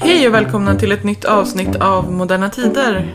Hej 0.00 0.28
och 0.28 0.34
välkomna 0.34 0.74
till 0.74 0.92
ett 0.92 1.04
nytt 1.04 1.24
avsnitt 1.24 1.76
av 1.76 2.12
Moderna 2.12 2.50
Tider. 2.50 3.14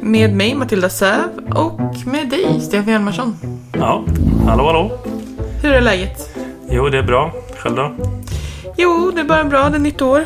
Med 0.00 0.34
mig 0.34 0.54
Matilda 0.54 0.88
Säv 0.88 1.28
och 1.54 1.80
med 2.06 2.28
dig 2.28 2.60
Stefan 2.60 2.92
Hjalmarsson. 2.92 3.36
Ja, 3.72 4.04
hallå 4.46 4.66
hallå. 4.66 4.98
Hur 5.62 5.72
är 5.72 5.80
läget? 5.80 6.36
Jo, 6.70 6.88
det 6.88 6.98
är 6.98 7.02
bra. 7.02 7.32
Själv 7.58 7.76
då? 7.76 7.94
Jo, 8.76 9.10
det 9.14 9.20
är 9.20 9.24
bara 9.24 9.44
bra. 9.44 9.68
Det 9.68 9.76
är 9.76 9.80
nytt 9.80 10.02
år. 10.02 10.24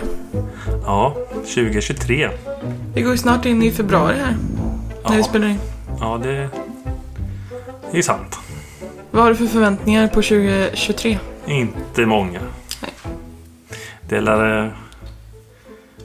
Ja, 0.85 1.17
2023. 1.55 2.31
Vi 2.95 3.03
går 3.03 3.13
ju 3.13 3.19
snart 3.19 3.47
in 3.47 3.63
i 3.63 3.71
februari 3.71 4.15
här. 4.25 4.37
När 5.05 5.11
vi 5.11 5.17
Ja. 5.19 5.25
spelar 5.25 5.47
in. 5.49 5.59
Ja, 6.01 6.21
det 6.23 6.49
det 7.93 7.99
är 7.99 8.03
sant. 8.03 8.39
Vad 9.11 9.23
har 9.23 9.31
du 9.31 9.37
för 9.37 9.47
förväntningar 9.47 10.07
på 10.09 10.23
2023? 10.23 11.19
Inte 11.47 12.07
många. 12.07 12.41
Det 14.13 14.21
lär 14.21 14.75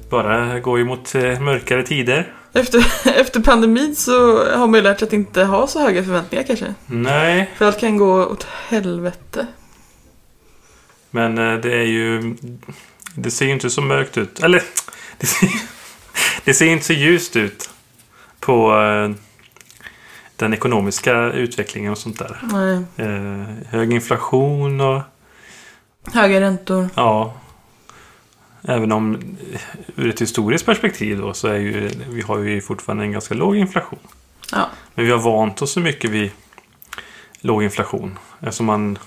bara 0.10 0.60
gå 0.60 0.80
emot 0.80 1.16
eh, 1.16 1.40
mörkare 1.40 1.84
tider. 1.84 2.34
Efter, 2.54 2.80
efter 3.20 3.40
pandemin 3.40 3.96
så 3.96 4.46
har 4.46 4.68
man 4.68 4.74
ju 4.74 4.82
lärt 4.82 5.00
sig 5.00 5.08
att 5.08 5.14
inte 5.14 5.44
ha 5.44 5.68
så 5.68 5.80
höga 5.80 6.04
förväntningar 6.04 6.44
kanske. 6.44 6.74
Nej, 6.86 7.52
För 7.58 7.66
allt 7.66 7.80
kan 7.80 7.98
gå 7.98 8.26
åt 8.26 8.48
helvete. 8.68 9.48
men 11.12 11.38
eh, 11.38 11.60
det 11.60 11.74
är 11.74 11.84
ju... 11.84 12.36
Det 13.16 13.32
ser 13.32 13.46
ju 13.46 13.52
inte 13.52 13.70
så 13.70 13.82
mörkt 13.82 14.18
ut. 14.18 14.44
Eller, 14.44 14.64
det 15.18 15.26
ser, 15.28 15.50
det 16.44 16.54
ser 16.54 16.66
inte 16.66 16.86
så 16.86 16.94
ljust 16.94 17.36
ut 17.36 17.70
på 18.40 18.80
eh, 18.82 19.12
den 20.36 20.54
ekonomiska 20.54 21.32
utvecklingen 21.32 21.92
och 21.92 21.98
sånt 21.98 22.20
där. 22.20 22.38
Nej. 22.42 22.84
Eh, 22.98 23.46
hög 23.70 23.94
inflation 23.94 24.82
och 24.82 25.02
Höga 26.14 26.42
räntor. 26.42 26.90
Ja. 26.96 27.34
Även 28.62 28.92
om 28.92 29.16
eh, 29.54 29.62
ur 29.96 30.10
ett 30.10 30.22
historiskt 30.22 30.66
perspektiv 30.66 31.18
då 31.18 31.34
så 31.34 31.48
är 31.48 31.58
ju 31.58 31.90
vi 32.10 32.22
har 32.22 32.38
ju 32.38 32.62
fortfarande 32.62 33.04
en 33.04 33.12
ganska 33.12 33.36
låg 33.36 33.56
inflation. 33.56 34.00
Ja. 34.52 34.70
Men 34.96 35.06
vi 35.06 35.12
har 35.12 35.20
vant 35.20 35.62
oss 35.62 35.72
så 35.72 35.80
mycket 35.80 36.10
vid 36.10 36.32
låg 37.42 37.64
inflation. 37.64 38.20
Eftersom 38.40 38.66
man 38.66 39.00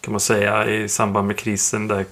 kan 0.00 0.12
man 0.12 0.20
säga 0.20 0.68
i 0.68 0.88
samband 0.88 1.26
med 1.26 1.36
krisen 1.36 1.88
där 1.88 2.04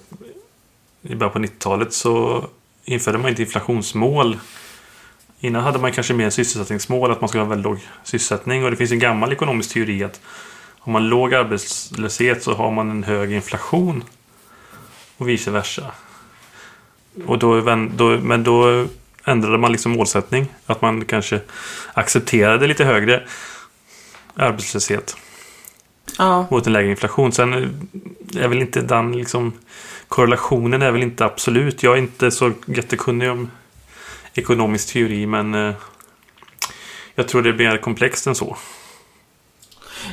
i 1.02 1.14
början 1.14 1.32
på 1.32 1.38
90-talet 1.38 1.92
så 1.92 2.44
införde 2.84 3.18
man 3.18 3.30
inte 3.30 3.42
inflationsmål. 3.42 4.38
Innan 5.40 5.62
hade 5.62 5.78
man 5.78 5.92
kanske 5.92 6.14
mer 6.14 6.30
sysselsättningsmål, 6.30 7.10
att 7.10 7.20
man 7.20 7.28
skulle 7.28 7.42
ha 7.42 7.48
väldigt 7.48 7.64
låg 7.64 7.78
sysselsättning. 8.04 8.64
Och 8.64 8.70
det 8.70 8.76
finns 8.76 8.92
en 8.92 8.98
gammal 8.98 9.32
ekonomisk 9.32 9.72
teori 9.72 10.04
att 10.04 10.20
har 10.78 10.92
man 10.92 11.08
låg 11.08 11.34
arbetslöshet 11.34 12.42
så 12.42 12.54
har 12.54 12.70
man 12.70 12.90
en 12.90 13.04
hög 13.04 13.32
inflation. 13.32 14.04
Och 15.16 15.28
vice 15.28 15.50
versa. 15.50 15.92
Och 17.26 17.38
då, 17.38 17.60
då, 17.96 18.18
men 18.18 18.44
då 18.44 18.86
ändrade 19.24 19.58
man 19.58 19.72
liksom 19.72 19.92
målsättning. 19.92 20.46
Att 20.66 20.82
man 20.82 21.04
kanske 21.04 21.40
accepterade 21.94 22.66
lite 22.66 22.84
högre 22.84 23.22
arbetslöshet 24.34 25.16
Ja. 26.18 26.46
mot 26.50 26.66
en 26.66 26.72
lägre 26.72 26.90
inflation. 26.90 27.32
Sen 27.32 27.52
är 28.36 28.48
väl 28.48 28.60
inte 28.60 28.80
den 28.80 29.12
liksom 29.12 29.52
korrelationen 30.08 30.82
är 30.82 30.90
väl 30.90 31.02
inte 31.02 31.24
absolut. 31.24 31.82
Jag 31.82 31.92
är 31.94 31.98
inte 31.98 32.30
så 32.30 32.52
jättekunnig 32.66 33.30
om 33.30 33.50
ekonomisk 34.34 34.92
teori 34.92 35.26
men 35.26 35.54
eh, 35.54 35.74
jag 37.14 37.28
tror 37.28 37.42
det 37.42 37.52
blir 37.52 37.68
mer 37.70 37.78
komplext 37.78 38.26
än 38.26 38.34
så. 38.34 38.56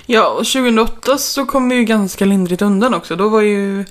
Ja, 0.06 0.28
och 0.28 0.46
2008 0.46 1.18
så 1.18 1.46
kom 1.46 1.70
vi 1.70 1.76
ju 1.76 1.84
ganska 1.84 2.26
lindrigt 2.26 2.62
undan 2.62 2.94
också. 2.94 3.16
Då 3.16 3.30
var 3.30 3.42
ju 3.42 3.86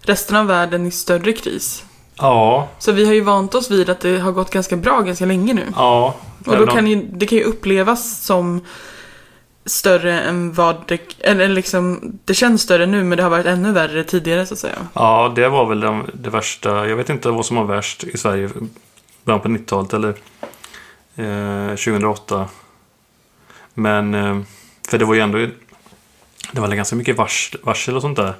resten 0.00 0.36
av 0.36 0.46
världen 0.46 0.86
i 0.86 0.90
större 0.90 1.32
kris. 1.32 1.84
Ja, 2.16 2.68
Så 2.78 2.92
vi 2.92 3.06
har 3.06 3.12
ju 3.14 3.20
vant 3.20 3.54
oss 3.54 3.70
vid 3.70 3.90
att 3.90 4.00
det 4.00 4.18
har 4.18 4.32
gått 4.32 4.50
ganska 4.50 4.76
bra 4.76 5.00
ganska 5.00 5.26
länge 5.26 5.54
nu. 5.54 5.66
ja. 5.76 6.14
Och 6.46 6.56
då 6.56 6.66
kan 6.66 6.86
ju, 6.86 7.02
det 7.12 7.26
kan 7.26 7.38
ju 7.38 7.44
upplevas 7.44 8.24
som 8.24 8.60
större 9.66 10.20
än 10.20 10.52
vad 10.52 10.76
det, 10.86 11.00
eller 11.20 11.48
liksom, 11.48 12.00
det 12.24 12.34
känns 12.34 12.62
större 12.62 12.86
nu 12.86 13.04
men 13.04 13.16
det 13.16 13.22
har 13.22 13.30
varit 13.30 13.46
ännu 13.46 13.72
värre 13.72 14.04
tidigare 14.04 14.46
så 14.46 14.54
att 14.54 14.60
säga. 14.60 14.78
Ja, 14.92 15.32
det 15.36 15.48
var 15.48 15.66
väl 15.66 15.80
den, 15.80 16.10
det 16.14 16.30
värsta. 16.30 16.88
Jag 16.88 16.96
vet 16.96 17.10
inte 17.10 17.30
vad 17.30 17.46
som 17.46 17.56
var 17.56 17.64
värst 17.64 18.04
i 18.04 18.18
Sverige. 18.18 18.50
Början 19.24 19.40
på 19.40 19.48
90-talet 19.48 19.92
eller 19.94 20.14
eh, 21.16 21.76
2008. 21.76 22.48
Men, 23.74 24.14
eh, 24.14 24.40
för 24.88 24.98
det 24.98 25.04
var 25.04 25.14
ju 25.14 25.20
ändå... 25.20 25.38
Det 26.52 26.60
var 26.60 26.68
väl 26.68 26.76
ganska 26.76 26.96
mycket 26.96 27.16
vars, 27.16 27.54
varsel 27.62 27.96
och 27.96 28.02
sånt 28.02 28.16
där. 28.16 28.34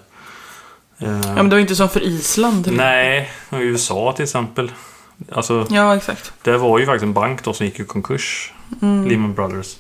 Eh, 0.99 1.09
Ja 1.09 1.34
men 1.34 1.49
det 1.49 1.56
var 1.56 1.60
inte 1.60 1.77
som 1.77 1.88
för 1.88 2.03
Island. 2.03 2.65
Till 2.65 2.77
nej, 2.77 3.31
och 3.50 3.59
USA 3.59 4.12
till 4.16 4.22
exempel. 4.22 4.72
Alltså, 5.32 5.66
Ja, 5.71 5.97
exakt. 5.97 6.32
det 6.43 6.59
var 6.59 6.78
ju 6.78 6.87
faktiskt 6.87 7.03
en 7.03 7.12
bank 7.12 7.44
då 7.44 7.53
som 7.53 7.66
gick 7.66 7.81
i 7.81 7.84
konkurs. 7.84 8.53
Mm. 8.82 9.09
Lehman 9.09 9.34
Brothers. 9.34 9.77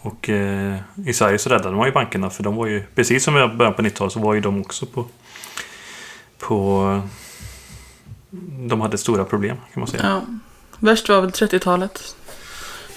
Och 0.00 0.28
eh, 0.28 0.76
i 1.06 1.12
Sverige 1.12 1.38
så 1.38 1.50
räddade 1.50 1.76
man 1.76 1.86
ju 1.86 1.92
bankerna 1.92 2.30
för 2.30 2.42
de 2.42 2.56
var 2.56 2.66
ju, 2.66 2.82
precis 2.94 3.24
som 3.24 3.36
i 3.38 3.46
början 3.48 3.74
på 3.74 3.82
90-talet 3.82 4.12
så 4.12 4.20
var 4.20 4.34
ju 4.34 4.40
de 4.40 4.60
också 4.60 4.86
på, 4.86 5.04
på 6.38 7.02
de 8.68 8.80
hade 8.80 8.98
stora 8.98 9.24
problem 9.24 9.56
kan 9.72 9.80
man 9.80 9.86
säga. 9.86 10.02
Ja. 10.06 10.22
Värst 10.78 11.08
var 11.08 11.20
väl 11.20 11.30
30-talet. 11.30 12.16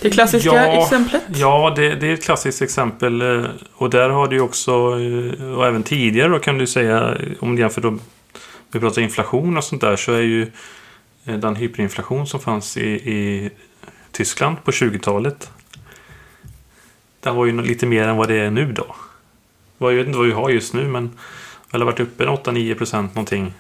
Det 0.02 0.10
klassiska 0.10 0.50
Ja, 0.50 0.84
exemplet. 0.84 1.24
Ja, 1.36 1.74
det, 1.76 1.96
det 1.96 2.08
är 2.08 2.14
ett 2.14 2.24
klassiskt 2.24 2.62
exempel. 2.62 3.22
eh, 3.22 3.46
Och 3.74 3.90
där 3.90 4.10
har 4.10 4.28
det 4.28 4.36
ju 4.36 4.42
också, 4.42 4.72
eh, 4.72 5.58
och 5.58 5.68
även 5.68 5.84
tidigare 5.84 6.30
då 6.30 6.40
kan 6.40 6.58
du 6.58 6.68
säga, 6.68 7.18
om 7.40 7.56
du 7.56 7.62
jämför 7.62 7.82
då, 7.82 7.98
vi 8.72 8.80
pratar 8.80 9.02
inflation 9.02 9.58
och 9.58 9.64
sånt 9.64 9.82
där, 9.82 9.96
så 9.96 10.14
är 10.14 10.22
ju 10.22 10.52
eh, 11.26 11.36
den 11.38 11.56
hyperinflation 11.56 12.28
som 12.28 12.40
fanns 12.40 12.78
i, 12.78 12.90
i 12.92 13.50
Tyskland 14.12 14.64
på 14.64 14.72
20-talet. 14.72 15.52
Det 17.20 17.32
var 17.32 17.46
ju 17.46 17.62
lite 17.62 17.86
mer 17.86 18.08
än 18.08 18.18
vad 18.18 18.28
det 18.28 18.36
är 18.36 18.52
nu 18.52 18.72
då. 18.72 18.96
Jag 19.78 19.92
vet 19.92 20.06
inte 20.08 20.18
vad 20.18 20.28
vi 20.28 20.34
har 20.34 20.50
just 20.50 20.74
nu, 20.74 20.88
men 20.88 21.12
vi 21.72 21.78
har 21.78 21.86
varit 21.86 22.00
uppe 22.00 22.24
en 22.24 22.30
8-9 22.30 22.76
procent 22.76 23.16
någonting. 23.16 23.54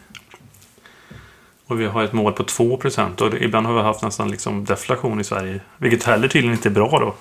Och 1.72 1.80
vi 1.80 1.86
har 1.86 2.04
ett 2.04 2.14
mål 2.14 2.34
på 2.34 2.44
2 2.44 2.78
procent. 2.78 3.22
Och 3.22 3.34
ibland 3.34 3.68
har 3.68 3.74
vi 3.74 3.82
haft 3.82 4.02
nästan 4.02 4.32
liksom 4.32 4.66
deflation 4.66 5.20
i 5.20 5.24
Sverige. 5.24 5.60
Vilket 5.78 6.04
heller 6.04 6.28
tydligen 6.28 6.56
inte 6.56 6.70
är 6.70 6.72
bra 6.72 7.00
då. 7.00 7.16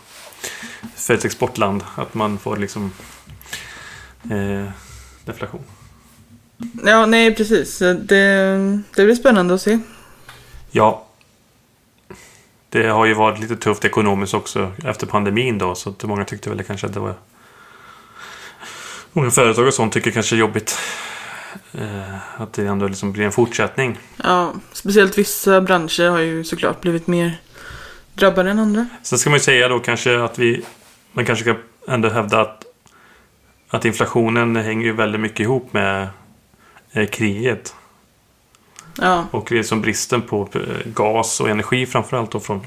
För 0.95 1.15
ett 1.15 1.25
exportland. 1.25 1.85
Att 1.97 2.15
man 2.15 2.39
får 2.39 2.57
liksom 2.57 2.93
eh, 4.31 4.71
deflation. 5.25 5.61
Ja, 6.85 7.07
nej 7.07 7.35
precis. 7.35 7.79
Det, 7.79 7.95
det 8.95 9.05
blir 9.05 9.15
spännande 9.15 9.55
att 9.55 9.63
se. 9.63 9.79
Ja. 10.71 11.07
Det 12.69 12.89
har 12.89 13.07
ju 13.07 13.15
varit 13.15 13.41
lite 13.41 13.57
tufft 13.57 13.85
ekonomiskt 13.85 14.35
också 14.35 14.73
efter 14.85 15.07
pandemin 15.07 15.59
då. 15.59 15.75
Så 15.75 15.91
att 15.91 16.05
många 16.05 16.25
tyckte 16.25 16.51
väl 16.51 16.63
kanske 16.63 16.87
att 16.87 16.95
det 16.95 17.01
var... 17.01 17.15
Många 19.13 19.31
företag 19.31 19.67
och 19.67 19.75
sånt 19.75 19.93
tycker 19.93 20.11
kanske 20.11 20.35
det 20.35 20.39
är 20.39 20.41
jobbigt. 20.41 20.79
Eh, 21.73 22.41
att 22.43 22.53
det 22.53 22.67
ändå 22.67 22.89
liksom 22.89 23.13
blir 23.13 23.25
en 23.25 23.33
fortsättning. 23.33 23.99
Ja, 24.25 24.53
speciellt 24.73 25.19
vissa 25.19 25.61
branscher 25.61 26.11
har 26.11 26.19
ju 26.19 26.45
såklart 26.45 26.81
blivit 26.81 27.07
mer 27.07 27.41
drabbade 28.15 28.51
än 28.51 28.59
andra. 28.59 28.87
Sen 29.03 29.19
ska 29.19 29.31
man 29.31 29.37
ju 29.37 29.43
säga 29.43 29.69
då 29.69 29.79
kanske 29.79 30.23
att 30.23 30.39
vi... 30.39 30.65
Man 31.13 31.27
kanske 31.27 31.45
ska 31.45 31.55
ändå 31.93 32.09
hävda 32.09 32.41
att, 32.41 32.65
att 33.69 33.85
inflationen 33.85 34.57
hänger 34.57 34.85
ju 34.87 34.93
väldigt 34.93 35.21
mycket 35.21 35.41
ihop 35.41 35.73
med 35.73 36.09
eh, 36.93 37.07
kriget. 37.07 37.75
Ja, 38.99 39.27
Och 39.31 39.47
det 39.49 39.59
är 39.59 39.63
som 39.63 39.81
bristen 39.81 40.23
på 40.23 40.49
eh, 40.55 40.61
gas 40.85 41.41
och 41.41 41.49
energi 41.49 41.87
framförallt 41.87 42.31
då 42.31 42.41
från, 42.41 42.61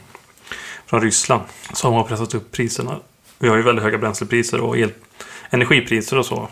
från 0.85 1.01
Ryssland. 1.01 1.43
Som 1.73 1.93
har 1.93 2.03
pressat 2.03 2.35
upp 2.35 2.51
priserna. 2.51 2.99
Vi 3.39 3.49
har 3.49 3.55
ju 3.55 3.61
väldigt 3.61 3.83
höga 3.83 3.97
bränslepriser 3.97 4.59
och 4.59 4.77
el, 4.77 4.91
energipriser 5.49 6.17
och 6.17 6.25
så. 6.25 6.49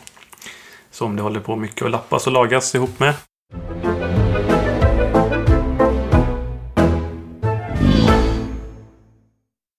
Som 0.91 1.15
det 1.15 1.21
håller 1.21 1.39
på 1.39 1.55
mycket 1.55 1.85
att 1.85 1.91
lappas 1.91 2.27
och 2.27 2.33
lagas 2.33 2.75
ihop 2.75 2.99
med. 2.99 3.13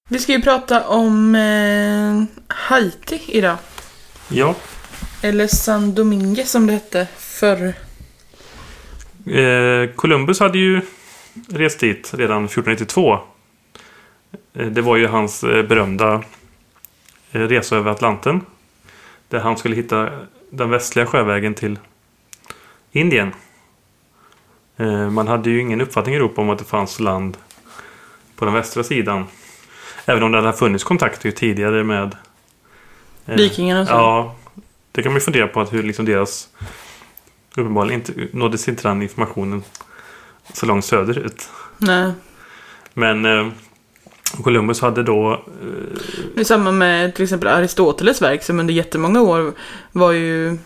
vi 0.09 0.19
ska 0.19 0.33
ju 0.33 0.43
prata 0.43 0.89
om 0.89 1.35
eh, 1.35 2.23
Haiti 2.57 3.21
idag. 3.27 3.57
Ja, 4.29 4.55
Eller 5.23 5.47
San 5.47 5.95
Domingue 5.95 6.45
som 6.45 6.67
det 6.67 6.73
hette 6.73 7.09
förr. 7.17 7.75
eh, 9.27 9.91
Columbus 9.97 10.41
hade 10.41 10.59
ju 10.59 10.81
rest 11.49 11.81
dit 11.81 12.11
redan 12.15 12.45
1492. 12.45 13.19
Eh, 14.55 14.67
det 14.67 14.83
var 14.83 14.97
ju 14.97 15.07
hans 15.07 15.45
eh, 15.45 15.67
berömda 15.67 16.25
eh, 17.33 17.41
resa 17.41 17.77
över 17.77 17.91
Atlanten. 17.91 18.41
Där 19.29 19.39
han 19.41 19.57
skulle 19.57 19.77
hitta 19.77 20.11
den 20.53 20.71
västliga 20.71 21.07
sjövägen 21.07 21.55
till 21.55 21.79
Indien. 22.93 23.33
Eh, 24.77 25.11
Man 25.11 25.29
hade 25.29 25.51
ju 25.51 25.61
ingen 25.61 25.81
uppfattning 25.81 26.15
i 26.15 26.19
Europa 26.19 26.41
om 26.41 26.51
att 26.51 26.59
det 26.59 26.65
fanns 26.65 27.01
land 27.01 27.37
på 28.37 28.45
den 28.45 28.55
västra 28.55 28.85
sidan. 28.85 29.25
Även 30.07 30.23
om 30.23 30.33
det 30.33 30.41
hade 30.41 30.53
funnits 30.53 30.85
kontakter 30.85 31.31
tidigare 31.31 31.85
med 31.85 32.17
eh, 33.27 33.37
Vikingarna. 33.37 33.87
Ja, 33.89 34.37
det 34.93 35.03
kan 35.03 35.13
man 35.13 35.17
ju 35.17 35.25
fundera 35.25 35.49
på 35.49 35.61
att 35.61 35.73
hur 35.73 35.83
liksom 35.83 36.05
deras 36.05 36.49
uppenbarligen 37.57 38.01
inte, 38.01 38.29
nåddes 38.33 38.69
inte 38.69 38.89
den 38.89 39.03
informationen 39.03 39.63
så 40.53 40.67
långt 40.67 40.85
söderut. 40.85 41.51
Nej. 41.79 42.13
Men 42.95 43.25
eh, 43.25 43.49
Columbus 44.43 44.81
hade 44.81 45.03
då... 45.03 45.43
Eh, 46.37 46.45
samma 46.45 46.73
med 46.73 47.15
till 47.15 47.23
exempel 47.23 47.49
Aristoteles 47.49 48.23
verk 48.23 48.43
som 48.43 48.61
under 48.61 48.75
jättemånga 48.75 49.21
år 49.21 49.53
var 49.93 50.13
ju 50.13 50.59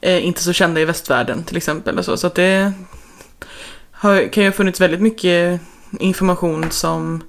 eh, 0.00 0.26
inte 0.26 0.42
så 0.42 0.52
kända 0.52 0.80
i 0.80 0.84
västvärlden 0.84 1.44
till 1.44 1.56
exempel. 1.56 1.98
Och 1.98 2.04
så 2.04 2.16
så 2.16 2.26
att 2.26 2.34
det 2.34 2.72
har, 3.90 4.32
kan 4.32 4.44
ju 4.44 4.48
ha 4.48 4.54
funnits 4.54 4.80
väldigt 4.80 5.00
mycket 5.00 5.60
information 6.00 6.70
som 6.70 7.22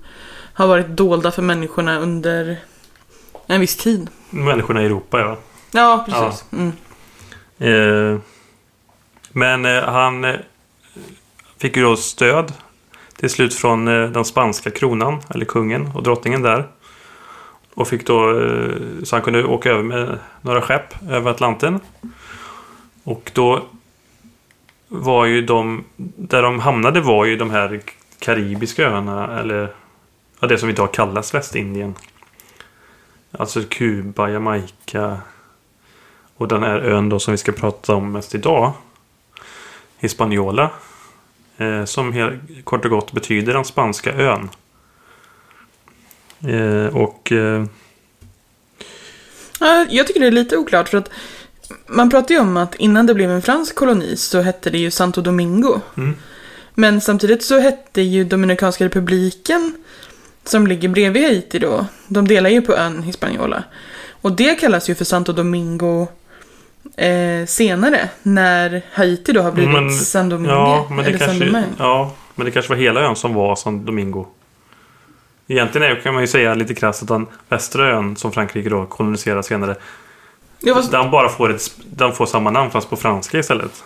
har 0.54 0.68
varit 0.68 0.88
dolda 0.88 1.32
för 1.32 1.42
människorna 1.42 2.00
under 2.00 2.58
en 3.48 3.62
viss 3.62 3.78
tid. 3.78 4.10
människorna 4.30 4.82
i 4.82 4.86
Europa, 4.86 5.20
ja. 5.20 5.38
Ja, 5.72 6.06
precis. 6.08 6.46
Mm. 6.52 6.72
Eh, 7.58 8.20
men 9.32 9.66
eh, 9.66 9.84
han 9.84 10.26
eh, 10.26 10.36
fick 11.58 11.78
ju 11.78 11.84
då 11.84 11.96
stöd 11.96 12.54
till 13.18 13.30
slut 13.30 13.54
från 13.54 13.88
eh, 13.88 14.10
den 14.10 14.26
spanska 14.26 14.72
kronan, 14.72 15.22
eller 15.30 15.46
kungen 15.46 15.92
och 15.96 16.04
drottningen 16.04 16.42
där. 16.42 16.68
Och 17.74 17.88
fick 17.88 18.08
då, 18.08 18.40
eh, 18.40 18.72
så 19.04 19.16
han 19.16 19.24
kunde 19.24 19.44
åka 19.44 19.70
över 19.70 19.84
med 19.84 20.20
några 20.42 20.62
skepp 20.62 21.10
över 21.10 21.32
Atlanten. 21.32 21.80
Och 23.04 23.32
då 23.34 23.64
var 24.88 25.26
ju 25.26 25.42
de, 25.42 25.84
där 26.16 26.42
de 26.42 26.60
hamnade 26.60 27.02
var 27.02 27.26
ju 27.26 27.36
de 27.36 27.50
här 27.50 27.82
karibiska 28.20 28.84
öarna, 28.84 29.40
eller 29.40 29.74
ja, 30.40 30.48
det 30.48 30.58
som 30.58 30.70
idag 30.70 30.94
kallas 30.94 31.34
Västindien. 31.34 31.96
Alltså 33.32 33.64
Kuba, 33.70 34.30
Jamaica 34.30 35.18
och 36.38 36.48
den 36.48 36.64
här 36.64 36.80
ön 36.80 37.10
då 37.10 37.20
som 37.20 37.32
vi 37.32 37.38
ska 37.38 37.52
prata 37.52 37.96
om 37.96 38.12
mest 38.12 38.36
idag. 38.36 38.74
Hispaniola. 39.98 40.72
Eh, 41.58 41.86
som 41.86 42.14
helt, 42.14 42.42
kort 42.64 42.86
och 42.86 42.92
gott 42.92 43.12
betyder 43.12 43.54
den 43.54 43.66
spanska 43.66 44.14
ön. 44.14 44.50
Eh, 46.48 46.96
och 46.96 47.32
eh, 47.32 47.66
Ja, 49.60 49.86
jag 49.90 50.08
tycker 50.08 50.20
det 50.20 50.28
är 50.28 50.32
lite 50.32 50.58
oklart 50.58 50.90
för 50.90 50.98
att 50.98 51.10
man 51.88 52.10
pratar 52.10 52.36
ju 52.36 52.42
om 52.42 52.58
att 52.58 52.76
innan 52.76 53.06
det 53.06 53.14
blev 53.14 53.32
en 53.32 53.42
fransk 53.42 53.76
koloni 53.76 54.18
så 54.18 54.42
hette 54.42 54.70
det 54.70 54.78
ju 54.78 54.92
Santo 54.92 55.22
Domingo. 55.22 55.80
Mm. 55.98 56.16
Men 56.74 57.02
samtidigt 57.02 57.44
så 57.44 57.60
hette 57.60 58.02
ju 58.02 58.24
Dominikanska 58.24 58.86
republiken 58.86 59.76
som 60.44 60.68
ligger 60.68 60.90
bredvid 60.90 61.24
Haiti 61.24 61.60
då. 61.60 61.86
De 62.08 62.28
delar 62.28 62.50
ju 62.50 62.62
på 62.62 62.76
ön 62.76 63.04
Hispaniola. 63.04 63.64
Och 64.22 64.32
det 64.32 64.56
kallas 64.56 64.90
ju 64.90 64.96
för 64.96 65.06
Santo 65.06 65.34
Domingo 65.34 66.08
eh, 66.96 67.46
senare 67.48 68.10
när 68.24 68.82
Haiti 68.94 69.32
då 69.32 69.42
har 69.42 69.52
blivit 69.52 69.74
Men- 69.74 69.92
San 69.92 70.30
Domingue. 70.30 70.56
ja, 70.56 70.88
men 70.90 71.06
det 71.06 71.18
kanske, 71.18 71.64
ja, 71.78 72.12
men 72.36 72.46
det 72.46 72.52
kanske 72.52 72.70
var 72.74 72.78
hela 72.82 73.00
ön 73.02 73.16
som 73.16 73.34
var 73.34 73.56
San 73.56 73.86
Domingo. 73.86 74.26
Egentligen 75.48 75.92
är, 75.92 76.02
kan 76.02 76.14
man 76.14 76.24
ju 76.24 76.28
säga 76.28 76.54
lite 76.56 76.76
krasst 76.76 77.02
att 77.02 77.08
den 77.08 77.28
västra 77.50 77.88
ön 77.90 78.16
som 78.16 78.32
Frankrike 78.32 78.70
då 78.70 78.86
koloniserade 78.86 79.44
senare. 79.44 79.76
Ja, 80.60 80.84
Den 80.92 81.12
bara 81.12 81.30
får, 81.30 81.54
ett, 81.56 81.72
den 81.86 82.14
får 82.14 82.26
samma 82.26 82.52
namn 82.52 82.72
fast 82.72 82.90
på 82.90 82.96
franska 82.96 83.40
istället. 83.40 83.84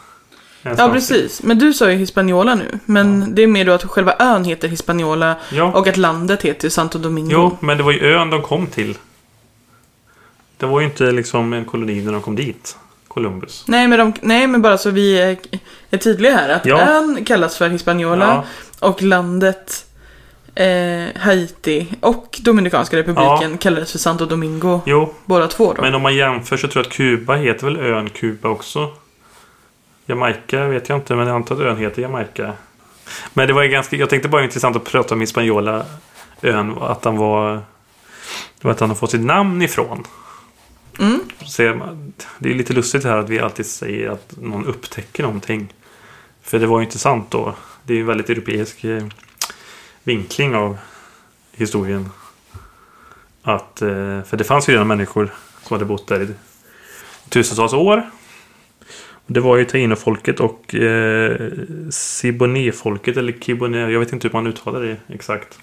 Ja, 0.64 0.90
precis. 0.94 1.44
Men 1.44 1.60
du 1.60 1.74
sa 1.74 1.92
ju 1.92 1.98
Hispaniola 1.98 2.56
nu. 2.56 2.80
Men 2.86 3.36
det 3.36 3.42
är 3.44 3.48
mer 3.48 3.66
då 3.66 3.72
att 3.72 3.84
själva 3.84 4.16
ön 4.20 4.44
heter 4.44 4.68
Hispaniola 4.68 5.36
Ja. 5.52 5.64
och 5.64 5.88
att 5.88 5.98
landet 5.98 6.42
heter 6.42 6.70
Santo 6.70 7.00
Domingo. 7.00 7.32
Jo, 7.32 7.58
men 7.60 7.78
det 7.78 7.84
var 7.84 7.92
ju 7.92 8.00
ön 8.14 8.30
de 8.30 8.42
kom 8.42 8.68
till. 8.68 8.98
Det 10.58 10.66
var 10.66 10.80
ju 10.80 10.86
inte 10.86 11.12
liksom 11.12 11.54
en 11.54 11.66
koloni 11.66 12.02
när 12.02 12.12
de 12.12 12.22
kom 12.22 12.36
dit. 12.36 12.78
Columbus. 13.14 13.64
Nej 13.68 13.88
men, 13.88 14.00
de, 14.00 14.14
nej, 14.22 14.48
men 14.48 14.62
bara 14.62 14.78
så 14.78 14.90
vi 14.90 15.20
är, 15.22 15.38
är 15.90 15.98
tydliga 15.98 16.36
här. 16.36 16.50
Att 16.50 16.66
Ja. 16.66 16.80
ön 16.82 17.26
kallas 17.26 17.58
för 17.58 17.70
Hispaniola 17.70 18.44
Ja, 18.80 18.88
och 18.88 19.02
landet 19.02 19.86
eh, 20.56 21.22
Haiti 21.22 21.88
och 22.02 22.40
Dominikanska 22.42 22.98
republiken 22.98 23.58
kallades 23.58 23.92
för 23.92 24.00
Santo 24.00 24.26
Domingo. 24.26 24.82
jo, 24.86 25.14
Båda 25.26 25.48
två 25.48 25.74
då. 25.74 25.82
men 25.82 25.96
om 25.96 26.02
man 26.02 26.16
jämför 26.16 26.58
så 26.58 26.68
tror 26.68 26.84
jag 26.84 26.90
att 26.90 26.94
Kuba 26.98 27.36
heter 27.36 27.66
väl 27.66 27.78
ön 27.78 28.10
Kuba 28.10 28.50
också. 28.50 28.90
Jamaica 30.06 30.68
vet 30.68 30.90
jag 30.90 30.98
inte, 30.98 31.16
men 31.16 31.28
jag 31.28 31.36
antar 31.36 31.56
att 31.56 31.62
ön 31.62 31.78
heter 31.78 32.02
Jamaica. 32.02 32.54
Men 33.34 33.48
det 33.48 33.54
var 33.54 33.64
ju 33.64 33.70
ganska, 33.70 33.96
jag 33.96 34.10
tänkte 34.10 34.30
bara 34.30 34.44
intressant 34.44 34.76
att 34.76 34.84
prata 34.84 35.14
om 35.16 35.22
Hispaniola 35.22 35.86
ön, 36.42 36.78
att 36.82 37.02
den 37.02 37.18
var, 37.18 37.54
det 37.54 37.62
var 38.62 38.72
att 38.72 38.78
den 38.78 38.90
har 38.90 38.96
fått 38.96 39.12
sitt 39.12 39.22
namn 39.26 39.62
ifrån. 39.62 40.04
Mm. 41.02 41.20
Det 42.40 42.50
är 42.50 42.54
lite 42.54 42.74
lustigt 42.74 43.04
här 43.04 43.18
att 43.18 43.30
vi 43.30 43.40
alltid 43.40 43.66
säger 43.66 44.10
att 44.10 44.36
någon 44.42 44.66
upptäcker 44.66 45.24
någonting. 45.24 45.74
För 46.42 46.60
det 46.60 46.68
var 46.68 46.80
ju 46.80 46.86
inte 46.86 47.00
sant 47.00 47.26
då. 47.30 47.56
Det 47.84 47.94
är 47.94 47.96
ju 47.96 48.02
en 48.02 48.08
väldigt 48.08 48.30
europeisk 48.30 48.84
eh, 48.84 49.06
vinkling 50.04 50.56
av 50.56 50.78
historien. 51.52 52.10
Att, 53.44 53.82
eh, 53.82 54.24
för 54.24 54.38
det 54.38 54.44
fanns 54.44 54.70
ju 54.70 54.74
redan 54.74 54.88
människor 54.88 55.34
som 55.64 55.74
hade 55.76 55.86
bott 55.86 56.08
där 56.08 56.22
i 56.22 56.28
tusentals 57.30 57.74
år. 57.74 58.10
Det 59.28 59.40
var 59.40 59.58
ju 59.58 59.66
tainofolket 59.66 60.40
och 60.40 60.76
eh, 60.76 61.52
Siboney-folket 61.90 63.18
eller 63.18 63.34
Kiboney. 63.42 63.92
Jag 63.92 64.00
vet 64.00 64.14
inte 64.14 64.28
hur 64.28 64.34
man 64.34 64.48
uttalar 64.48 64.82
det 64.82 64.98
exakt. 65.08 65.60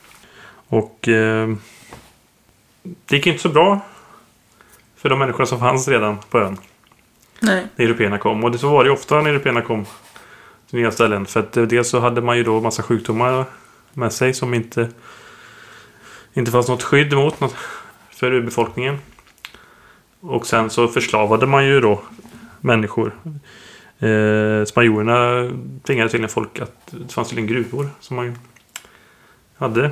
Och 0.69 1.09
eh, 1.09 1.55
det 2.83 3.17
gick 3.17 3.27
inte 3.27 3.43
så 3.43 3.49
bra 3.49 3.81
för 4.99 5.09
de 5.09 5.19
människorna 5.19 5.47
som 5.47 5.59
fanns 5.59 5.89
redan 5.89 6.19
på 6.31 6.39
ön 6.39 6.59
Nej. 7.41 7.67
när 7.77 7.85
européerna 7.85 8.19
kom. 8.19 8.45
Och 8.45 8.51
det 8.51 8.59
så 8.59 8.69
var 8.69 8.85
det 8.85 8.89
ju 8.89 8.95
ofta 8.95 9.21
när 9.21 9.31
européerna 9.31 9.63
kom 9.63 9.85
till 10.71 10.79
nya 10.79 10.91
ställen. 10.91 11.27
För 11.27 11.41
att 11.41 11.53
dels 11.53 11.89
så 11.89 12.01
hade 12.01 12.21
man 12.21 12.37
ju 12.37 12.45
då 12.45 12.61
massa 12.61 12.83
sjukdomar 12.83 13.45
med 13.93 14.13
sig 14.13 14.35
som 14.35 14.55
inte 14.55 14.89
inte 16.35 16.51
fanns 16.51 16.69
något 16.69 16.83
skydd 16.83 17.13
mot 17.13 17.41
något 17.41 17.55
för 18.11 18.33
urbefolkningen. 18.33 18.99
Och 20.21 20.47
sen 20.47 20.71
så 20.71 20.89
förslavade 20.89 21.47
man 21.47 21.67
ju 21.67 21.81
då 21.81 22.03
människor. 22.61 23.15
Eh, 23.99 24.65
spanjorerna 24.65 25.51
tvingade 25.83 26.11
tydligen 26.11 26.29
folk 26.29 26.61
att 26.61 26.87
det 26.87 27.13
fanns 27.13 27.29
tydligen 27.29 27.49
gruvor 27.49 27.91
som 28.01 28.17
man 28.17 28.39
hade. 29.57 29.91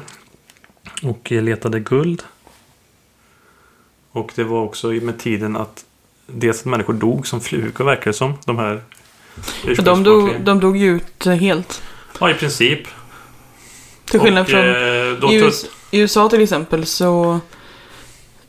Och 1.03 1.31
letade 1.31 1.81
guld. 1.81 2.23
Och 4.17 4.33
det 4.35 4.45
var 4.45 4.63
också 4.63 4.87
med 4.87 5.19
tiden 5.19 5.57
att 5.57 5.85
dels 6.27 6.61
att 6.61 6.65
människor 6.65 6.93
dog 6.93 7.27
som 7.27 7.41
flugor 7.41 7.85
verkar 7.85 8.05
det 8.05 8.13
som. 8.17 8.35
De 8.45 8.59
här 8.59 8.81
För 9.77 9.83
de 9.83 10.03
dog, 10.03 10.41
de 10.41 10.61
dog 10.61 10.77
ju 10.77 10.97
ut 10.97 11.27
eh, 11.27 11.33
helt. 11.33 11.83
Ja, 12.21 12.31
i 12.31 12.35
princip. 12.35 12.81
Till 14.05 14.21
skillnad 14.21 14.43
och, 14.43 14.49
från 14.49 14.61
eh, 14.61 15.35
i, 15.35 15.37
US, 15.37 15.67
i 15.91 16.01
USA 16.01 16.29
till 16.29 16.43
exempel 16.43 16.87
så 16.87 17.41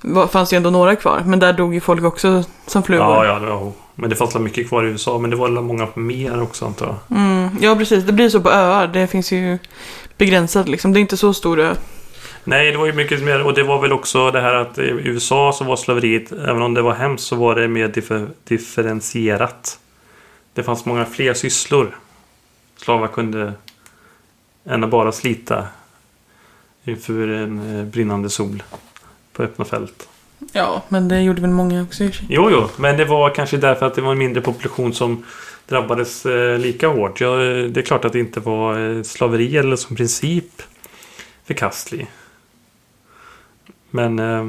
var, 0.01 0.27
fanns 0.27 0.49
det 0.49 0.53
ju 0.53 0.57
ändå 0.57 0.69
några 0.69 0.95
kvar. 0.95 1.23
Men 1.25 1.39
där 1.39 1.53
dog 1.53 1.73
ju 1.73 1.79
folk 1.79 2.03
också 2.03 2.43
som 2.67 2.83
flugor. 2.83 3.05
Ja, 3.05 3.25
ja, 3.25 3.39
var, 3.39 3.71
men 3.95 4.09
det 4.09 4.15
fanns 4.15 4.35
väl 4.35 4.41
mycket 4.41 4.67
kvar 4.67 4.83
i 4.83 4.87
USA. 4.87 5.17
Men 5.17 5.29
det 5.29 5.35
var 5.35 5.49
väl 5.49 5.63
många 5.63 5.87
mer 5.95 6.41
också 6.41 6.65
antar 6.65 6.85
jag. 6.85 7.17
Mm, 7.17 7.49
ja, 7.61 7.75
precis. 7.75 8.03
Det 8.03 8.13
blir 8.13 8.29
så 8.29 8.41
på 8.41 8.49
öar. 8.49 8.87
Det 8.87 9.07
finns 9.07 9.31
ju 9.31 9.57
begränsat 10.17 10.67
liksom. 10.67 10.93
Det 10.93 10.99
är 10.99 11.01
inte 11.01 11.17
så 11.17 11.33
stor 11.33 11.59
ö. 11.59 11.75
Nej, 12.47 12.71
det 12.71 12.77
var 12.77 12.85
ju 12.85 12.93
mycket 12.93 13.23
mer. 13.23 13.43
Och 13.43 13.53
det 13.53 13.63
var 13.63 13.81
väl 13.81 13.93
också 13.93 14.31
det 14.31 14.41
här 14.41 14.53
att 14.53 14.77
i 14.77 14.81
USA 14.81 15.53
så 15.53 15.63
var 15.63 15.75
slaveriet, 15.75 16.31
även 16.31 16.61
om 16.61 16.73
det 16.73 16.81
var 16.81 16.93
hemskt, 16.93 17.27
så 17.27 17.35
var 17.35 17.55
det 17.55 17.67
mer 17.67 17.87
differ, 17.87 18.27
differentierat. 18.43 19.79
Det 20.53 20.63
fanns 20.63 20.85
många 20.85 21.05
fler 21.05 21.33
sysslor. 21.33 21.97
Slavar 22.77 23.07
kunde 23.07 23.53
än 24.65 24.83
att 24.83 24.89
bara 24.89 25.11
slita 25.11 25.67
inför 26.83 27.27
en 27.27 27.79
eh, 27.79 27.85
brinnande 27.85 28.29
sol 28.29 28.63
på 29.33 29.43
öppna 29.43 29.65
fält. 29.65 30.09
Ja, 30.51 30.83
men 30.89 31.07
det 31.07 31.21
gjorde 31.21 31.41
väl 31.41 31.49
många 31.49 31.83
också 31.83 32.03
i. 32.03 32.11
Jo, 32.29 32.49
jo, 32.51 32.69
men 32.77 32.97
det 32.97 33.05
var 33.05 33.29
kanske 33.29 33.57
därför 33.57 33.85
att 33.85 33.95
det 33.95 34.01
var 34.01 34.11
en 34.11 34.17
mindre 34.17 34.41
population 34.41 34.93
som 34.93 35.25
drabbades 35.67 36.25
eh, 36.25 36.59
lika 36.59 36.87
hårt. 36.87 37.21
Ja, 37.21 37.43
eh, 37.43 37.63
det 37.63 37.79
är 37.79 37.85
klart 37.85 38.05
att 38.05 38.13
det 38.13 38.19
inte 38.19 38.39
var 38.39 38.97
eh, 38.97 39.03
slaveri 39.03 39.57
eller 39.57 39.75
som 39.75 39.95
princip 39.95 40.61
förkastlig. 41.45 42.07
Men 43.89 44.19
eh, 44.19 44.47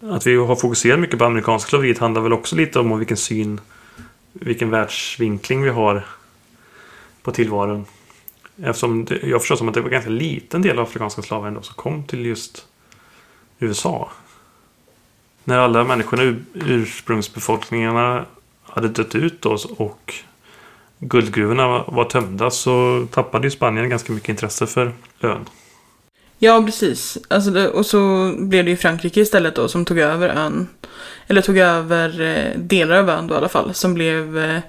att 0.00 0.26
vi 0.26 0.36
har 0.36 0.56
fokuserat 0.56 1.00
mycket 1.00 1.18
på 1.18 1.24
amerikanska 1.24 1.68
slaveriet 1.68 1.98
handlar 1.98 2.22
väl 2.22 2.32
också 2.32 2.56
lite 2.56 2.78
om 2.78 2.98
vilken 2.98 3.16
syn, 3.16 3.60
vilken 4.32 4.70
världsvinkling 4.70 5.62
vi 5.62 5.70
har 5.70 6.06
på 7.22 7.32
tillvaron. 7.32 7.84
Eftersom 8.62 9.04
det, 9.04 9.22
jag 9.22 9.40
förstår 9.40 9.56
som 9.56 9.68
att 9.68 9.74
det 9.74 9.80
var 9.80 9.88
en 9.88 9.92
ganska 9.92 10.10
liten 10.10 10.62
del 10.62 10.78
av 10.78 10.84
afrikanska 10.84 11.22
slavar 11.22 11.48
ändå 11.48 11.62
som 11.62 11.74
kom 11.74 12.04
till 12.04 12.26
just 12.26 12.66
USA. 13.58 14.10
När 15.44 15.58
alla 15.58 15.84
människorna, 15.84 16.22
ur, 16.22 16.44
ursprungsbefolkningarna 16.54 18.24
hade 18.62 18.88
dött 18.88 19.14
ut 19.14 19.46
oss 19.46 19.64
och 19.64 20.14
guldgruvorna 20.98 21.68
var, 21.68 21.84
var 21.88 22.04
tömda 22.04 22.50
så 22.50 23.06
tappade 23.10 23.46
ju 23.46 23.50
Spanien 23.50 23.88
ganska 23.88 24.12
mycket 24.12 24.28
intresse 24.28 24.66
för 24.66 24.92
ön. 25.20 25.48
Ja, 26.38 26.62
precis. 26.66 27.18
Alltså 27.28 27.50
det, 27.50 27.68
och 27.68 27.86
så 27.86 28.32
blev 28.38 28.64
det 28.64 28.70
ju 28.70 28.76
Frankrike 28.76 29.20
istället 29.20 29.54
då 29.54 29.68
som 29.68 29.84
tog 29.84 29.98
över 29.98 30.28
ön. 30.28 30.68
Eller 31.26 31.42
tog 31.42 31.58
över 31.58 32.20
eh, 32.20 32.58
delar 32.60 32.96
av 32.96 33.10
ön 33.10 33.26
då 33.26 33.34
i 33.34 33.36
alla 33.38 33.48
fall. 33.48 33.74
Som 33.74 33.94
blev 33.94 34.38
eh, 34.38 34.60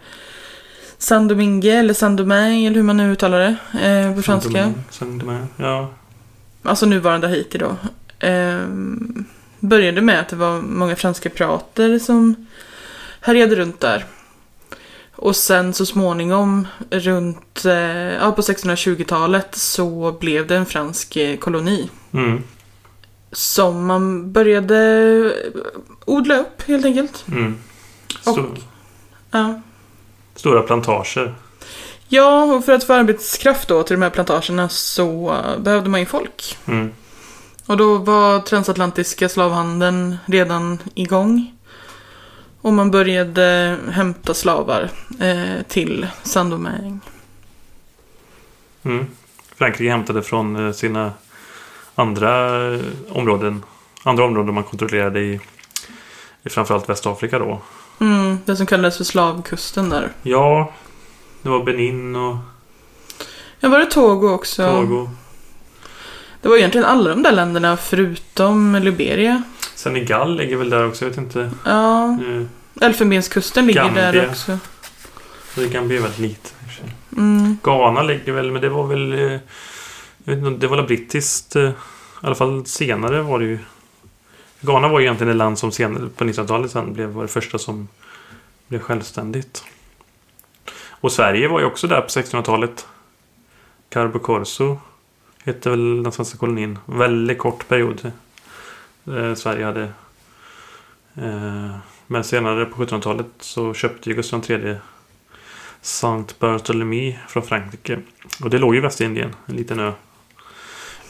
San 0.98 1.28
Domingue 1.28 1.74
eller 1.74 1.94
San 1.94 2.16
Domingue 2.16 2.68
eller 2.68 2.76
hur 2.76 2.84
man 2.84 2.98
nu 2.98 3.12
uttalar 3.12 3.40
det 3.40 3.56
eh, 3.88 4.16
på 4.16 4.22
franska. 4.22 4.50
Saint-Domingue, 4.50 4.84
Saint-Domingue, 4.92 5.48
Ja. 5.58 5.94
Alltså 6.64 6.86
nuvarande 6.86 7.28
Haiti 7.28 7.58
då. 7.58 7.76
Eh, 8.28 8.60
började 9.60 10.02
med 10.02 10.20
att 10.20 10.30
det 10.30 10.36
var 10.36 10.62
många 10.62 10.96
franska 10.96 11.30
pirater 11.30 12.00
som 12.00 12.48
härjade 13.22 13.56
runt 13.56 13.80
där. 13.80 14.06
Och 15.20 15.36
sen 15.36 15.74
så 15.74 15.86
småningom 15.86 16.68
runt 16.92 17.66
eh, 17.66 17.74
ja, 18.14 18.32
på 18.32 18.42
1620-talet 18.42 19.56
så 19.56 20.18
blev 20.20 20.48
det 20.48 20.56
en 20.56 20.66
fransk 20.66 21.16
eh, 21.16 21.38
koloni. 21.38 21.90
Mm. 22.12 22.44
Som 23.32 23.86
man 23.86 24.32
började 24.32 24.78
eh, 25.56 25.62
odla 26.06 26.38
upp 26.38 26.62
helt 26.68 26.86
enkelt. 26.86 27.26
Mm. 27.28 27.58
Stor, 28.22 28.40
Och- 28.40 28.58
Ja. 29.32 29.62
Stora 30.36 30.62
plantager. 30.62 31.36
ja, 32.08 32.44
och 32.44 32.66
för 32.66 32.74
att 32.74 32.84
få 32.84 32.94
arbetskraft 32.94 33.68
då 33.68 33.84
till 33.84 33.96
de 33.96 34.02
här 34.02 34.10
plantagerna 34.10 34.70
så 34.70 35.30
eh, 35.34 35.60
behövde 35.60 35.90
man 35.90 36.00
ju 36.00 36.06
folk. 36.06 36.58
Mm. 36.66 36.92
Och 37.66 37.78
då 37.78 37.98
var 37.98 38.40
transatlantiska 38.40 39.30
slavhandeln 39.30 40.18
redan 40.26 40.80
igång. 40.96 41.54
Och 42.62 42.74
man 42.74 42.92
började 42.92 43.78
hämta 43.92 44.34
slavar 44.34 44.90
eh, 45.20 45.64
till 45.68 46.08
Saint-Domingue. 46.24 47.00
Mm. 48.84 49.08
Frankrike 49.56 49.92
hämtade 49.92 50.24
från 50.24 50.68
eh, 50.68 50.74
sina 50.74 51.12
andra 51.96 52.58
eh, 52.74 52.82
områden. 53.10 53.64
Andra 54.04 54.26
områden 54.26 54.54
man 54.54 54.64
kontrollerade 54.64 55.20
i, 55.20 55.40
i 56.44 56.50
framförallt 56.50 56.90
Västafrika 56.90 57.40
då. 57.40 57.62
Mm, 58.00 58.40
det 58.46 58.56
som 58.56 58.66
kallades 58.66 58.98
för 58.98 59.04
slavkusten 59.04 59.90
där. 59.90 60.12
Ja, 60.24 60.74
det 61.42 61.50
var 61.50 61.64
Benin 61.64 62.16
och 62.16 62.38
Ja, 63.60 63.70
var 63.70 63.80
det 63.80 63.86
Togo 63.86 64.30
också? 64.30 64.72
Togo. 64.72 65.10
Det 66.48 66.52
var 66.52 66.58
egentligen 66.58 66.86
alla 66.88 67.10
de 67.10 67.24
där 67.24 67.32
länderna 67.32 67.78
förutom 67.78 68.76
Liberia. 68.76 69.44
Senegal 69.76 70.36
ligger 70.38 70.58
väl 70.58 70.70
där 70.70 70.88
också, 70.88 71.06
jag 71.06 71.10
vet 71.10 71.18
inte. 71.18 71.52
Ja, 71.66 72.06
Eh, 72.12 72.86
Elfenbenskusten 72.88 73.68
ligger 73.68 73.84
där 73.84 74.14
Gambia. 74.14 74.30
också. 74.30 74.58
Det 75.56 75.70
kan 75.70 75.88
bli 75.88 75.98
väldigt 75.98 76.20
lite. 76.20 76.50
i 76.50 76.66
och 76.68 76.72
för 76.72 76.76
sig. 76.82 76.96
Mm. 77.18 77.58
Ghana 77.64 78.04
ligger 78.04 78.32
väl, 78.34 78.52
men 78.52 78.62
det 78.62 78.70
var 78.70 78.88
väl... 78.88 79.14
eh, 79.14 79.20
Jag 80.24 80.36
vet 80.36 80.38
inte, 80.38 80.50
det 80.62 80.68
var 80.68 80.78
väl 80.78 80.86
brittiskt. 80.86 81.56
eh, 81.56 81.64
I 81.64 81.74
alla 82.22 82.36
fall 82.36 82.66
senare 82.66 83.22
var 83.22 83.40
det 83.40 83.46
ju... 83.46 83.60
Ghana 84.62 84.88
var 84.88 85.00
ju 85.00 85.06
egentligen 85.06 85.32
ett 85.32 85.38
land 85.38 85.60
som 85.60 85.72
senare 85.72 86.10
på 86.18 86.24
1900-talet 86.24 86.72
sen 86.72 86.94
blev 86.94 87.10
var 87.10 87.22
det 87.22 87.28
första 87.28 87.58
som 87.58 87.88
blev 88.68 88.80
självständigt. 88.80 89.64
Och 90.90 91.12
Sverige 91.12 91.48
var 91.48 91.60
ju 91.60 91.66
också 91.66 91.88
där 91.88 92.02
på 92.02 92.08
1600-talet. 92.08 92.88
Carbo 93.90 94.20
Corso 94.20 94.78
hette 95.48 95.70
väl 95.70 96.04
den 96.04 96.12
svenska 96.12 96.38
kolonin. 96.38 96.80
Väldigt 96.86 97.38
kort 97.38 97.68
period. 97.68 98.12
Eh, 99.08 99.34
Sverige 99.36 99.66
hade. 99.66 99.84
Eh, 101.16 101.76
men 102.08 102.24
senare 102.24 102.66
på 102.66 102.86
1700-talet 102.86 103.28
så 103.40 103.74
köpte 103.74 104.10
ju 104.10 104.16
Gustav 104.16 104.52
III 104.52 104.76
Saint 105.82 106.40
Barthélemy 106.40 107.18
från 107.28 107.44
Frankrike. 107.44 108.00
Och 108.44 108.50
det 108.50 108.58
låg 108.58 108.76
i 108.76 108.80
Västindien, 108.80 109.36
en 109.46 109.56
liten 109.56 109.80
ö. 109.80 109.92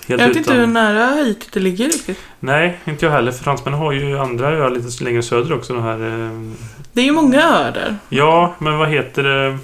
Helt 0.07 0.21
Jag 0.21 0.27
vet 0.27 0.37
inte 0.37 0.53
hur 0.53 0.67
nära 0.67 1.05
Haiti 1.05 1.47
det 1.53 1.59
ligger 1.59 1.85
riktigt. 1.85 2.19
Nej, 2.39 2.79
inte 2.85 3.05
jag 3.05 3.13
heller. 3.13 3.31
För 3.31 3.43
fransmännen 3.43 3.79
har 3.79 3.91
ju 3.91 4.19
andra 4.19 4.51
öar 4.51 4.69
lite 4.69 5.03
längre 5.03 5.23
söder 5.23 5.53
också. 5.53 5.73
De 5.73 5.83
här, 5.83 5.99
eh... 5.99 6.53
Det 6.93 7.01
är 7.01 7.05
ju 7.05 7.11
många 7.11 7.43
öar 7.43 7.71
där. 7.71 7.95
Ja, 8.09 8.55
men 8.59 8.77
vad 8.77 8.89
heter 8.89 9.23
det? 9.23 9.57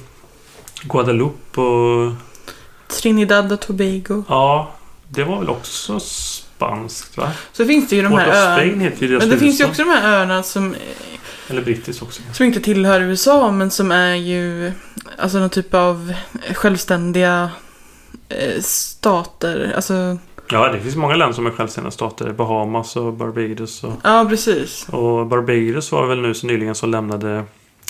Guadeloupe 0.84 1.62
och... 1.62 2.12
Trinidad 3.02 3.52
och 3.52 3.60
Tobago. 3.60 4.24
Ja, 4.28 4.72
det 5.10 5.24
var 5.24 5.40
väl 5.40 5.50
också 5.50 6.00
spanskt 6.00 7.18
va? 7.18 7.32
Så 7.52 7.66
finns 7.66 7.90
det 7.90 7.96
ju 7.96 8.02
de 8.02 8.12
här 8.14 8.28
öarna. 8.28 8.92
Men 9.20 9.30
det 9.30 9.38
finns 9.38 9.62
ju 9.62 9.66
också 9.66 9.84
de 9.84 9.90
här 9.90 10.14
öarna 10.14 10.44
som, 10.44 10.76
Eller 11.50 11.62
brittiskt 11.62 12.02
också. 12.02 12.22
som 12.34 12.46
inte 12.46 12.60
tillhör 12.62 13.02
USA 13.02 13.52
men 13.52 13.72
som 13.72 13.92
är 13.92 14.16
ju 14.16 14.72
alltså 15.18 15.40
någon 15.40 15.50
typ 15.50 15.74
av 15.74 16.14
självständiga 16.54 17.50
eh, 18.30 18.62
stater. 18.62 19.74
Alltså, 19.76 20.18
Ja, 20.50 20.72
det 20.72 20.80
finns 20.80 20.96
många 20.96 21.16
länder 21.16 21.34
som 21.36 21.46
är 21.46 21.52
självständiga 21.52 21.92
stater. 21.92 22.32
Bahamas 22.32 22.96
och 22.96 23.14
Barbados. 23.14 23.84
Och, 23.84 23.94
ja 24.04 24.26
precis. 24.30 24.88
och 24.90 25.28
Barbados 25.28 25.92
var 25.92 26.08
väl 26.08 26.22
nu 26.22 26.34
så 26.34 26.48
nyligen 26.48 26.76
så 26.76 26.86
lämnade 26.86 27.44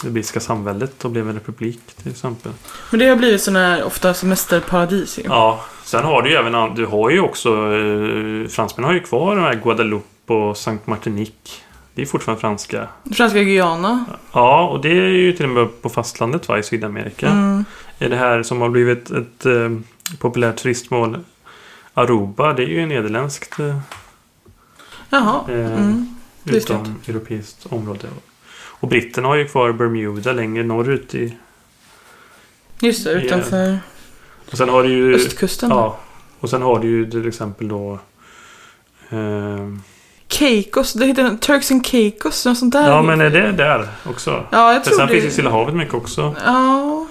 det 0.03 0.09
brittiska 0.09 0.39
samväldet 0.39 1.05
och 1.05 1.11
blev 1.11 1.29
en 1.29 1.35
republik 1.35 1.79
till 2.03 2.11
exempel. 2.11 2.51
Men 2.89 2.99
det 2.99 3.05
har 3.07 3.15
blivit 3.15 3.41
sådana 3.41 3.59
här 3.59 3.83
ofta 3.83 4.13
semesterparadis 4.13 5.19
ju. 5.19 5.23
Ja, 5.25 5.63
sen 5.83 6.03
har 6.03 6.21
du 6.21 6.29
ju 6.29 6.35
även... 6.35 6.75
Du 6.75 6.85
har 6.85 7.09
ju 7.09 7.19
också... 7.19 7.49
Eh, 7.49 8.47
fransmännen 8.47 8.83
har 8.87 8.93
ju 8.93 8.99
kvar 8.99 9.35
de 9.35 9.41
här 9.41 9.55
Guadeloupe 9.63 10.33
och 10.33 10.57
Saint 10.57 10.87
Martinique. 10.87 11.51
Det 11.95 12.01
är 12.01 12.05
fortfarande 12.05 12.41
franska. 12.41 12.87
Franska 13.15 13.43
Guyana. 13.43 14.05
Ja, 14.31 14.67
och 14.67 14.81
det 14.81 14.89
är 14.89 15.07
ju 15.09 15.33
till 15.33 15.45
och 15.45 15.51
med 15.51 15.81
på 15.81 15.89
fastlandet 15.89 16.47
va, 16.47 16.59
i 16.59 16.63
Sydamerika. 16.63 17.27
Mm. 17.29 17.65
Är 17.99 18.09
det 18.09 18.15
här 18.15 18.43
som 18.43 18.61
har 18.61 18.69
blivit 18.69 19.11
ett 19.11 19.45
eh, 19.45 19.69
populärt 20.19 20.55
turistmål 20.57 21.19
Aruba, 21.93 22.53
det 22.53 22.63
är 22.63 22.67
ju 22.67 22.85
nederländskt 22.85 23.59
eh, 23.59 23.77
Jaha. 25.09 25.41
eh, 25.49 25.55
Mm. 25.73 26.15
Utom 26.45 26.95
europeiskt 27.07 27.65
område. 27.69 28.07
Och 28.83 28.89
britterna 28.89 29.27
har 29.27 29.35
ju 29.35 29.47
kvar 29.47 29.71
Bermuda 29.71 30.33
längre 30.33 30.63
norrut 30.63 31.15
i... 31.15 31.37
Just 32.79 33.03
det, 33.03 33.11
utanför 33.11 33.79
Och 34.51 34.57
sen 34.57 34.69
har 34.69 34.83
du 34.83 34.89
ju... 34.89 35.15
östkusten. 35.15 35.69
Ja. 35.69 35.97
Och 36.39 36.49
sen 36.49 36.61
har 36.61 36.79
du 36.79 36.87
ju 36.87 37.11
till 37.11 37.27
exempel 37.27 37.67
då... 37.67 37.99
Eh, 39.09 39.67
Caicos, 40.27 40.93
det 40.93 41.05
heter 41.05 41.37
Turks 41.37 41.71
and 41.71 41.85
Caicos, 41.85 42.45
något 42.45 42.57
sånt 42.57 42.73
där. 42.73 42.89
ja, 42.89 43.01
men 43.01 43.21
är 43.21 43.29
det 43.29 43.51
där 43.51 43.87
också? 44.05 44.45
Ja, 44.49 44.73
jag 44.73 44.83
tror 44.83 44.97
sen 44.97 45.07
det. 45.07 45.13
finns 45.13 45.25
ju 45.25 45.31
Stilla 45.31 45.49
havet 45.49 45.75
mycket 45.75 45.93
också. 45.93 46.35
Ja, 46.45 47.07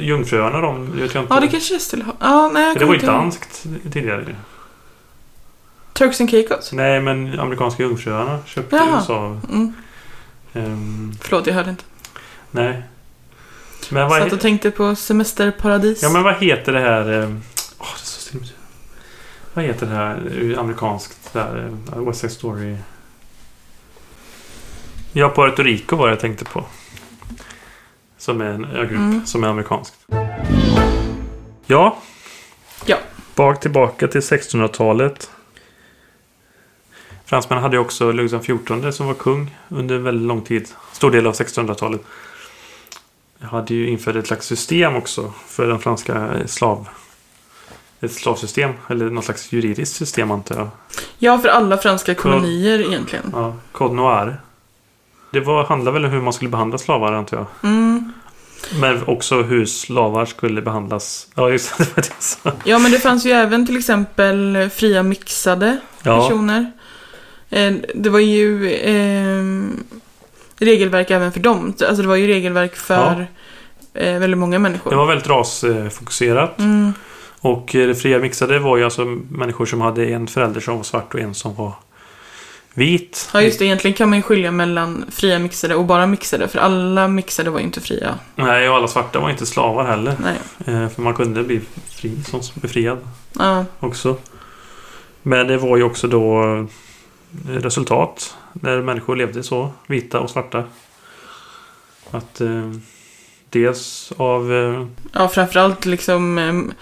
Jungfruöarna 0.00 0.60
de, 0.60 0.92
vet 1.00 1.14
jag 1.14 1.24
inte. 1.24 1.34
ja, 1.34 1.40
det 1.40 1.48
kanske 1.48 1.74
är 1.74 1.78
Stilla 1.78 2.04
havet. 2.04 2.20
Ja, 2.20 2.50
nej, 2.54 2.76
det 2.78 2.84
var 2.84 2.94
ju 2.94 3.00
danskt 3.00 3.66
tidigare. 3.92 4.36
Turks 5.92 6.20
and 6.20 6.30
Caicos? 6.30 6.72
Nej, 6.72 7.00
men 7.00 7.40
amerikanska 7.40 7.82
Jungfruöarna 7.82 8.38
köpte 8.46 8.76
Jaha. 8.76 8.96
USA. 9.00 9.40
Mm. 9.50 9.72
Ehm, 10.52 11.12
Förlåt, 11.20 11.46
jag 11.46 11.54
hörde 11.54 11.70
inte. 11.70 11.84
nej. 12.50 12.82
Men 13.90 14.08
vad, 14.08 14.22
Satt 14.22 14.32
och 14.32 14.40
tänkte 14.40 14.70
på 14.70 14.94
semesterparadis. 14.94 16.02
ja, 16.02 16.10
men 16.10 16.22
vad 16.22 16.34
heter 16.36 16.72
det 16.72 16.80
här... 16.80 17.12
ehm, 17.12 17.42
Åh, 17.78 17.86
det 17.96 18.02
är 18.02 18.04
så 18.04 18.20
stiligt. 18.20 18.54
Vad 19.54 19.64
heter 19.64 19.86
det 19.86 19.94
här 19.94 20.50
eh, 20.52 20.58
amerikanskt? 20.58 21.32
Där, 21.32 21.70
eh, 21.92 22.02
West 22.02 22.20
Side 22.20 22.32
Story. 22.32 22.76
Ja, 25.12 25.32
Puerto 25.34 25.62
Rico 25.62 25.96
var 25.96 26.06
det 26.06 26.12
jag 26.12 26.20
tänkte 26.20 26.44
på. 26.44 26.64
Som 28.18 28.40
är 28.40 28.44
en 28.44 28.64
ögrupp 28.64 28.98
Mm. 29.00 29.26
som 29.26 29.44
är 29.44 29.48
amerikanskt. 29.48 29.94
Ja. 31.66 31.96
Ja. 32.86 32.96
Bak 33.34 33.60
tillbaka 33.60 34.08
till 34.08 34.20
1600-talet. 34.20 35.30
Fransmännen 37.32 37.62
hade 37.62 37.76
ju 37.76 37.80
också 37.80 38.12
Ludvig 38.12 38.40
XIV 38.42 38.90
som 38.90 39.06
var 39.06 39.14
kung 39.14 39.56
under 39.68 39.98
väldigt 39.98 40.28
lång 40.28 40.42
tid. 40.42 40.68
Stor 40.92 41.10
del 41.10 41.26
av 41.26 41.34
1600-talet. 41.34 42.00
Hade 43.40 43.74
ju 43.74 43.88
infört 43.88 44.16
ett 44.16 44.26
slags 44.26 44.46
system 44.46 44.96
också 44.96 45.32
för 45.46 45.66
den 45.66 45.78
franska 45.78 46.14
eh, 46.14 46.46
slav... 46.46 46.88
Ett 48.00 48.12
slavsystem, 48.12 48.72
eller 48.88 49.10
något 49.10 49.24
slags 49.24 49.52
juridiskt 49.52 49.96
system 49.96 50.30
antar 50.30 50.56
jag. 50.56 50.68
Ja, 51.18 51.38
för 51.38 51.48
alla 51.48 51.78
franska 51.78 52.14
kolonier 52.14 52.80
egentligen. 52.80 53.30
Ja, 53.32 53.54
Code 53.72 53.94
Noir. 53.94 54.40
Det 55.30 55.40
var, 55.40 55.64
handlade 55.64 55.94
väl 55.94 56.04
om 56.04 56.10
hur 56.10 56.20
man 56.20 56.32
skulle 56.32 56.50
behandla 56.50 56.78
slavar 56.78 57.12
antar 57.12 57.36
jag. 57.36 57.46
Mm. 57.70 58.12
Men 58.80 59.04
också 59.06 59.42
hur 59.42 59.66
slavar 59.66 60.26
skulle 60.26 60.62
behandlas. 60.62 61.26
Ja, 61.34 61.50
just 61.50 61.78
det. 61.78 61.84
var 61.84 62.02
det 62.02 62.22
sa. 62.22 62.52
Ja, 62.64 62.78
men 62.78 62.92
det 62.92 62.98
fanns 62.98 63.26
ju 63.26 63.30
även 63.30 63.66
till 63.66 63.76
exempel 63.76 64.70
fria 64.74 65.02
mixade 65.02 65.80
personer. 66.02 66.72
Det 67.94 68.10
var 68.10 68.18
ju 68.18 68.70
eh, 68.72 69.42
regelverk 70.56 71.10
även 71.10 71.32
för 71.32 71.40
dem. 71.40 71.74
Alltså 71.88 72.02
det 72.02 72.08
var 72.08 72.16
ju 72.16 72.26
regelverk 72.26 72.76
för 72.76 73.26
eh, 73.94 74.18
väldigt 74.18 74.38
många 74.38 74.58
människor. 74.58 74.90
det 74.90 74.96
var 74.96 75.06
väldigt 75.06 75.28
rasfokuserat. 75.28 76.58
Mm. 76.58 76.92
Och 77.40 77.74
eh, 77.74 77.86
det 77.88 77.94
fria 77.94 78.18
mixade 78.18 78.58
var 78.58 78.76
ju 78.76 78.84
alltså 78.84 79.04
människor 79.30 79.66
som 79.66 79.80
hade 79.80 80.06
en 80.06 80.26
förälder 80.26 80.60
som 80.60 80.76
var 80.76 80.82
svart 80.82 81.14
och 81.14 81.20
en 81.20 81.34
som 81.34 81.54
var 81.54 81.72
vit. 82.74 83.30
Ja, 83.34 83.42
just 83.42 83.58
det. 83.58 83.64
Egentligen 83.64 83.94
kan 83.94 84.08
man 84.08 84.18
ju 84.18 84.22
skilja 84.22 84.50
mellan 84.50 85.04
fria 85.10 85.38
mixade 85.38 85.74
och 85.74 85.84
bara 85.84 86.06
mixade. 86.06 86.48
För 86.48 86.58
alla 86.58 87.08
mixade 87.08 87.50
var 87.50 87.58
ju 87.58 87.64
inte 87.64 87.80
fria. 87.80 88.18
Nej, 88.34 88.68
och 88.68 88.76
alla 88.76 88.88
svarta 88.88 89.20
var 89.20 89.30
inte 89.30 89.46
slavar 89.46 89.84
heller. 89.84 90.14
Nej. 90.22 90.36
Eh, 90.66 90.88
För 90.88 91.02
man 91.02 91.14
kunde 91.14 91.42
bli 91.42 91.60
fri 91.90 92.22
som 92.24 92.40
befriad 92.54 92.98
Ja, 93.38 93.64
också. 93.80 94.16
Men 95.22 95.46
det 95.46 95.56
var 95.56 95.76
ju 95.76 95.82
också 95.82 96.08
då 96.08 96.42
eh, 96.42 96.64
resultat 97.48 98.36
när 98.52 98.82
människor 98.82 99.16
levde 99.16 99.42
så, 99.42 99.70
vita 99.86 100.20
och 100.20 100.30
svarta. 100.30 100.64
Att 102.10 102.40
eh, 102.40 102.70
dels 103.50 104.12
av... 104.16 104.52
Eh, 104.52 104.86
Ja, 105.12 105.28
framförallt 105.28 105.84
liksom 105.84 106.38
em, 106.38 106.72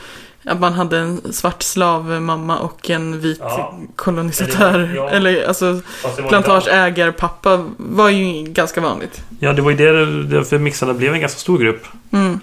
att 0.45 0.61
man 0.61 0.73
hade 0.73 0.99
en 0.99 1.33
svart 1.33 1.63
slavmamma 1.63 2.59
och 2.59 2.91
en 2.91 3.21
vit 3.21 3.39
Ja. 3.41 3.79
kolonisatör. 3.97 4.75
Eller- 4.75 4.95
ja. 4.95 5.11
Eller 5.11 5.49
alltså 5.49 5.81
plantageägarpappa 6.29 7.65
var 7.77 8.09
ju 8.09 8.43
ganska 8.43 8.81
vanligt. 8.81 9.23
Ja, 9.41 9.53
det 9.53 9.63
var 9.63 9.71
ju 9.71 9.77
det, 9.77 10.23
därför 10.37 10.59
mixarna 10.59 10.95
blev 10.95 11.15
en 11.15 11.21
ganska 11.21 11.39
stor 11.39 11.59
grupp. 11.59 11.87
Mm. 12.13 12.41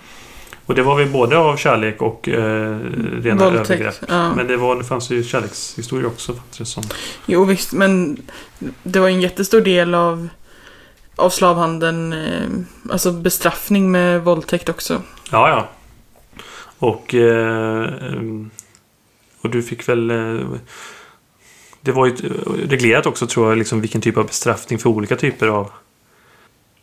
Och 0.67 0.75
det 0.75 0.83
var 0.83 0.97
väl 0.97 1.09
både 1.09 1.37
av 1.37 1.57
kärlek 1.57 2.01
och 2.01 2.29
eh, 2.29 2.79
rena 3.21 3.43
Våldtäkt. 3.43 3.69
övergrepp. 3.69 3.95
Ja. 4.07 4.35
Men 4.35 4.47
det, 4.47 4.57
var, 4.57 4.75
det 4.75 4.83
fanns 4.83 5.09
ju 5.09 5.23
kärlekshistorier 5.23 6.07
också. 6.07 6.35
Det 6.57 6.65
som. 6.65 6.83
Jo 7.25 7.43
visst, 7.43 7.73
men 7.73 8.21
det 8.83 8.99
var 8.99 9.07
en 9.07 9.21
jättestor 9.21 9.61
del 9.61 9.95
av, 9.95 10.27
av 11.15 11.29
slavhandeln, 11.29 12.13
eh, 12.13 12.49
alltså 12.91 13.11
bestraffning 13.11 13.91
med 13.91 14.23
våldtäkt 14.23 14.69
också. 14.69 15.01
Ja, 15.31 15.49
ja. 15.49 15.69
Och, 16.79 17.15
eh, 17.15 17.89
och 19.41 19.49
du 19.49 19.63
fick 19.63 19.89
väl... 19.89 20.09
Eh, 20.11 20.47
det 21.81 21.91
var 21.91 22.05
ju 22.05 22.13
reglerat 22.67 23.05
också 23.05 23.27
tror 23.27 23.49
jag, 23.49 23.57
liksom 23.57 23.81
vilken 23.81 24.01
typ 24.01 24.17
av 24.17 24.25
bestraffning 24.25 24.79
för 24.79 24.89
olika 24.89 25.15
typer 25.15 25.47
av 25.47 25.71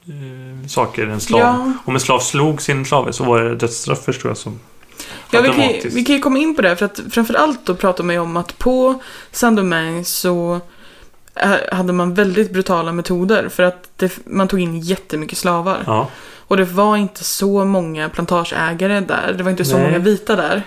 eh, 0.08 0.66
saker 0.68 1.06
en 1.06 1.20
slav. 1.20 1.40
Ja, 1.40 1.73
Om 1.84 1.94
en 1.94 2.00
slav 2.00 2.18
slog 2.20 2.62
sin 2.62 2.84
slave 2.84 3.12
så 3.12 3.25
var 3.25 3.40
det 3.42 3.54
dödsstraff 3.56 4.04
förstår 4.04 4.30
jag 4.30 4.37
som 4.38 4.61
ja 5.30 5.40
vi, 5.40 5.49
kan, 5.49 5.61
ju- 5.68 5.88
vi 5.88 6.04
kan 6.04 6.14
ju 6.16 6.20
komma 6.23 6.38
in 6.38 6.56
på 6.56 6.62
det, 6.62 6.76
för 6.76 6.84
att 6.87 7.00
framförallt 7.11 7.66
då 7.66 7.75
pratar 7.75 8.04
man 8.04 8.14
ju 8.14 8.20
om 8.20 8.37
att 8.37 8.58
på 8.58 9.02
Saint-Domingue 9.32 10.04
så 10.04 10.61
eh, 11.34 11.52
hade 11.73 11.92
man 11.92 12.14
väldigt 12.14 12.52
brutala 12.52 12.92
metoder 12.92 13.49
för 13.49 13.62
att 13.62 13.88
det, 13.96 14.18
man 14.26 14.49
tog 14.49 14.61
in 14.61 14.80
jättemycket 14.80 15.38
slavar. 15.38 15.82
Ja, 15.87 16.08
Och 16.46 16.56
det 16.56 16.64
var 16.64 16.96
inte 16.96 17.25
så 17.25 17.64
många 17.64 18.08
plantageägare 18.08 19.00
där, 19.00 19.34
det 19.38 19.42
var 19.44 19.50
inte 19.50 19.64
så 19.64 19.76
Nej. 19.78 19.87
många 19.87 19.99
vita 19.99 20.37
där. 20.37 20.62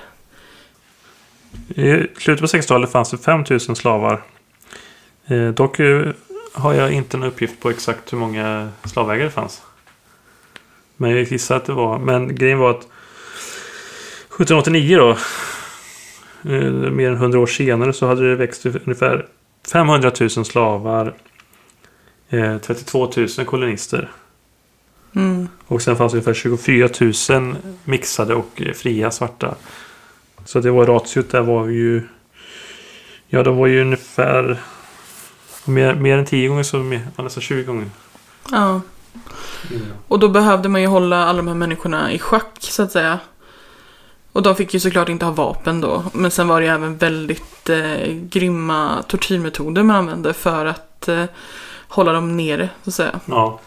I 1.67 2.07
slutet 2.19 2.51
på 2.51 2.57
60-talet 2.57 2.91
fanns 2.91 3.09
det 3.11 3.17
5000 3.17 3.75
slavar. 3.75 4.23
Eh, 5.27 5.47
dock 5.47 5.79
eh, 5.79 6.09
har 6.57 6.73
jag 6.73 6.91
inte 6.91 7.17
en 7.17 7.23
uppgift 7.23 7.59
på 7.59 7.69
exakt 7.69 8.13
hur 8.13 8.17
många 8.17 8.69
slavägare 8.83 9.27
det 9.27 9.31
fanns. 9.31 9.61
Men 10.97 11.11
jag 11.11 11.23
gissar 11.23 11.55
att 11.55 11.65
det 11.65 11.73
var. 11.73 11.99
Men 11.99 12.35
grejen 12.35 12.59
var 12.59 12.71
att 12.71 12.87
1789 14.39 14.97
då. 14.97 15.09
Eh, 16.51 16.71
mer 16.71 17.09
än 17.09 17.15
100 17.15 17.39
år 17.39 17.47
senare 17.47 17.93
så 17.93 18.07
hade 18.07 18.29
det 18.29 18.35
växt 18.35 18.61
till 18.61 18.79
ungefär 18.85 19.27
500 19.71 20.11
000 20.19 20.29
slavar. 20.29 21.13
Eh, 22.29 22.57
32 22.57 23.11
000 23.17 23.27
kolonister. 23.45 24.11
Mm. 25.15 25.47
Och 25.67 25.81
sen 25.81 25.95
fanns 25.95 26.11
det 26.11 26.15
ungefär 26.15 26.33
24 26.33 26.89
000 27.29 27.55
mixade 27.83 28.35
och 28.35 28.61
eh, 28.61 28.73
fria 28.73 29.11
svarta. 29.11 29.55
Så 30.45 30.59
det 30.59 30.71
var 30.71 30.85
ratiot 30.85 31.29
där 31.29 31.41
var 31.41 31.67
ju... 31.67 32.01
Ja, 33.27 33.43
de 33.43 33.57
var 33.57 33.67
ju 33.67 33.81
ungefär... 33.81 34.57
Mer, 35.67 35.95
mer 35.95 36.17
än 36.17 36.25
10 36.25 36.47
gånger 36.47 36.63
så 36.63 36.77
mer, 36.77 37.07
nästan 37.15 37.41
20 37.41 37.63
gånger. 37.63 37.89
Ja. 38.51 38.81
Och 40.07 40.19
då 40.19 40.29
behövde 40.29 40.69
man 40.69 40.81
ju 40.81 40.87
hålla 40.87 41.25
alla 41.25 41.37
de 41.37 41.47
här 41.47 41.55
människorna 41.55 42.11
i 42.11 42.19
schack 42.19 42.57
så 42.59 42.83
att 42.83 42.91
säga. 42.91 43.19
Och 44.31 44.43
de 44.43 44.55
fick 44.55 44.73
ju 44.73 44.79
såklart 44.79 45.09
inte 45.09 45.25
ha 45.25 45.31
vapen 45.31 45.81
då. 45.81 46.03
Men 46.13 46.31
sen 46.31 46.47
var 46.47 46.59
det 46.61 46.65
ju 46.67 46.73
även 46.73 46.97
väldigt 46.97 47.69
eh, 47.69 48.13
grymma 48.13 49.03
tortyrmetoder 49.07 49.83
man 49.83 49.95
använde 49.95 50.33
för 50.33 50.65
att 50.65 51.07
eh, 51.07 51.23
hålla 51.87 52.11
dem 52.11 52.37
nere 52.37 52.69
så 52.83 52.89
att 52.89 52.93
säga. 52.93 53.19
Ja, 53.25 53.59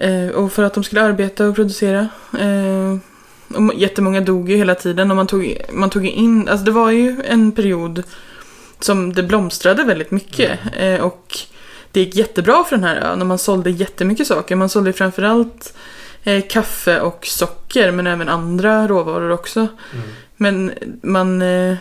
Eh, 0.00 0.28
och 0.34 0.52
för 0.52 0.62
att 0.62 0.74
de 0.74 0.84
skulle 0.84 1.02
arbeta 1.02 1.46
och 1.48 1.54
producera. 1.54 2.08
Eh, 2.38 2.98
och 3.56 3.62
må- 3.62 3.72
jättemånga 3.72 4.20
dog 4.20 4.50
ju 4.50 4.56
hela 4.56 4.74
tiden 4.74 5.10
och 5.10 5.16
man 5.16 5.26
tog, 5.26 5.56
man 5.72 5.90
tog 5.90 6.06
in, 6.06 6.48
alltså 6.48 6.64
det 6.64 6.70
var 6.70 6.90
ju 6.90 7.22
en 7.28 7.52
period 7.52 8.02
som 8.84 9.12
det 9.12 9.22
blomstrade 9.22 9.84
väldigt 9.84 10.10
mycket. 10.10 10.58
Eh, 10.76 11.00
och 11.00 11.38
det 11.92 12.00
gick 12.00 12.14
jättebra 12.14 12.64
för 12.64 12.76
den 12.76 12.84
här 12.84 12.96
ön 12.96 13.20
och 13.20 13.26
man 13.26 13.38
sålde 13.38 13.70
jättemycket 13.70 14.26
saker. 14.26 14.56
Man 14.56 14.68
sålde 14.68 14.92
framförallt 14.92 15.74
eh, 16.24 16.44
kaffe 16.48 17.00
och 17.00 17.26
socker 17.26 17.90
men 17.90 18.06
även 18.06 18.28
andra 18.28 18.88
råvaror 18.88 19.30
också. 19.30 19.68
Men 20.36 20.72
man, 21.02 21.42
eh, 21.42 21.76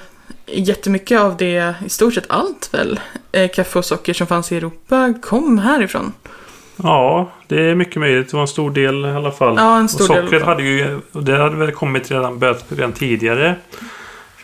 jättemycket 0.45 1.19
av 1.19 1.37
det, 1.37 1.75
i 1.85 1.89
stort 1.89 2.13
sett 2.13 2.25
allt 2.29 2.69
väl, 2.73 2.99
eh, 3.31 3.49
kaffe 3.51 3.79
och 3.79 3.85
socker 3.85 4.13
som 4.13 4.27
fanns 4.27 4.51
i 4.51 4.57
Europa 4.57 5.13
kom 5.21 5.57
härifrån. 5.57 6.13
ja, 6.75 7.31
det 7.47 7.61
är 7.61 7.75
mycket 7.75 7.95
möjligt. 7.95 8.29
Det 8.31 8.37
var 8.37 8.41
en 8.41 8.47
stor 8.47 8.71
del 8.71 9.05
i 9.05 9.09
alla 9.11 9.31
fall. 9.31 9.55
Ja, 9.57 9.77
en 9.77 9.83
och 9.83 9.91
stor 9.91 10.07
del. 10.07 10.17
alla 10.17 10.25
sockret 10.25 10.41
fall. 10.41 10.49
hade 10.49 10.63
ju... 10.63 10.99
Och 11.11 11.23
det 11.23 11.37
hade 11.37 11.55
väl 11.55 11.71
kommit 11.71 12.11
redan, 12.11 12.39
börjat 12.39 12.65
redan 12.69 12.91
tidigare. 12.93 13.55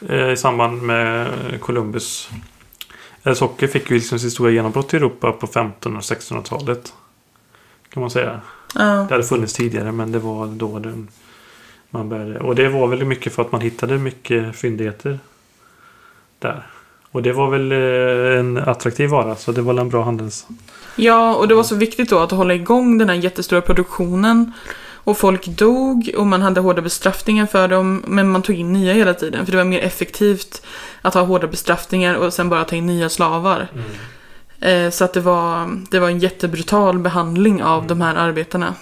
Eh, 0.09 0.31
I 0.31 0.37
samband 0.37 0.81
med 0.81 1.27
Columbus. 1.59 2.29
Socker 3.35 3.67
fick 3.67 3.89
ju 3.89 3.95
liksom 3.95 4.19
sitt 4.19 4.33
stora 4.33 4.51
genombrott 4.51 4.93
i 4.93 4.97
Europa 4.97 5.31
på 5.31 5.45
1500 5.45 5.97
och 5.97 6.03
1600-talet. 6.03 6.93
Kan 7.89 8.01
man 8.01 8.09
säga. 8.09 8.41
Ja. 8.75 8.81
Det 8.81 9.13
hade 9.13 9.23
funnits 9.23 9.53
tidigare 9.53 9.91
men 9.91 10.11
det 10.11 10.19
var 10.19 10.47
då 10.47 10.79
den 10.79 11.07
man 11.89 12.09
började. 12.09 12.39
Och 12.39 12.55
det 12.55 12.69
var 12.69 12.87
väl 12.87 13.05
mycket 13.05 13.33
för 13.33 13.41
att 13.41 13.51
man 13.51 13.61
hittade 13.61 13.97
mycket 13.97 14.55
fyndigheter 14.55 15.19
där. 16.39 16.67
Och 17.11 17.23
det 17.23 17.33
var 17.33 17.49
väl 17.49 17.71
eh, 17.71 18.39
en 18.39 18.57
attraktiv 18.57 19.09
vara 19.09 19.35
så 19.35 19.51
det 19.51 19.61
var 19.61 19.79
en 19.79 19.89
bra 19.89 20.03
handels... 20.03 20.47
Ja, 20.95 21.35
och 21.35 21.47
det 21.47 21.55
var 21.55 21.63
så 21.63 21.75
viktigt 21.75 22.09
då 22.09 22.19
att 22.19 22.31
hålla 22.31 22.53
igång 22.53 22.97
den 22.97 23.09
här 23.09 23.15
jättestora 23.15 23.61
produktionen. 23.61 24.53
Och 25.03 25.17
folk 25.17 25.45
dog 25.47 26.11
och 26.17 26.27
man 26.27 26.41
hade 26.41 26.61
hårda 26.61 26.81
bestraffningar 26.81 27.45
för 27.45 27.67
dem. 27.67 28.03
Men 28.07 28.29
man 28.29 28.41
tog 28.41 28.55
in 28.55 28.73
nya 28.73 28.93
hela 28.93 29.13
tiden. 29.13 29.45
För 29.45 29.51
det 29.51 29.57
var 29.57 29.65
mer 29.65 29.79
effektivt 29.79 30.61
att 31.01 31.13
ha 31.13 31.21
hårda 31.21 31.47
bestraffningar 31.47 32.15
och 32.15 32.33
sen 32.33 32.49
bara 32.49 32.63
ta 32.63 32.75
in 32.75 32.85
nya 32.85 33.09
slavar. 33.09 33.67
Eh, 34.59 34.89
så 34.89 35.05
att 35.05 35.13
det 35.13 35.21
var, 35.21 35.69
det 35.91 35.99
var 35.99 36.09
en 36.09 36.19
jättebrutal 36.19 36.99
behandling 36.99 37.63
av 37.63 37.87
de 37.87 38.01
här 38.01 38.15
arbetarna. 38.15 38.75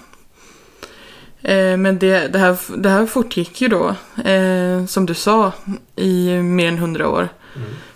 Eh, 1.41 1.77
men 1.77 1.99
det, 1.99 2.27
det, 2.27 2.39
här, 2.39 2.57
det 2.77 2.89
här 2.89 3.05
fortgick 3.05 3.61
ju 3.61 3.67
då, 3.67 3.95
eh, 4.23 4.85
som 4.85 5.05
du 5.05 5.13
sa, 5.13 5.51
i 5.95 6.37
mer 6.41 6.67
än 6.67 6.77
hundra 6.77 7.09
år. 7.09 7.29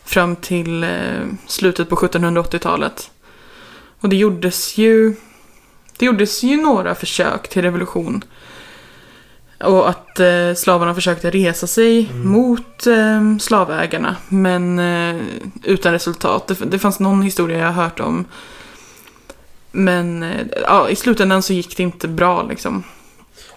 Fram 0.04 0.36
till 0.36 0.84
eh, 0.84 0.90
slutet 1.48 1.90
på 1.90 1.96
1780-talet. 1.96 3.12
Och 4.02 4.10
det 4.10 4.16
gjordes 4.16 4.78
ju 4.78 5.16
det 6.02 6.06
gjordes 6.06 6.44
ju 6.44 6.58
några 6.62 6.96
försök 6.96 7.48
till 7.50 7.62
revolution. 7.62 8.24
Och 9.64 9.90
att 9.90 10.20
eh, 10.20 10.54
slavarna 10.56 10.96
försökte 10.96 11.30
resa 11.30 11.68
sig 11.68 12.10
Mm. 12.12 12.28
mot 12.30 12.88
eh, 12.88 13.38
slavägarna. 13.40 14.16
Men 14.30 14.80
eh, 14.80 15.22
utan 15.64 15.92
resultat. 15.92 16.48
Det, 16.48 16.56
det 16.66 16.80
fanns 16.80 17.00
någon 17.00 17.22
historia 17.22 17.58
jag 17.58 17.66
har 17.72 17.84
hört 17.84 18.00
om. 18.00 18.26
Men 19.72 20.24
eh, 20.24 20.48
ja, 20.64 20.90
i 20.90 20.96
slutändan 20.96 21.42
så 21.42 21.54
gick 21.54 21.78
det 21.78 21.84
inte 21.84 22.08
bra 22.08 22.44
liksom. 22.44 22.84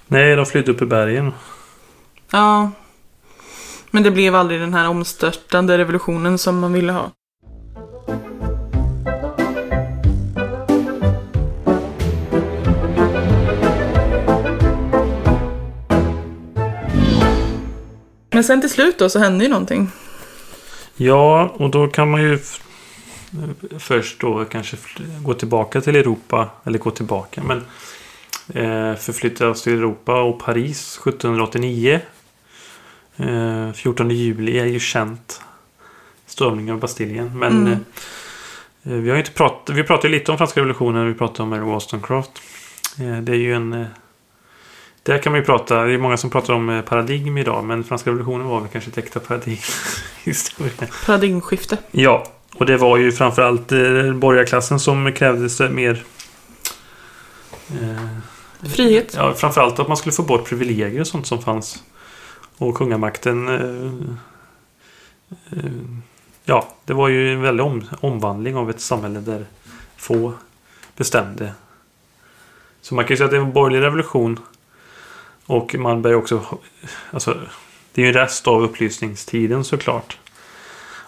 Nej, 0.06 0.36
de 0.36 0.46
flydde 0.46 0.72
upp 0.72 0.82
i 0.82 0.86
bergen. 0.86 1.32
Ja. 2.30 2.70
Men 3.90 4.02
det 4.02 4.10
blev 4.10 4.34
aldrig 4.34 4.60
den 4.60 4.74
här 4.74 4.88
omstörtande 4.88 5.78
revolutionen 5.78 6.38
som 6.38 6.58
man 6.58 6.72
ville 6.72 6.92
ha. 6.92 7.10
Men 18.34 18.44
sen 18.44 18.60
till 18.60 18.70
slut 18.70 18.98
då 18.98 19.08
så 19.08 19.18
hände 19.18 19.44
ju 19.44 19.50
någonting. 19.50 19.88
Ja, 20.96 21.54
och 21.56 21.70
då 21.70 21.86
kan 21.86 22.10
man 22.10 22.22
ju 22.22 22.38
först 23.78 24.20
då 24.20 24.44
kanske 24.44 24.76
gå 25.22 25.34
tillbaka 25.34 25.80
till 25.80 25.96
Europa. 25.96 26.48
Eller 26.64 26.78
gå 26.78 26.90
tillbaka, 26.90 27.42
men 27.42 27.58
eh, 28.48 28.96
förflytta 28.96 29.48
oss 29.48 29.62
till 29.62 29.72
Europa 29.72 30.22
och 30.22 30.40
Paris 30.44 30.98
1789. 31.06 32.00
Eh, 33.16 33.72
14 33.72 34.10
juli 34.10 34.58
är 34.58 34.64
ju 34.66 34.80
känt. 34.80 35.40
Stormningen 36.26 36.74
av 36.74 36.80
Bastiljen. 36.80 37.38
Men 37.38 37.52
Mm. 37.66 37.72
eh, 37.72 38.92
vi 38.92 39.08
har 39.08 39.16
ju 39.16 39.20
inte 39.22 39.32
pratat, 39.32 39.76
vi 39.76 39.82
pratade 39.82 40.08
lite 40.08 40.32
om 40.32 40.38
franska 40.38 40.60
revolutionen 40.60 40.94
när 40.94 41.08
vi 41.08 41.14
pratade 41.18 41.42
om 41.42 41.48
Mary 41.48 41.60
Wollstonecraft. 41.60 42.30
Eh, 43.00 43.16
det 43.22 43.32
är 43.32 43.36
ju 43.36 43.54
en... 43.54 43.86
Där 45.04 45.18
kan 45.18 45.32
man 45.32 45.40
ju 45.40 45.44
prata, 45.44 45.84
det 45.84 45.92
är 45.92 45.98
många 45.98 46.16
som 46.16 46.30
pratar 46.30 46.54
om 46.54 46.70
eh, 46.70 46.82
paradigm 46.82 47.38
idag, 47.38 47.64
men 47.64 47.84
franska 47.84 48.10
revolutionen 48.10 48.46
var 48.46 48.60
väl 48.60 48.68
kanske 48.68 48.90
ett 48.90 48.98
äkta 48.98 49.20
paradigm. 49.20 49.58
historia. 50.24 50.88
Paradigmskifte. 51.06 51.78
Ja, 51.90 52.26
och 52.54 52.66
det 52.66 52.76
var 52.76 52.96
ju 52.96 53.12
framförallt 53.12 53.72
eh, 53.72 54.12
borgarklassen 54.12 54.80
som 54.80 55.12
krävde 55.12 55.50
sig 55.50 55.70
mer... 55.70 56.04
Eh, 57.68 58.68
Frihet. 58.74 59.14
Ja, 59.16 59.34
framförallt 59.34 59.78
att 59.78 59.88
man 59.88 59.96
skulle 59.96 60.12
få 60.12 60.22
bort 60.22 60.48
privilegier 60.48 61.00
och 61.00 61.06
sånt 61.06 61.26
som 61.26 61.42
fanns. 61.42 61.82
Och 62.58 62.74
kungamakten... 62.76 63.48
Eh, 63.48 63.92
eh, 65.58 65.70
ja, 66.44 66.68
det 66.84 66.92
var 66.92 67.08
ju 67.08 67.32
en 67.32 67.42
väldig 67.42 67.66
om, 67.66 67.84
omvandling 68.00 68.56
av 68.56 68.70
ett 68.70 68.80
samhälle 68.80 69.20
där 69.20 69.46
få 69.96 70.32
bestämde. 70.96 71.52
Så 72.80 72.94
man 72.94 73.04
kan 73.04 73.12
ju 73.12 73.16
säga 73.16 73.24
att 73.24 73.30
det 73.30 73.38
var 73.38 73.46
en 73.46 73.52
borgerlig 73.52 73.86
revolution. 73.86 74.38
Och 75.46 75.74
man 75.74 76.02
börjar 76.02 76.16
också... 76.16 76.58
Alltså, 77.10 77.36
det 77.92 78.02
är 78.02 78.06
ju 78.06 78.08
en 78.08 78.14
rest 78.14 78.48
av 78.48 78.62
upplysningstiden 78.62 79.64
såklart. 79.64 80.18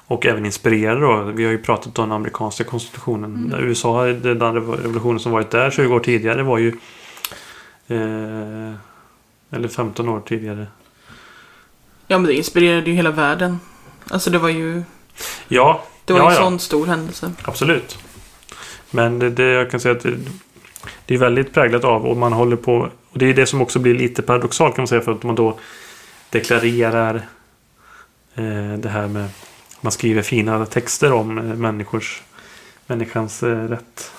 Och 0.07 0.27
även 0.27 0.47
inspirerad 0.47 1.01
då. 1.01 1.23
Vi 1.23 1.45
har 1.45 1.53
ju 1.53 1.59
pratat 1.59 1.99
om 1.99 2.09
den 2.09 2.17
amerikanska 2.17 2.65
konstitutionen. 2.65 3.37
Mm. 3.53 3.69
USA, 3.69 4.05
den 4.05 4.55
revolutionen 4.55 5.21
som 5.21 5.33
varit 5.33 5.51
där 5.51 5.71
20 5.71 5.95
år 5.95 6.01
tidigare 6.01 6.43
var 6.43 6.59
ju... 6.59 6.69
Eh, 7.89 8.75
eller 9.51 9.69
15 9.69 10.09
år 10.09 10.21
tidigare. 10.21 10.67
Ja, 12.07 12.19
men 12.19 12.27
det 12.27 12.35
inspirerade 12.35 12.91
ju 12.91 12.97
hela 12.97 13.11
världen. 13.11 13.61
Alltså 14.11 14.31
det 14.31 14.39
var 14.39 14.49
ju, 14.49 14.83
Ja, 15.49 15.83
det 16.05 16.13
var 16.13 16.21
ja, 16.21 16.31
en 16.31 16.35
ja. 16.35 16.41
sån 16.41 16.59
stor 16.59 16.87
händelse. 16.87 17.33
Absolut. 17.45 17.99
Men 18.91 19.19
det, 19.19 19.31
det, 19.31 19.45
jag 19.45 19.71
kan 19.71 19.81
säga 19.81 19.95
att 19.95 20.07
det, 21.07 21.15
är 21.15 21.19
väldigt 21.19 21.55
präglat 21.55 21.85
av 21.85 22.07
och 22.07 22.17
man 22.17 22.33
håller 22.33 22.57
på 22.57 22.91
och 23.11 23.19
det 23.19 23.27
är 23.31 23.35
det 23.35 23.47
som 23.47 23.63
också 23.63 23.79
blir 23.79 23.95
lite 23.95 24.23
paradoxalt 24.23 24.75
kan 24.75 24.83
man 24.83 24.89
säga 24.89 25.01
för 25.01 25.13
att 25.13 25.23
man 25.23 25.35
då 25.35 25.59
deklarerar 26.31 27.15
eh, 28.35 28.79
det 28.79 28.89
här 28.89 29.07
med 29.07 29.29
man 29.81 29.93
skriver 29.93 30.23
fina 30.23 30.67
texter 30.67 31.13
om 31.13 31.39
eh, 31.39 31.45
människors 31.45 32.23
människans 32.87 33.43
eh, 33.43 33.69
rätt. 33.69 34.11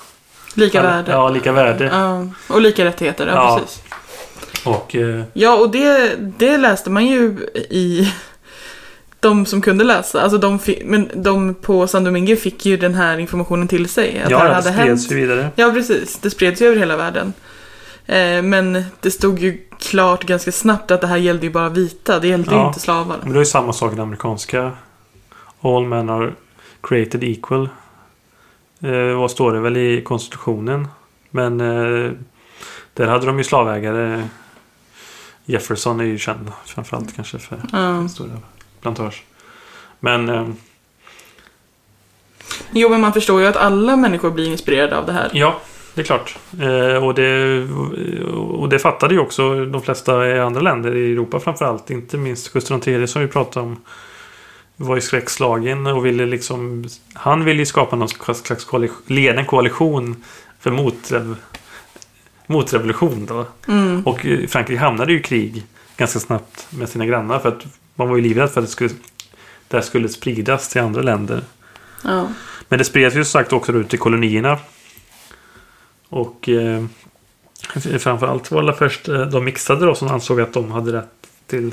Lika 0.55 0.81
värde. 0.81 1.11
Ja, 1.11 1.29
lika 1.29 1.51
värde. 1.51 1.85
Ja, 1.85 2.27
och 2.49 2.61
lika 2.61 2.85
rättigheter, 2.85 3.27
ja, 3.27 3.33
Ja. 3.33 3.59
precis. 3.59 3.83
Och 4.65 4.95
eh, 4.95 5.23
Ja, 5.33 5.55
och 5.57 5.71
det, 5.71 6.15
det 6.17 6.57
läste 6.57 6.89
man 6.89 7.05
ju 7.05 7.49
i 7.69 8.13
de 9.19 9.45
som 9.45 9.61
kunde 9.61 9.83
läsa. 9.83 10.21
Alltså 10.21 10.37
de, 10.37 10.59
men 10.85 11.09
de 11.15 11.53
på 11.53 11.87
San 11.87 12.03
Domingue 12.03 12.35
fick 12.35 12.65
ju 12.65 12.77
den 12.77 12.95
här 12.95 13.17
informationen 13.17 13.67
till 13.67 13.89
sig. 13.89 14.19
Att 14.21 14.27
det 14.29 14.31
ja, 14.33 14.43
det 14.43 14.53
hade 14.53 14.61
spreds 14.73 14.77
hänt. 14.77 15.11
ju 15.11 15.15
vidare. 15.15 15.49
Ja, 15.55 15.71
precis. 15.71 16.19
Det 16.21 16.29
spreds 16.29 16.61
ju 16.61 16.65
över 16.65 16.77
hela 16.77 16.97
världen. 16.97 17.33
Eh, 18.05 18.41
men 18.41 18.83
det 19.01 19.11
stod 19.11 19.39
ju 19.39 19.57
klart 19.79 20.23
ganska 20.23 20.51
snabbt 20.51 20.91
att 20.91 21.01
det 21.01 21.07
här 21.07 21.17
gällde 21.17 21.45
ju 21.45 21.51
bara 21.51 21.69
vita. 21.69 22.19
Det 22.19 22.27
gällde 22.27 22.51
ju 22.51 22.57
Ja. 22.57 22.67
inte 22.67 22.79
slavar. 22.79 23.17
Men 23.23 23.31
det 23.33 23.37
är 23.37 23.39
ju 23.39 23.45
samma 23.45 23.73
sak 23.73 23.91
i 23.91 23.95
den 23.95 24.03
amerikanska. 24.03 24.71
All 25.61 25.85
men 25.85 26.09
are 26.09 26.33
created 26.81 27.23
equal. 27.23 27.69
Eh, 28.81 29.17
vad 29.19 29.31
står 29.31 29.53
det 29.53 29.59
väl 29.59 29.77
i 29.77 30.01
konstitutionen? 30.01 30.87
Men 31.29 31.61
eh, 31.61 32.11
där 32.93 33.07
hade 33.07 33.25
de 33.25 33.37
ju 33.37 33.43
slavägare. 33.43 34.23
Jefferson 35.45 35.99
är 35.99 36.03
ju 36.03 36.17
känd 36.17 36.51
framförallt 36.65 37.15
kanske 37.15 37.39
för 37.39 37.57
Ja. 37.71 38.07
stora 38.07 38.29
plantage. 38.81 39.23
Men 39.99 40.29
eh, 40.29 40.47
Jo, 42.71 42.89
men 42.89 43.01
man 43.01 43.13
förstår 43.13 43.41
ju 43.41 43.47
att 43.47 43.55
alla 43.55 43.95
människor 43.95 44.31
blir 44.31 44.47
inspirerade 44.47 44.97
av 44.97 45.05
det 45.05 45.11
här. 45.11 45.29
ja, 45.33 45.59
det 45.93 46.01
är 46.01 46.05
klart. 46.05 46.37
Eh, 46.61 47.05
och, 47.05 47.13
det, 47.13 47.61
och 48.35 48.69
det 48.69 48.79
fattade 48.79 49.13
ju 49.13 49.19
också 49.19 49.65
de 49.65 49.81
flesta 49.81 50.27
i 50.27 50.39
andra 50.39 50.61
länder 50.61 50.95
i 50.95 51.11
Europa 51.11 51.39
framförallt. 51.39 51.89
Inte 51.89 52.17
minst 52.17 52.53
Gustav 52.53 52.87
III 52.87 53.07
som 53.07 53.21
vi 53.21 53.27
pratade 53.27 53.65
om. 53.65 53.81
Var 54.79 54.95
ju 54.95 55.01
skräckslagen 55.01 55.87
och 55.87 56.05
ville 56.05 56.25
liksom... 56.25 56.85
Han 57.13 57.45
ville 57.45 57.59
ju 57.59 57.65
skapa 57.65 57.95
någon 57.95 58.09
slags 58.09 58.65
koalition, 58.65 59.03
leda 59.05 59.39
en 59.39 59.45
koalition 59.45 60.23
för 60.59 60.71
motrev, 60.71 61.35
motrevolution 62.47 63.25
då. 63.25 63.45
Mm. 63.67 64.03
Och 64.05 64.25
eh, 64.25 64.47
Frankrike 64.47 64.79
hamnade 64.81 65.11
ju 65.11 65.19
i 65.19 65.23
krig 65.23 65.65
ganska 65.97 66.19
snabbt 66.19 66.67
med 66.69 66.89
sina 66.89 67.05
grannar 67.05 67.39
för 67.39 67.49
att 67.49 67.65
man 67.97 68.09
var 68.09 68.15
ju 68.15 68.21
livrädd 68.21 68.49
för 68.49 68.61
att 68.61 68.67
det 68.67 68.71
skulle, 68.71 68.89
det 69.67 69.81
skulle 69.81 70.09
spridas 70.09 70.69
till 70.69 70.81
andra 70.81 71.01
länder. 71.01 71.41
Ja. 72.03 72.27
Men 72.69 72.79
det 72.79 72.85
spreds 72.85 73.15
ju 73.15 73.23
som 73.23 73.31
sagt 73.31 73.53
också 73.53 73.71
ut 73.71 73.93
i 73.93 73.97
kolonierna. 73.97 74.59
Och 76.09 76.49
eh, 76.49 76.85
framförallt 77.99 78.51
var 78.51 78.63
det 78.63 78.73
först 78.73 79.07
eh, 79.07 79.21
de 79.21 79.45
mixade 79.45 79.85
då 79.85 79.95
som 79.95 80.07
ansåg 80.07 80.41
att 80.41 80.53
de 80.53 80.71
hade 80.71 80.93
rätt 80.93 81.27
till 81.47 81.71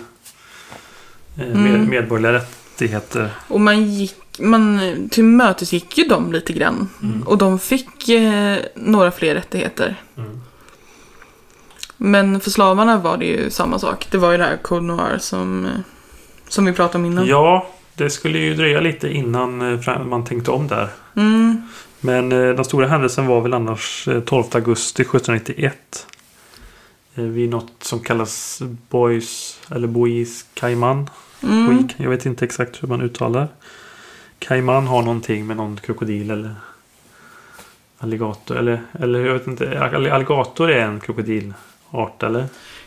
eh, 1.38 1.46
Mm. 1.50 1.90
medborgerliga 1.90 2.32
rättigheter. 2.32 3.30
Och 3.48 3.60
man 3.60 3.84
gick, 3.84 4.14
man 4.38 4.80
tillmötesgick 5.10 5.98
ju 5.98 6.04
dem 6.04 6.32
lite 6.32 6.52
grann. 6.52 6.88
Mm. 7.02 7.22
Och 7.22 7.38
de 7.38 7.58
fick 7.58 8.08
eh, 8.08 8.58
några 8.74 9.10
fler 9.10 9.34
rättigheter. 9.34 9.96
Mm. 10.16 10.40
Men 11.96 12.40
för 12.40 12.50
slavarna 12.50 12.98
var 12.98 13.16
det 13.16 13.24
ju 13.24 13.50
samma 13.50 13.78
sak. 13.78 14.06
Det 14.10 14.18
var 14.18 14.32
ju 14.32 14.38
det 14.38 14.44
här 14.44 14.56
Code 14.56 14.86
Noir 14.86 15.18
som, 15.18 15.64
eh, 15.66 15.70
som 16.54 16.64
vi 16.64 16.72
pratade 16.72 16.98
om 16.98 17.04
innan. 17.12 17.26
Ja, 17.26 17.66
det 17.94 18.10
skulle 18.10 18.38
ju 18.38 18.54
dröja 18.54 18.80
lite 18.80 19.08
innan 19.08 19.78
eh, 19.86 20.04
man 20.04 20.24
tänkte 20.24 20.50
om 20.50 20.68
där. 20.68 20.88
Mm. 21.16 21.62
Men 22.00 22.32
eh, 22.32 22.38
den 22.38 22.64
stora 22.64 22.86
händelsen 22.86 23.26
var 23.26 23.40
väl 23.40 23.54
annars 23.54 24.08
eh, 24.08 24.20
12 24.20 24.44
augusti 24.52 25.02
1791. 25.02 26.06
Eh, 27.14 27.24
vid 27.24 27.50
något 27.50 27.72
som 27.80 28.00
kallas 28.00 28.62
Boys 28.90 29.60
eller 29.70 29.86
Bois 29.86 30.46
Cayman. 30.54 31.10
Mm. 31.42 31.88
Jag 31.96 32.10
vet 32.10 32.26
inte 32.26 32.44
exakt 32.44 32.82
hur 32.82 32.88
man 32.88 33.00
uttalar. 33.02 33.48
Cayman 34.38 34.86
har 34.86 35.02
någonting 35.02 35.46
med 35.46 35.56
någon 35.56 35.76
krokodil 35.76 36.30
eller 36.30 36.54
alligator. 37.98 38.56
Eller, 38.56 38.82
eller 38.92 39.26
jag 39.26 39.32
vet 39.32 39.46
inte. 39.46 39.80
All- 39.80 40.10
Alligator 40.10 40.70
är 40.70 40.80
en 40.80 41.00
krokodilart 41.00 42.22
eller? 42.22 42.46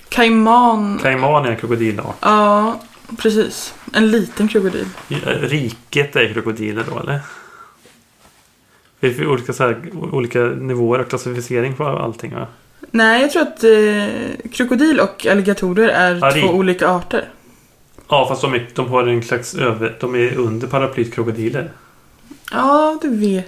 Kaiman. 0.09 0.99
Cayman 1.03 1.45
är 1.45 1.49
en 1.49 1.57
krokodilart. 1.57 2.15
Ja, 2.21 2.79
precis. 3.21 3.73
En 3.93 4.11
liten 4.11 4.47
krokodil. 4.47 4.85
Riket 5.25 6.15
är 6.15 6.33
krokodiler 6.33 6.83
då 6.93 6.99
eller? 6.99 7.19
Det 8.99 9.13
finns 9.13 9.27
olika, 9.27 9.53
så 9.53 9.63
här, 9.63 9.77
olika 10.11 10.39
nivåer 10.39 10.99
och 10.99 11.09
klassificering 11.09 11.73
på 11.75 11.83
allting 11.87 12.33
va? 12.35 12.47
Nej, 12.91 13.21
jag 13.21 13.31
tror 13.31 13.41
att 13.41 13.63
eh, 13.63 14.49
krokodil 14.51 14.99
och 14.99 15.25
alligatorer 15.25 15.89
är 15.89 16.13
det- 16.15 16.41
två 16.41 16.47
olika 16.47 16.87
arter. 16.87 17.29
Ja 18.09 18.25
fast 18.29 18.41
de, 18.41 18.53
är, 18.53 18.67
de 18.73 18.87
har 18.87 19.07
en 19.07 19.23
slags 19.23 19.55
över... 19.55 19.97
De 19.99 20.15
är 20.15 20.35
under 20.37 20.67
paraplyt 20.67 21.13
krokodiler. 21.13 21.71
Ja, 22.51 22.99
det 23.01 23.07
vet 23.07 23.45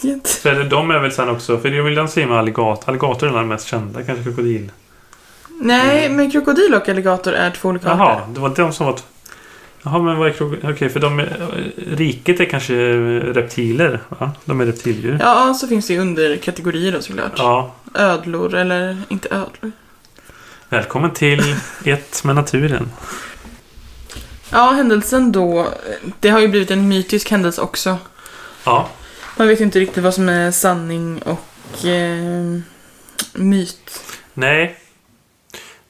jag 0.00 0.12
inte. 0.12 0.28
Så 0.28 0.48
är 0.48 0.54
det, 0.54 0.64
de 0.68 0.90
är 0.90 0.98
väl 0.98 1.12
sen 1.12 1.28
också... 1.28 1.58
För 1.58 1.68
jag 1.68 1.84
vill 1.84 1.94
den 1.94 2.08
säga 2.08 2.26
med 2.26 2.38
alligator. 2.38 2.88
Alligator 2.90 3.28
är 3.28 3.32
den 3.32 3.48
mest 3.48 3.66
kända 3.66 4.02
kanske 4.02 4.24
krokodil. 4.24 4.70
Nej, 5.60 6.08
men 6.08 6.30
krokodil 6.30 6.74
och 6.74 6.88
alligator 6.88 7.32
är 7.32 7.50
två 7.50 7.68
olika 7.68 7.86
Mm. 7.86 7.98
Jaha, 7.98 8.12
arter. 8.16 8.32
det 8.34 8.40
var 8.40 8.48
de 8.48 8.72
som 8.72 8.86
var... 8.86 8.98
Jaha, 9.82 9.98
men 10.02 10.18
vad 10.18 10.28
är 10.28 10.32
krokodil? 10.32 10.70
Okej, 10.70 10.88
för 10.88 11.00
de 11.00 11.18
är... 11.18 11.62
Riket 11.90 12.40
är 12.40 12.44
kanske 12.44 12.74
reptiler, 13.18 14.00
va? 14.08 14.32
De 14.44 14.60
är 14.60 14.66
reptildjur. 14.66 15.18
Ja, 15.20 15.54
så 15.54 15.66
finns 15.68 15.86
det 15.86 15.94
ju 15.94 16.00
underkategorier 16.00 16.92
då 16.92 17.00
såklart. 17.00 17.32
Ja. 17.36 17.74
Ödlor, 17.94 18.54
eller 18.54 18.96
inte 19.08 19.28
ödlor. 19.28 19.72
Välkommen 20.68 21.10
till 21.10 21.56
Ett 21.84 22.24
med 22.24 22.34
naturen. 22.34 22.90
Ja, 24.50 24.70
händelsen 24.70 25.32
då. 25.32 25.68
Det 26.20 26.28
har 26.28 26.40
ju 26.40 26.48
blivit 26.48 26.70
en 26.70 26.88
mytisk 26.88 27.30
händelse 27.30 27.60
också. 27.60 27.98
Ja. 28.64 28.88
Man 29.36 29.48
vet 29.48 29.60
inte 29.60 29.80
riktigt 29.80 30.02
vad 30.02 30.14
som 30.14 30.28
är 30.28 30.50
sanning 30.50 31.22
och 31.22 31.84
eh, 31.86 32.58
myt. 33.32 34.02
Nej. 34.34 34.76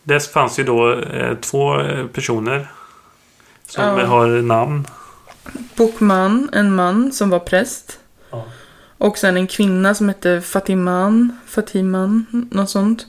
Det 0.08 0.20
fanns 0.32 0.58
ju 0.58 0.64
då 0.64 0.92
eh, 0.92 1.34
två 1.36 1.80
eh, 1.80 2.06
personer. 2.06 2.68
Som 3.66 3.84
Ja. 3.84 4.06
har 4.06 4.26
namn. 4.26 4.86
Bokman, 5.76 6.48
en 6.52 6.74
man 6.74 7.12
som 7.12 7.30
var 7.30 7.38
präst. 7.38 7.98
Ja. 8.30 8.44
Och 8.98 9.18
sen 9.18 9.36
en 9.36 9.46
kvinna 9.46 9.94
som 9.94 10.08
hette 10.08 10.40
Fatiman. 10.40 11.38
Fatiman, 11.46 12.26
något 12.50 12.70
sånt. 12.70 13.06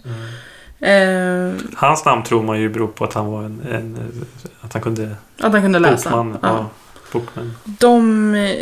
Eh, 0.80 1.54
Hans 1.76 2.06
namn 2.06 2.24
tror 2.24 2.44
man 2.44 2.60
ju 2.60 2.70
beror 2.70 2.88
på 2.88 3.04
att 3.04 3.14
han 3.14 3.26
var 3.26 3.44
en... 3.44 3.62
en 3.72 4.26
att 4.62 4.74
han 4.74 4.82
kunde... 4.82 5.16
att 5.40 5.52
han 5.52 5.62
kunde 5.62 5.80
läsa. 5.80 6.10
Bokman. 6.10 6.38
Ja. 6.42 6.48
Ja. 6.48 6.70
Bokman. 7.12 7.54
De, 7.64 8.34
eh, 8.36 8.56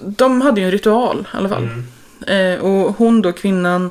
de 0.00 0.40
hade 0.40 0.60
ju 0.60 0.64
en 0.64 0.72
ritual 0.72 1.26
i 1.34 1.36
alla 1.36 1.48
fall. 1.48 1.62
Mm. 1.62 2.54
Eh, 2.56 2.60
och 2.64 2.96
hon 2.96 3.22
då, 3.22 3.32
kvinnan, 3.32 3.90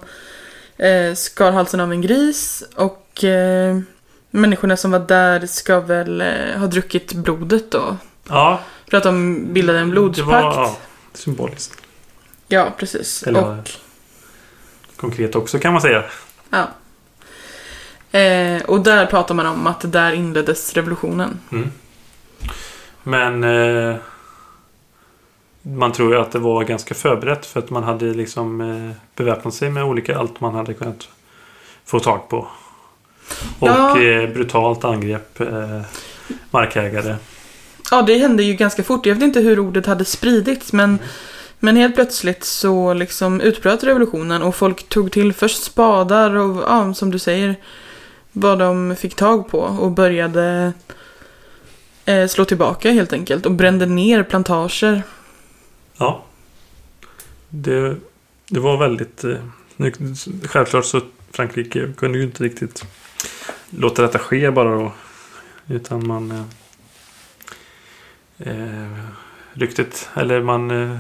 eh, 0.80 1.13
skar 1.15 1.52
halsen 1.52 1.80
av 1.80 1.92
en 1.92 2.02
gris 2.02 2.63
och 2.76 3.24
eh, 3.24 3.80
människorna 4.32 4.78
som 4.78 4.92
var 4.92 5.00
där 5.00 5.48
ska 5.48 5.80
väl 5.80 6.22
eh, 6.22 6.58
ha 6.60 6.68
druckit 6.68 7.13
blodet 7.13 7.72
då. 7.72 7.98
Ja. 8.30 8.60
För 8.89 8.98
att 8.98 9.04
de 9.04 9.46
bildade 9.54 9.80
en 9.80 9.89
blodspakt. 9.89 10.28
Det 10.30 10.34
var 10.34 10.54
ja, 10.54 10.78
symboliskt. 11.13 11.82
Ja, 12.48 12.74
precis. 12.78 13.24
Eller- 13.24 13.60
Och, 13.60 13.70
Konkret 14.96 15.36
också 15.36 15.60
kan 15.60 15.74
man 15.74 15.82
säga. 15.82 16.04
ja. 16.50 16.68
Eh, 18.20 18.62
och 18.63 18.82
där 18.82 19.06
pratar 19.06 19.36
man 19.36 19.46
om 19.46 19.68
att 19.68 19.92
där 19.92 20.12
inleddes 20.12 20.74
revolutionen. 20.74 21.39
Mm. 21.52 21.72
Men 23.04 23.44
eh, 23.44 23.96
man 25.62 25.91
tror 25.91 26.13
ju 26.13 26.19
att 26.19 26.32
det 26.32 26.39
var 26.39 26.63
ganska 26.63 26.93
förberett 26.95 27.45
för 27.45 27.60
att 27.60 27.69
man 27.69 27.84
hade 27.84 28.06
liksom 28.06 28.62
eh, 28.62 28.91
beväpnat 29.15 29.54
sig 29.54 29.69
med 29.69 29.84
olika 29.84 30.17
allt 30.17 30.39
man 30.41 30.56
hade 30.56 30.74
kunnat 30.74 31.08
få 31.86 32.00
tag 32.00 32.30
på. 32.30 32.48
Och 33.60 33.67
Ja. 33.67 34.02
eh, 34.02 34.30
brutalt 34.30 34.84
angrepp 34.84 35.41
eh, 35.41 35.82
markägare. 36.52 37.15
Ja, 37.91 38.02
det 38.02 38.17
hände 38.17 38.43
ju 38.43 38.54
ganska 38.54 38.84
fort. 38.84 39.06
Jag 39.06 39.15
vet 39.15 39.24
inte 39.24 39.39
hur 39.39 39.60
ordet 39.60 39.86
hade 39.86 40.06
spridits, 40.06 40.74
men, 40.74 41.00
men 41.60 41.76
helt 41.76 41.95
plötsligt 41.95 42.43
så 42.43 42.93
liksom 42.93 43.41
utbröt 43.41 43.84
revolutionen 43.84 44.41
och 44.41 44.56
folk 44.56 44.89
tog 44.89 45.12
till 45.12 45.34
först 45.34 45.63
spadar 45.63 46.36
och, 46.36 46.63
ja, 46.67 46.93
som 46.93 47.12
du 47.12 47.19
säger, 47.19 47.56
vad 48.32 48.60
de 48.60 48.95
fick 48.95 49.15
tag 49.15 49.48
på 49.50 49.60
och 49.60 49.91
började 49.91 50.74
eh, 52.06 52.28
slå 52.28 52.45
tillbaka 52.45 52.91
helt 52.91 53.13
enkelt 53.13 53.45
och 53.45 53.52
brände 53.52 53.86
ner 53.86 54.24
plantager. 54.24 55.04
Ja. 56.00 56.24
Det, 57.50 57.96
det 58.48 58.60
var 58.60 58.78
väldigt... 58.78 59.24
Eh, 59.24 59.38
nu, 59.76 59.94
självklart 60.44 60.86
så 60.86 61.02
Frankrike 61.32 61.94
kunde 61.98 62.18
ju 62.18 62.24
inte 62.24 62.44
riktigt 62.44 62.86
låta 63.70 64.02
detta 64.02 64.20
ske 64.20 64.52
bara 64.52 64.76
då. 64.76 64.92
Utan 65.68 66.08
man... 66.08 66.32
Eh, 66.32 66.44
eh, 68.40 69.00
ryktet, 69.54 70.10
eller 70.14 70.42
man 70.42 70.72
eh, 70.72 71.00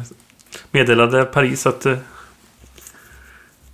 meddelade 0.71 1.25
Paris 1.25 1.67
att, 1.67 1.85
eh, 1.85 1.97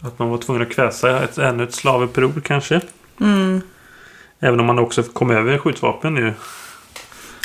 att 0.02 0.20
man 0.20 0.30
var 0.30 0.38
tvungen 0.38 0.62
att 0.62 0.74
kväsa 0.74 1.24
ett, 1.24 1.38
ännu 1.38 1.64
ett 1.64 1.74
slavuppror 1.74 2.42
kanske. 2.44 2.82
Mm. 3.20 3.62
Även 4.40 4.60
om 4.60 4.66
man 4.66 4.80
också 4.80 5.04
kom 5.04 5.32
över 5.32 5.58
skjutvapen 5.58 6.14
nu. 6.14 6.34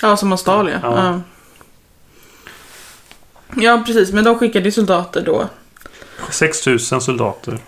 Ja, 0.03 0.17
som 0.17 0.29
man 0.29 0.39
stal 0.39 0.69
ja. 0.69 0.79
Ja. 0.83 1.05
ja. 1.05 1.21
Ja, 3.57 3.83
precis. 3.87 4.13
Men 4.13 4.25
de 4.25 4.39
skickade 4.39 4.65
ju 4.65 4.73
soldater 4.73 5.23
då. 5.23 5.49
6000 6.31 7.01
soldater 7.01 7.59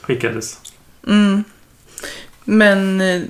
skickades. 0.00 0.60
Mm. 1.06 1.44
Men 2.44 3.00
eh, 3.00 3.22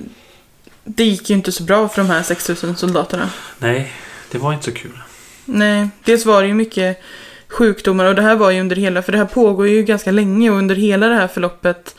det 0.83 1.03
gick 1.03 1.29
ju 1.29 1.35
inte 1.35 1.51
så 1.51 1.63
bra 1.63 1.89
för 1.89 2.01
de 2.01 2.09
här 2.09 2.23
6000 2.23 2.75
soldaterna. 2.75 3.29
Nej, 3.59 3.93
det 4.31 4.37
var 4.37 4.53
inte 4.53 4.65
så 4.65 4.71
kul. 4.71 4.99
Nej, 5.45 5.89
dels 6.03 6.25
var 6.25 6.41
det 6.41 6.47
ju 6.47 6.53
mycket 6.53 7.01
sjukdomar 7.47 8.05
och 8.05 8.15
det 8.15 8.21
här 8.21 8.35
var 8.35 8.51
ju 8.51 8.59
under 8.59 8.75
hela, 8.75 9.01
för 9.01 9.11
det 9.11 9.17
här 9.17 9.25
pågår 9.25 9.67
ju 9.67 9.83
ganska 9.83 10.11
länge 10.11 10.49
och 10.49 10.57
under 10.57 10.75
hela 10.75 11.07
det 11.07 11.15
här 11.15 11.27
förloppet 11.27 11.95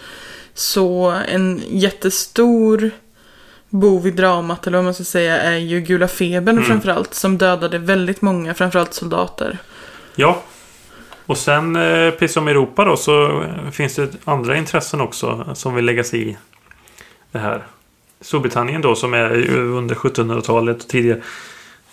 så 0.54 1.10
en 1.28 1.62
jättestor 1.68 2.90
bov 3.80 4.06
i 4.06 4.10
dramat, 4.10 4.66
eller 4.66 4.78
vad 4.78 4.84
man 4.84 4.94
ska 4.94 5.04
säga, 5.04 5.40
är 5.42 5.56
ju 5.56 5.80
gula 5.80 6.08
febern 6.08 6.56
Mm. 6.56 6.64
framförallt, 6.68 7.14
som 7.14 7.38
dödade 7.38 7.78
väldigt 7.78 8.22
många, 8.22 8.54
framförallt 8.54 8.94
soldater. 8.94 9.58
Ja. 10.14 10.42
Och 11.26 11.38
sen, 11.38 11.76
eh, 11.76 12.10
precis 12.10 12.32
som 12.34 12.48
Europa 12.48 12.84
då, 12.84 12.96
så 12.96 13.42
eh, 13.42 13.70
finns 13.70 13.94
det 13.94 14.08
andra 14.24 14.56
intressen 14.56 15.00
också 15.00 15.46
som 15.54 15.74
vill 15.74 15.84
lägga 15.84 16.04
sig 16.04 16.30
i 16.30 16.36
det 17.32 17.38
här. 17.38 17.62
Storbritannien 18.20 18.82
då, 18.82 18.94
som 18.94 19.14
är 19.14 19.56
under 19.58 19.94
1700-talet 19.94 20.82
och 20.82 20.88
tidigare, 20.88 21.20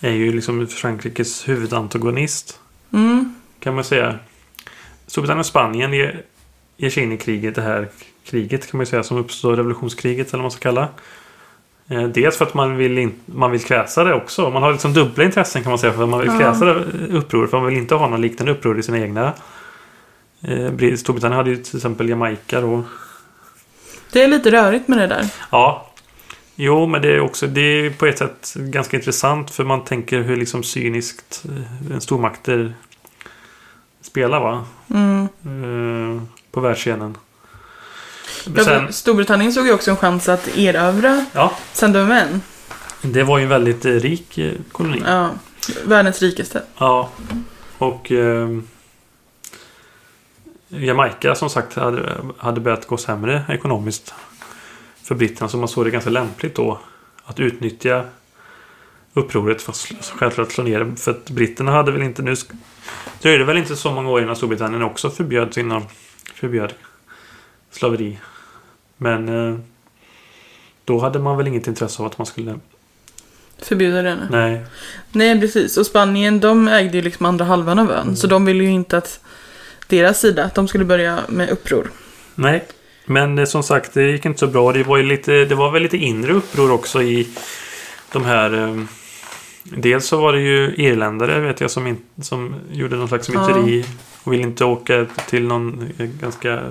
är 0.00 0.10
ju 0.10 0.32
liksom 0.32 0.66
Frankrikes 0.66 1.48
huvudantagonist, 1.48 2.60
Mm, 2.92 3.34
kan 3.60 3.74
man 3.74 3.84
säga. 3.84 4.18
Storbritannien 5.06 5.40
och 5.40 5.46
Spanien 5.46 5.92
ger, 5.92 6.22
ger 6.76 6.90
sig 6.90 7.02
in 7.02 7.12
i 7.12 7.16
kriget, 7.16 7.54
det 7.54 7.62
här 7.62 7.88
kriget 8.24 8.70
kan 8.70 8.78
man 8.78 8.84
ju 8.84 8.90
säga, 8.90 9.02
som 9.02 9.16
uppstår, 9.16 9.56
revolutionskriget 9.56 10.28
eller 10.28 10.38
vad 10.38 10.44
man 10.44 10.50
ska 10.50 10.60
kalla. 10.60 10.88
Eh, 11.88 12.02
Dels 12.02 12.36
för 12.38 12.44
att 12.44 12.54
man 12.54 12.76
vill, 12.76 12.98
in, 12.98 13.14
man 13.26 13.50
vill 13.50 13.60
kväsa 13.64 14.04
det 14.04 14.14
också. 14.14 14.50
Man 14.50 14.62
har 14.62 14.72
liksom 14.72 14.92
dubbla 14.94 15.24
intressen 15.24 15.62
kan 15.62 15.70
man 15.70 15.78
säga. 15.78 15.92
För 15.92 16.02
att 16.02 16.08
man 16.08 16.20
vill 16.20 16.28
Ja. 16.32 16.38
kväsa 16.38 16.64
det 16.64 16.74
uppror. 17.16 17.46
För 17.46 17.56
man 17.58 17.66
vill 17.66 17.78
inte 17.78 17.94
ha 17.94 18.08
någon 18.08 18.20
liknande 18.20 18.52
uppror 18.52 18.78
i 18.78 18.82
sina 18.82 18.98
egna. 18.98 19.32
Eh, 20.42 20.70
Brit- 20.70 20.96
Storbritannien 21.00 21.36
hade 21.36 21.50
ju 21.50 21.56
till 21.56 21.76
exempel 21.76 22.08
Jamaica 22.08 22.60
då. 22.60 22.82
det 24.12 24.22
är 24.22 24.28
lite 24.28 24.50
rörigt 24.50 24.88
med 24.88 24.98
det 24.98 25.06
där. 25.06 25.26
Ja. 25.50 25.90
Jo, 26.56 26.86
men 26.86 27.02
det 27.02 27.08
är 27.08 27.20
också 27.20 27.46
det 27.46 27.60
är 27.60 27.90
på 27.90 28.06
ett 28.06 28.18
sätt 28.18 28.54
ganska 28.56 28.96
intressant. 28.96 29.50
För 29.50 29.64
man 29.64 29.84
tänker 29.84 30.20
hur 30.20 30.36
liksom 30.36 30.62
cyniskt 30.62 31.44
eh, 31.90 31.98
stormakter 31.98 32.74
spelar 34.00 34.40
va? 34.40 34.64
Mm. 34.90 35.22
Eh, 36.16 36.22
På 36.50 36.60
världsscenen. 36.60 37.16
Sen, 38.44 38.92
Storbritannien 38.92 39.52
såg 39.52 39.66
ju 39.66 39.72
också 39.72 39.90
en 39.90 39.96
chans 39.96 40.28
att 40.28 40.56
erövra 40.56 41.26
ja, 41.32 41.56
Saint-Domingue. 41.72 42.40
det 43.02 43.22
var 43.22 43.38
ju 43.38 43.42
en 43.42 43.48
väldigt 43.50 43.84
eh, 43.84 43.92
rik 43.92 44.38
eh, 44.38 44.52
koloni. 44.72 45.02
Ja, 45.06 45.30
världens 45.84 46.22
rikaste. 46.22 46.62
Ja, 46.78 47.10
och 47.78 48.12
eh, 48.12 48.48
Jamaica 50.68 51.34
som 51.34 51.50
sagt 51.50 51.74
hade, 51.74 52.16
hade 52.38 52.60
börjat 52.60 52.86
gå 52.86 52.96
sämre 52.96 53.44
ekonomiskt 53.48 54.14
för 55.02 55.14
britterna. 55.14 55.48
Så 55.48 55.56
man 55.56 55.68
såg 55.68 55.84
det 55.84 55.90
ganska 55.90 56.10
lämpligt 56.10 56.54
då 56.54 56.80
att 57.24 57.40
utnyttja 57.40 58.04
upproret 59.12 59.62
för 59.62 59.72
att 59.72 60.12
självklart 60.14 60.52
slå 60.52 60.64
ner. 60.64 60.94
För 60.96 61.10
att 61.10 61.30
britterna 61.30 61.72
hade 61.72 61.92
väl 61.92 62.02
inte 62.02 62.22
nu... 62.22 62.34
Dröjde 63.22 63.44
väl 63.44 63.58
inte 63.58 63.76
så 63.76 63.92
många 63.92 64.10
år 64.10 64.22
innan 64.22 64.36
Storbritannien 64.36 64.82
också 64.82 65.10
förbjöd 65.10 65.54
sina... 65.54 65.82
Förbjöd 66.34 66.74
slaveri. 67.70 68.18
Men 69.04 69.28
eh, 69.28 69.58
då 70.84 70.98
hade 70.98 71.18
man 71.18 71.36
väl 71.36 71.46
inget 71.46 71.66
intresse 71.66 72.02
av 72.02 72.06
att 72.06 72.18
man 72.18 72.26
skulle... 72.26 72.58
Förbjuda 73.58 74.02
det. 74.02 74.14
nu. 74.14 74.26
Nej. 74.30 74.64
Nej, 75.12 75.40
precis. 75.40 75.76
Och 75.76 75.86
Spanien, 75.86 76.40
de 76.40 76.68
ägde 76.68 76.96
ju 76.96 77.02
liksom 77.02 77.26
andra 77.26 77.44
halvan 77.44 77.78
av 77.78 77.90
ön. 77.90 78.02
Mm. 78.02 78.16
Så 78.16 78.26
de 78.26 78.44
ville 78.44 78.64
ju 78.64 78.70
inte 78.70 78.98
att 78.98 79.20
deras 79.86 80.20
sida, 80.20 80.44
att 80.44 80.54
de 80.54 80.68
skulle 80.68 80.84
börja 80.84 81.18
med 81.28 81.50
uppror. 81.50 81.90
Nej, 82.34 82.64
men 83.06 83.38
eh, 83.38 83.44
som 83.44 83.62
sagt 83.62 83.94
det 83.94 84.10
gick 84.10 84.24
inte 84.24 84.38
så 84.38 84.46
bra. 84.46 84.72
Det 84.72 84.82
var, 84.82 84.96
ju 84.96 85.02
lite, 85.02 85.44
det 85.44 85.54
var 85.54 85.70
väl 85.70 85.82
lite 85.82 85.96
inre 85.96 86.32
uppror 86.32 86.72
också 86.72 87.02
i 87.02 87.28
de 88.12 88.24
här... 88.24 88.54
Eh, 88.54 88.84
dels 89.64 90.06
så 90.06 90.16
var 90.20 90.32
det 90.32 90.40
ju 90.40 90.74
irländare 90.76 91.40
vet 91.40 91.60
jag 91.60 91.70
som, 91.70 91.86
in, 91.86 91.96
som 92.22 92.54
gjorde 92.72 92.96
någon 92.96 93.08
slags 93.08 93.28
myteri 93.28 93.84
och 94.24 94.32
ville 94.32 94.42
inte 94.42 94.64
åka 94.64 95.06
till 95.28 95.46
någon 95.46 95.92
ganska... 96.20 96.62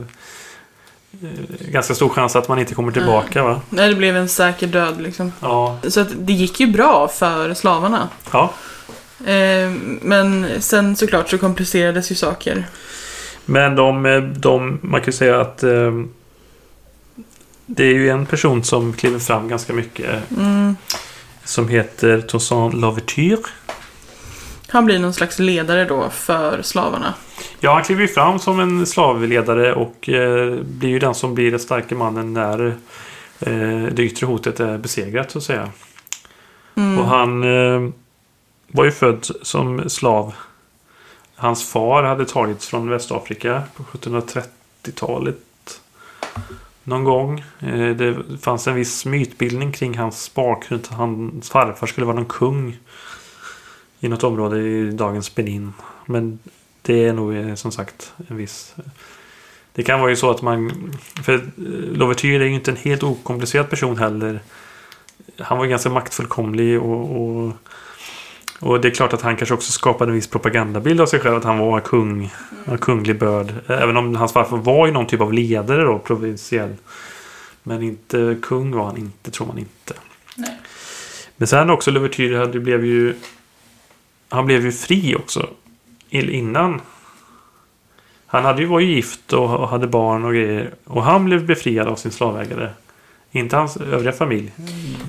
Eh, 1.22 1.30
ganska 1.72 1.96
stor 1.96 2.10
chans 2.10 2.36
att 2.36 2.48
man 2.48 2.60
inte 2.60 2.74
kommer 2.76 2.92
tillbaka 2.92 3.44
va? 3.44 3.62
Nej, 3.70 3.90
det 3.90 3.96
blev 3.96 4.18
en 4.18 4.30
säker 4.30 4.68
död 4.68 5.02
liksom. 5.02 5.32
Ja. 5.40 5.80
Så 5.88 6.00
att 6.00 6.08
det 6.16 6.34
gick 6.34 6.60
ju 6.60 6.68
bra 6.68 7.08
för 7.08 7.54
slavarna. 7.54 8.10
ja. 8.32 8.54
Eh, 9.26 9.72
men 10.02 10.48
sen 10.60 10.96
såklart 10.96 11.30
så 11.30 11.38
komplicerades 11.38 12.12
ju 12.12 12.16
saker. 12.16 12.68
Men 13.46 13.76
de, 13.76 14.06
eh, 14.06 14.22
de, 14.22 14.80
man 14.82 15.02
kan 15.02 15.06
ju 15.06 15.18
säga 15.18 15.42
att 15.42 15.58
det 17.66 17.84
är 17.84 17.94
ju 17.94 18.10
en 18.10 18.26
person 18.26 18.64
som 18.64 18.94
kliver 18.94 19.20
fram 19.20 19.48
ganska 19.48 19.74
mycket 19.74 20.32
Mm. 20.38 20.76
som 21.44 21.68
heter 21.68 22.22
Toussaint 22.22 22.74
Louverture. 22.74 23.38
Han 24.68 24.86
blir 24.86 25.00
någon 25.00 25.14
slags 25.14 25.40
ledare 25.40 25.86
då 25.86 26.10
för 26.10 26.62
slavarna. 26.62 27.14
Ja, 27.60 27.74
han 27.74 27.84
kliver 27.84 28.02
ju 28.02 28.08
fram 28.08 28.40
som 28.40 28.60
en 28.60 28.86
slavledare 28.86 29.74
och 29.74 30.10
eh, 30.10 30.56
blir 30.62 30.90
ju 30.90 31.00
den 31.00 31.16
som 31.16 31.36
blir 31.36 31.52
den 31.52 31.60
starka 31.60 31.96
mannen 31.96 32.34
när 32.34 32.66
eh, 33.40 33.86
det 33.92 34.04
yttre 34.04 34.26
hotet 34.26 34.60
är 34.60 34.78
besegrat 34.78 35.32
så 35.32 35.38
att 35.38 35.44
säga. 35.44 35.70
Mm. 36.76 37.00
Och 37.00 37.06
han 37.06 37.44
eh, 37.44 37.90
var 38.68 38.86
ju 38.86 38.92
född 38.92 39.28
som 39.42 39.90
slav. 39.90 40.34
Hans 41.36 41.70
far 41.70 42.04
hade 42.04 42.26
tagits 42.26 42.68
från 42.68 42.90
Västafrika 42.90 43.64
på 43.76 43.84
1730-talet. 43.84 45.38
Någon 46.84 47.04
gång. 47.04 47.44
Eh, 47.60 47.90
det 47.90 48.18
fanns 48.42 48.68
en 48.68 48.76
viss 48.76 49.06
mytbildning 49.06 49.72
kring 49.72 49.98
hans 49.98 50.34
bakgrund. 50.34 50.88
Hans 50.92 51.50
farfar 51.50 51.88
skulle 51.88 52.06
vara 52.06 52.16
någon 52.16 52.26
kung. 52.26 52.78
I 54.00 54.08
något 54.08 54.24
område 54.24 54.62
i 54.62 54.92
dagens 54.92 55.36
Benin. 55.36 55.74
Men 56.06 56.40
det 56.86 57.06
är 57.06 57.14
nog 57.14 57.36
eh, 57.36 57.56
som 57.56 57.72
sagt 57.72 58.14
en 58.28 58.38
viss... 58.38 58.76
Det 59.74 59.84
kan 59.84 60.00
vara 60.00 60.10
ju 60.10 60.16
så 60.16 60.32
att 60.32 60.42
man... 60.42 60.92
För 61.24 61.34
eh, 61.34 61.42
Louverture 61.92 62.44
är 62.44 62.48
ju 62.48 62.54
inte 62.54 62.72
en 62.72 62.78
helt 62.78 63.04
okomplicerad 63.04 63.70
person 63.70 63.98
heller. 63.98 64.40
Han 65.38 65.58
var 65.58 65.66
ganska 65.66 65.90
maktfullkomlig 65.90 66.82
och, 66.82 67.22
och, 67.22 67.54
och 68.60 68.82
det 68.82 68.88
är 68.88 68.92
klart 68.92 69.14
att 69.14 69.22
han 69.22 69.36
kanske 69.36 69.56
också 69.56 69.72
skapade 69.72 70.12
en 70.12 70.16
viss 70.16 70.28
propagandabild 70.28 71.02
av 71.02 71.06
sig 71.06 71.20
själv. 71.20 71.36
Att 71.36 71.44
han 71.44 71.58
var 71.58 71.80
kung, 71.80 72.34
en 72.66 72.78
kunglig 72.78 73.20
börd. 73.20 73.54
Även 73.68 73.98
om 73.98 74.16
hans 74.16 74.34
farfar 74.34 74.58
var 74.58 74.88
ju 74.88 74.94
någon 74.94 75.08
typ 75.08 75.22
av 75.22 75.34
ledare 75.34 75.84
då, 75.84 76.00
provinsiell. 76.00 76.76
Men 77.64 77.84
inte 77.84 78.38
kung 78.42 78.72
var 78.72 78.86
han 78.86 78.98
inte, 78.98 79.32
tror 79.32 79.48
man 79.48 79.58
inte. 79.58 79.94
Nej. 80.36 80.60
Men 81.38 81.48
sen 81.48 81.70
också 81.70 81.92
Louverture 81.92 82.38
hade, 82.38 82.60
blev 82.60 82.86
ju... 82.86 83.16
Han 84.30 84.46
blev 84.46 84.66
ju 84.66 84.72
fri 84.72 85.16
också. 85.16 85.50
Innan. 86.14 86.82
Han 88.28 88.46
hade 88.46 88.62
ju 88.62 88.68
var 88.68 88.80
ju 88.80 88.96
gift 88.96 89.34
och 89.34 89.70
hade 89.70 89.88
barn 89.88 90.26
och 90.26 90.34
grejer. 90.34 90.74
Och 90.86 91.04
han 91.04 91.26
blev 91.26 91.46
befriad 91.46 91.88
av 91.88 91.96
sin 91.96 92.12
slavägare. 92.12 92.70
Inte 93.32 93.56
hans 93.56 93.78
övriga 93.78 94.12
familj. 94.12 94.52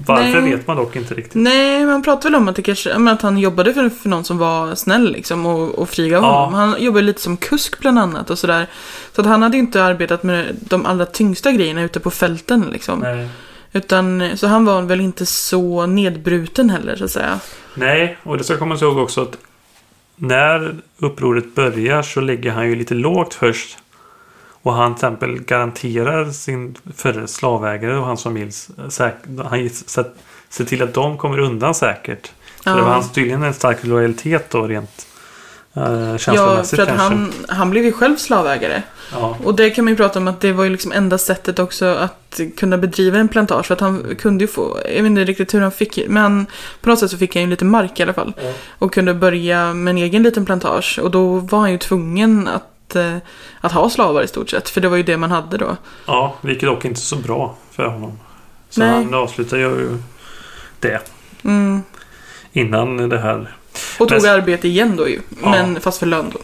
Varför 0.06 0.40
Nej. 0.40 0.50
vet 0.50 0.66
man 0.66 0.76
dock 0.76 0.96
inte 0.96 1.14
riktigt. 1.14 1.34
Nej, 1.34 1.86
man 1.86 2.02
pratar 2.02 2.30
väl 2.30 2.34
om 2.34 2.48
att, 2.48 2.56
det 2.56 2.62
kanske, 2.62 2.94
att 2.94 3.22
han 3.22 3.38
jobbade 3.38 3.74
för, 3.74 3.88
för 3.88 4.08
någon 4.08 4.24
som 4.24 4.38
var 4.38 4.74
snäll 4.74 5.12
liksom 5.12 5.46
och, 5.46 5.74
och 5.74 5.88
frigav 5.88 6.22
Ja. 6.22 6.44
honom. 6.44 6.54
Han 6.54 6.82
jobbade 6.82 7.02
lite 7.06 7.20
som 7.20 7.36
kusk 7.36 7.80
bland 7.80 7.98
annat 7.98 8.30
och 8.30 8.38
sådär. 8.38 8.66
Så 9.12 9.20
att 9.20 9.26
han 9.26 9.42
hade 9.42 9.56
inte 9.56 9.84
arbetat 9.84 10.22
med 10.22 10.56
de 10.60 10.86
allra 10.86 11.06
tyngsta 11.06 11.52
grejerna 11.52 11.82
ute 11.82 12.00
på 12.00 12.10
fälten 12.10 12.68
liksom. 12.72 12.98
Nej. 12.98 13.28
Utan, 13.72 14.30
så 14.34 14.46
han 14.46 14.64
var 14.64 14.82
väl 14.82 15.00
inte 15.00 15.26
så 15.26 15.86
nedbruten 15.86 16.70
heller 16.70 16.96
så 16.96 17.04
att 17.04 17.10
säga. 17.10 17.40
Nej, 17.74 18.18
och 18.22 18.38
det 18.38 18.44
ska 18.44 18.56
komma 18.56 18.74
ihåg 18.74 18.98
också 18.98 19.22
att 19.22 19.36
när 20.16 20.76
upproret 20.98 21.54
börjar 21.54 22.02
så 22.02 22.20
lägger 22.20 22.50
han 22.50 22.68
ju 22.68 22.74
lite 22.74 22.94
lågt 22.94 23.34
först. 23.34 23.78
Och 24.62 24.72
han 24.72 24.94
till 24.94 24.96
exempel 24.96 25.40
garanterar 25.40 26.30
sin 26.30 26.76
förre 26.96 27.26
slavägare 27.26 27.96
och 27.96 28.06
hans 28.06 28.22
familj 28.22 28.52
Han 29.44 29.70
ser, 29.70 30.64
till 30.64 30.82
att 30.82 30.94
de 30.94 31.18
kommer 31.18 31.38
undan 31.38 31.74
säkert. 31.74 32.32
Så 32.64 32.74
det 32.74 32.82
var 32.82 32.90
hans, 32.90 33.12
tydligen 33.12 33.42
en 33.42 33.54
stark 33.54 33.84
lojalitet 33.84 34.50
då 34.50 34.66
rent 34.66 35.06
eh, 35.74 35.82
Ja, 35.82 36.18
känslomässigt 36.18 36.80
för 36.80 36.86
att 36.86 36.98
han, 36.98 37.32
han 37.48 37.70
blev 37.70 37.84
ju 37.84 37.92
själv 37.92 38.16
slavägare. 38.16 38.82
Ja. 39.12 39.36
Och 39.44 39.54
det 39.54 39.70
kan 39.70 39.84
man 39.84 39.92
ju 39.92 39.96
prata 39.96 40.18
om 40.18 40.28
att 40.28 40.40
det 40.40 40.52
var 40.52 40.64
ju 40.64 40.70
liksom 40.70 40.92
enda 40.92 41.18
sättet 41.18 41.58
också 41.58 41.86
att 41.86 42.40
kunna 42.56 42.78
bedriva 42.78 43.18
en 43.18 43.28
plantage. 43.28 43.66
För 43.66 43.74
att 43.74 43.80
han 43.80 44.14
kunde 44.18 44.44
ju 44.44 44.48
få, 44.48 44.78
jag 44.84 44.94
vet 45.02 45.04
inte 45.06 45.24
riktigt 45.24 45.54
hur 45.54 45.60
han 45.60 45.72
fick, 45.72 45.98
men 46.08 46.22
han, 46.22 46.46
på 46.80 46.88
något 46.88 46.98
sätt 46.98 47.10
så 47.10 47.18
fick 47.18 47.34
han 47.34 47.42
ju 47.42 47.48
lite 47.50 47.64
mark 47.64 48.00
i 48.00 48.02
alla 48.02 48.12
fall. 48.12 48.32
Ja. 48.42 48.52
Och 48.78 48.94
kunde 48.94 49.14
börja 49.14 49.74
med 49.74 49.90
en 49.90 49.98
egen 49.98 50.22
liten 50.22 50.44
plantage. 50.46 50.98
Och 51.02 51.10
då 51.10 51.38
var 51.38 51.60
han 51.60 51.72
ju 51.72 51.78
tvungen 51.78 52.48
att, 52.48 52.96
eh, 52.96 53.16
att 53.60 53.72
ha 53.72 53.90
slavar 53.90 54.22
i 54.22 54.28
stort 54.28 54.50
sett. 54.50 54.68
För 54.68 54.80
det 54.80 54.88
var 54.88 54.96
ju 54.96 55.02
det 55.02 55.16
man 55.16 55.30
hade 55.30 55.56
då. 55.58 55.76
ja, 56.06 56.34
gick 56.42 56.60
dock 56.60 56.84
inte 56.84 57.00
så 57.00 57.16
bra 57.16 57.56
för 57.70 57.86
honom. 57.86 58.18
Så 58.70 58.80
Nej. 58.80 58.88
han 58.90 59.14
avslutade 59.14 59.62
ju 59.62 59.98
det 60.80 61.00
Mm. 61.44 61.82
innan 62.52 63.08
det 63.08 63.18
här. 63.18 63.56
Och 63.98 64.08
tog 64.08 64.22
Men- 64.22 64.30
arbete 64.34 64.68
igen 64.68 64.96
då 64.96 65.08
ju. 65.08 65.20
Ja. 65.42 65.50
Men 65.50 65.80
fast 65.80 65.98
för 65.98 66.06
lön 66.06 66.30
då. 66.32 66.38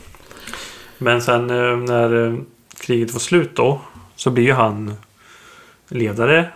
Men 0.98 1.22
sen 1.22 1.50
eh, 1.50 1.76
när 1.76 2.26
eh, 2.26 2.34
kriget 2.80 3.12
var 3.12 3.20
slut 3.20 3.56
då 3.56 3.80
så 4.16 4.30
blir 4.30 4.44
ju 4.44 4.52
han 4.52 4.94
ledare 5.88 6.48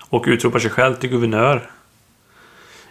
och 0.00 0.24
utropar 0.26 0.58
sig 0.58 0.70
själv 0.70 0.94
till 0.94 1.10
guvernör. 1.10 1.70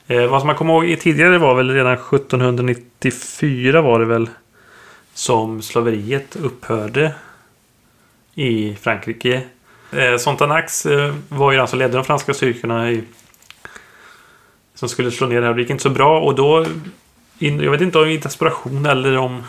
Eh, 0.07 0.27
vad 0.27 0.41
som 0.41 0.47
man 0.47 0.55
kommer 0.55 0.73
ihåg 0.73 0.85
i 0.85 0.97
tidigare 0.97 1.37
var 1.37 1.55
väl 1.55 1.69
redan 1.73 1.93
1794 1.93 3.81
var 3.81 3.99
det 3.99 4.05
väl 4.05 4.29
som 5.13 5.61
slaveriet 5.61 6.35
upphörde 6.35 7.13
i 8.35 8.75
Frankrike. 8.75 9.43
Eh, 9.91 10.17
Sontanax 10.17 10.85
eh, 10.85 11.13
var 11.29 11.51
ju 11.51 11.57
den 11.57 11.67
som 11.67 11.79
ledde 11.79 11.93
de 11.93 12.05
franska 12.05 12.33
styrkorna 12.33 12.91
i, 12.91 13.03
som 14.75 14.89
skulle 14.89 15.11
slå 15.11 15.27
ner 15.27 15.41
det 15.41 15.47
här. 15.47 15.53
Det 15.53 15.61
gick 15.61 15.69
inte 15.69 15.83
så 15.83 15.89
bra 15.89 16.21
och 16.21 16.35
då 16.35 16.65
jag 17.41 17.71
vet 17.71 17.81
inte 17.81 17.99
om 17.99 18.07
i 18.07 18.17
desperation 18.17 18.85
eller 18.85 19.17
om 19.17 19.43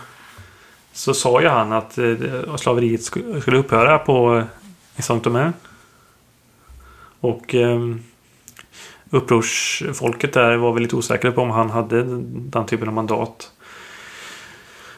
så 0.93 1.15
sa 1.15 1.41
ju 1.41 1.49
han 1.49 1.73
att 1.73 1.99
eh, 1.99 2.57
slaveriet 2.57 3.05
skulle 3.41 3.59
upphöra 3.59 3.99
på 3.99 4.37
eh, 4.37 4.45
i 4.97 5.03
Saint-Domingue. 5.03 5.53
Och 7.21 7.55
ehm, 7.55 8.03
upprorsfolket 9.11 10.33
där 10.33 10.57
var 10.57 10.73
väl 10.73 10.83
lite 10.83 10.97
osäkra 10.97 11.33
på 11.33 11.43
om 11.43 11.51
han 11.51 11.71
hade 11.71 12.03
den 12.25 12.67
typen 12.67 12.89
av 12.89 12.95
mandat. 12.95 13.51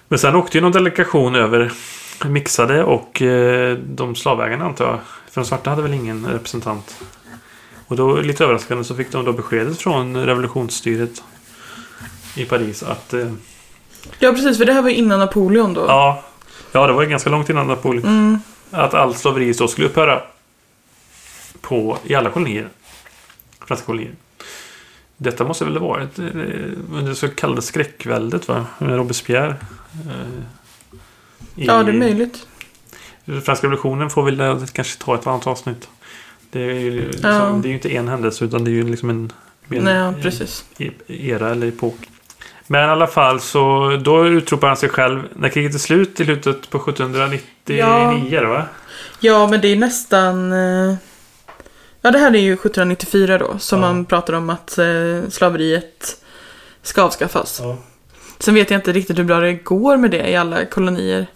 Men 0.09 0.19
sen 0.19 0.35
åkte 0.35 0.59
ju 0.59 0.63
någon 0.63 0.73
delegation 0.73 1.35
över 1.35 1.73
mixade 2.25 2.85
och 2.85 3.23
eh, 3.23 3.79
de 3.79 4.15
slavägarna 4.15 4.65
antar 4.65 4.85
jag. 4.85 4.99
För 5.31 5.41
de 5.41 5.47
svarta 5.47 5.71
hade 5.71 5.83
väl 5.83 5.95
ingen 5.95 6.27
representant. 6.27 7.05
Och 7.87 7.97
då 7.97 8.17
lite 8.17 8.45
överraskande 8.45 8.85
så 8.85 8.95
fick 8.95 9.13
de 9.13 9.25
då 9.25 9.33
beskedet 9.33 9.79
från 9.79 10.17
revolutionsstyret 10.17 11.23
i 12.35 12.44
Paris 12.44 12.83
att 12.83 13.12
eh, 13.14 13.33
Ja 14.18 14.33
precis, 14.33 14.59
för 14.59 14.64
det 14.64 14.73
här 14.73 14.83
var 14.83 14.90
innan 14.90 15.18
Napoleon 15.18 15.75
då. 15.75 15.81
Ja, 15.81 16.25
ja 16.73 16.87
det 16.87 16.92
var 16.92 17.05
ganska 17.05 17.31
långt 17.31 17.49
innan 17.51 17.66
Napoleon. 17.66 18.05
Mm. 18.07 18.38
Att 18.70 18.94
allt 18.94 19.18
slaveri 19.18 19.53
då 19.53 19.68
skulle 19.68 19.87
upphöra. 19.87 20.23
På, 21.61 21.99
I 22.05 22.14
alla 22.14 22.31
kolonier. 22.31 22.68
Franska 23.66 23.87
kolonier. 23.87 24.12
Detta 25.16 25.44
måste 25.44 25.64
väl 25.64 25.77
ha 25.77 25.87
varit 25.88 26.18
eh, 26.18 26.25
under 26.25 27.09
det 27.09 27.14
så 27.14 27.29
kallade 27.29 27.62
skräckväldet 27.62 28.49
va? 28.49 28.66
Robespierre. 28.79 29.57
Eh, 29.92 30.29
i- 31.62 31.66
Ja, 31.66 31.83
det 31.83 31.90
är 31.92 31.97
möjligt. 31.99 32.47
Franska 33.44 33.66
revolutionen 33.66 34.11
får 34.11 34.23
väl 34.23 34.40
eh, 34.40 34.64
kanske 34.73 35.03
ta 35.03 35.14
ett 35.14 35.27
annat 35.27 35.47
avsnitt. 35.47 35.88
Det 36.51 36.61
är 36.62 36.75
ju, 36.81 37.07
liksom, 37.11 37.31
Ja. 37.31 37.59
det 37.62 37.68
är 37.68 37.70
ju 37.70 37.75
inte 37.75 37.88
en 37.97 38.09
händelse 38.09 38.44
utan 38.44 38.64
det 38.64 38.70
är 38.70 38.73
ju 38.73 38.90
liksom 38.90 39.11
en... 39.11 39.33
en 39.70 39.85
Nej, 39.85 40.23
precis. 40.23 40.64
e- 40.79 40.90
era 41.07 41.51
eller 41.51 41.66
epok. 41.66 41.97
Men 42.66 42.88
i 42.88 42.92
alla 42.92 43.07
fall 43.07 43.40
så 43.40 43.96
då 44.05 44.27
utropar 44.27 44.68
han 44.68 44.77
sig 44.77 44.88
själv 44.88 45.22
när 45.33 45.48
kriget 45.48 45.74
är 45.74 45.79
slut 45.79 46.20
i 46.20 46.24
slutet 46.24 46.70
på 46.70 46.79
1799 46.79 47.40
Ja. 48.31 48.48
va? 48.48 48.62
Ja, 49.20 49.46
men 49.46 49.61
det 49.61 49.68
är 49.68 49.77
nästan... 49.77 50.53
eh, 50.53 50.94
Ja, 52.00 52.11
det 52.11 52.18
här 52.18 52.35
är 52.35 52.38
ju 52.38 52.53
1794 52.53 53.38
då, 53.38 53.59
som 53.59 53.81
Ja. 53.83 53.87
man 53.87 54.05
pratar 54.05 54.33
om 54.33 54.50
att 54.50 54.79
eh, 54.79 55.29
slaveriet 55.31 56.16
ska 56.83 57.03
avskaffas. 57.03 57.61
Ja. 57.62 57.77
Sen 58.38 58.55
vet 58.55 58.70
jag 58.70 58.79
inte 58.79 58.92
riktigt 58.92 59.18
hur 59.18 59.24
bra 59.24 59.40
det 59.40 59.53
går 59.53 59.96
med 59.96 60.11
det 60.11 60.31
i 60.31 60.37
alla 60.37 60.64
kolonier. 60.64 61.27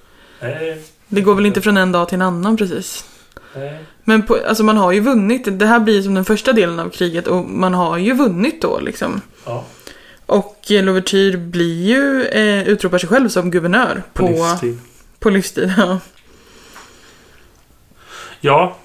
Nej, 0.40 0.82
Det 1.08 1.20
går 1.20 1.34
väl 1.34 1.46
inte 1.46 1.60
från 1.62 1.76
en 1.76 1.92
dag 1.92 2.08
till 2.08 2.14
en 2.14 2.22
annan 2.22 2.56
precis. 2.56 3.04
nej. 3.54 3.78
Men 4.04 4.22
på, 4.22 4.36
alltså 4.48 4.64
man 4.64 4.76
har 4.76 4.92
ju 4.92 5.00
vunnit. 5.00 5.58
Det 5.58 5.66
här 5.66 5.80
blir 5.80 6.02
som 6.02 6.14
den 6.14 6.24
första 6.24 6.52
delen 6.52 6.80
av 6.80 6.88
kriget 6.90 7.26
och 7.26 7.44
man 7.44 7.74
har 7.74 7.96
ju 7.98 8.12
vunnit 8.14 8.62
då 8.62 8.80
liksom. 8.80 9.20
Ja. 9.44 9.64
Och 10.28 10.56
Louverture 10.68 11.36
blir 11.38 11.82
ju, 11.86 12.24
eh, 12.24 12.68
utropar 12.68 12.98
sig 12.98 13.08
själv 13.08 13.28
som 13.28 13.50
guvernör 13.50 14.02
På, 14.12 14.26
på, 14.26 14.32
livstid. 14.32 14.78
på 15.18 15.30
livstid. 15.30 15.74
Ja. 15.76 16.00
Ja. 18.40 18.76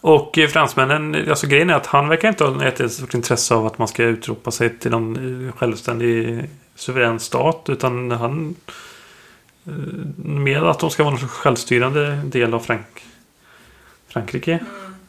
Och 0.00 0.38
eh, 0.38 0.48
fransmännen, 0.48 1.28
alltså 1.30 1.46
grejen 1.46 1.70
är 1.70 1.74
att 1.74 1.86
han 1.86 2.08
verkar 2.08 2.28
inte 2.28 2.44
ha 2.44 2.64
ett 2.64 2.92
stort 2.92 3.14
intresse 3.14 3.54
av 3.54 3.66
att 3.66 3.78
man 3.78 3.88
ska 3.88 4.02
utropa 4.04 4.50
sig 4.50 4.78
till 4.78 4.90
någon 4.90 5.46
eh, 5.46 5.52
självständig 5.52 6.44
suverän 6.74 7.20
stat. 7.20 7.64
Utan 7.68 8.10
han... 8.10 8.56
eh, 9.66 9.72
Med 10.16 10.62
att 10.62 10.78
de 10.78 10.90
ska 10.90 11.04
vara 11.04 11.14
en 11.14 11.28
självstyrande 11.28 12.20
del 12.24 12.54
av 12.54 12.60
Frank 12.60 12.86
Frankrike. 14.08 14.58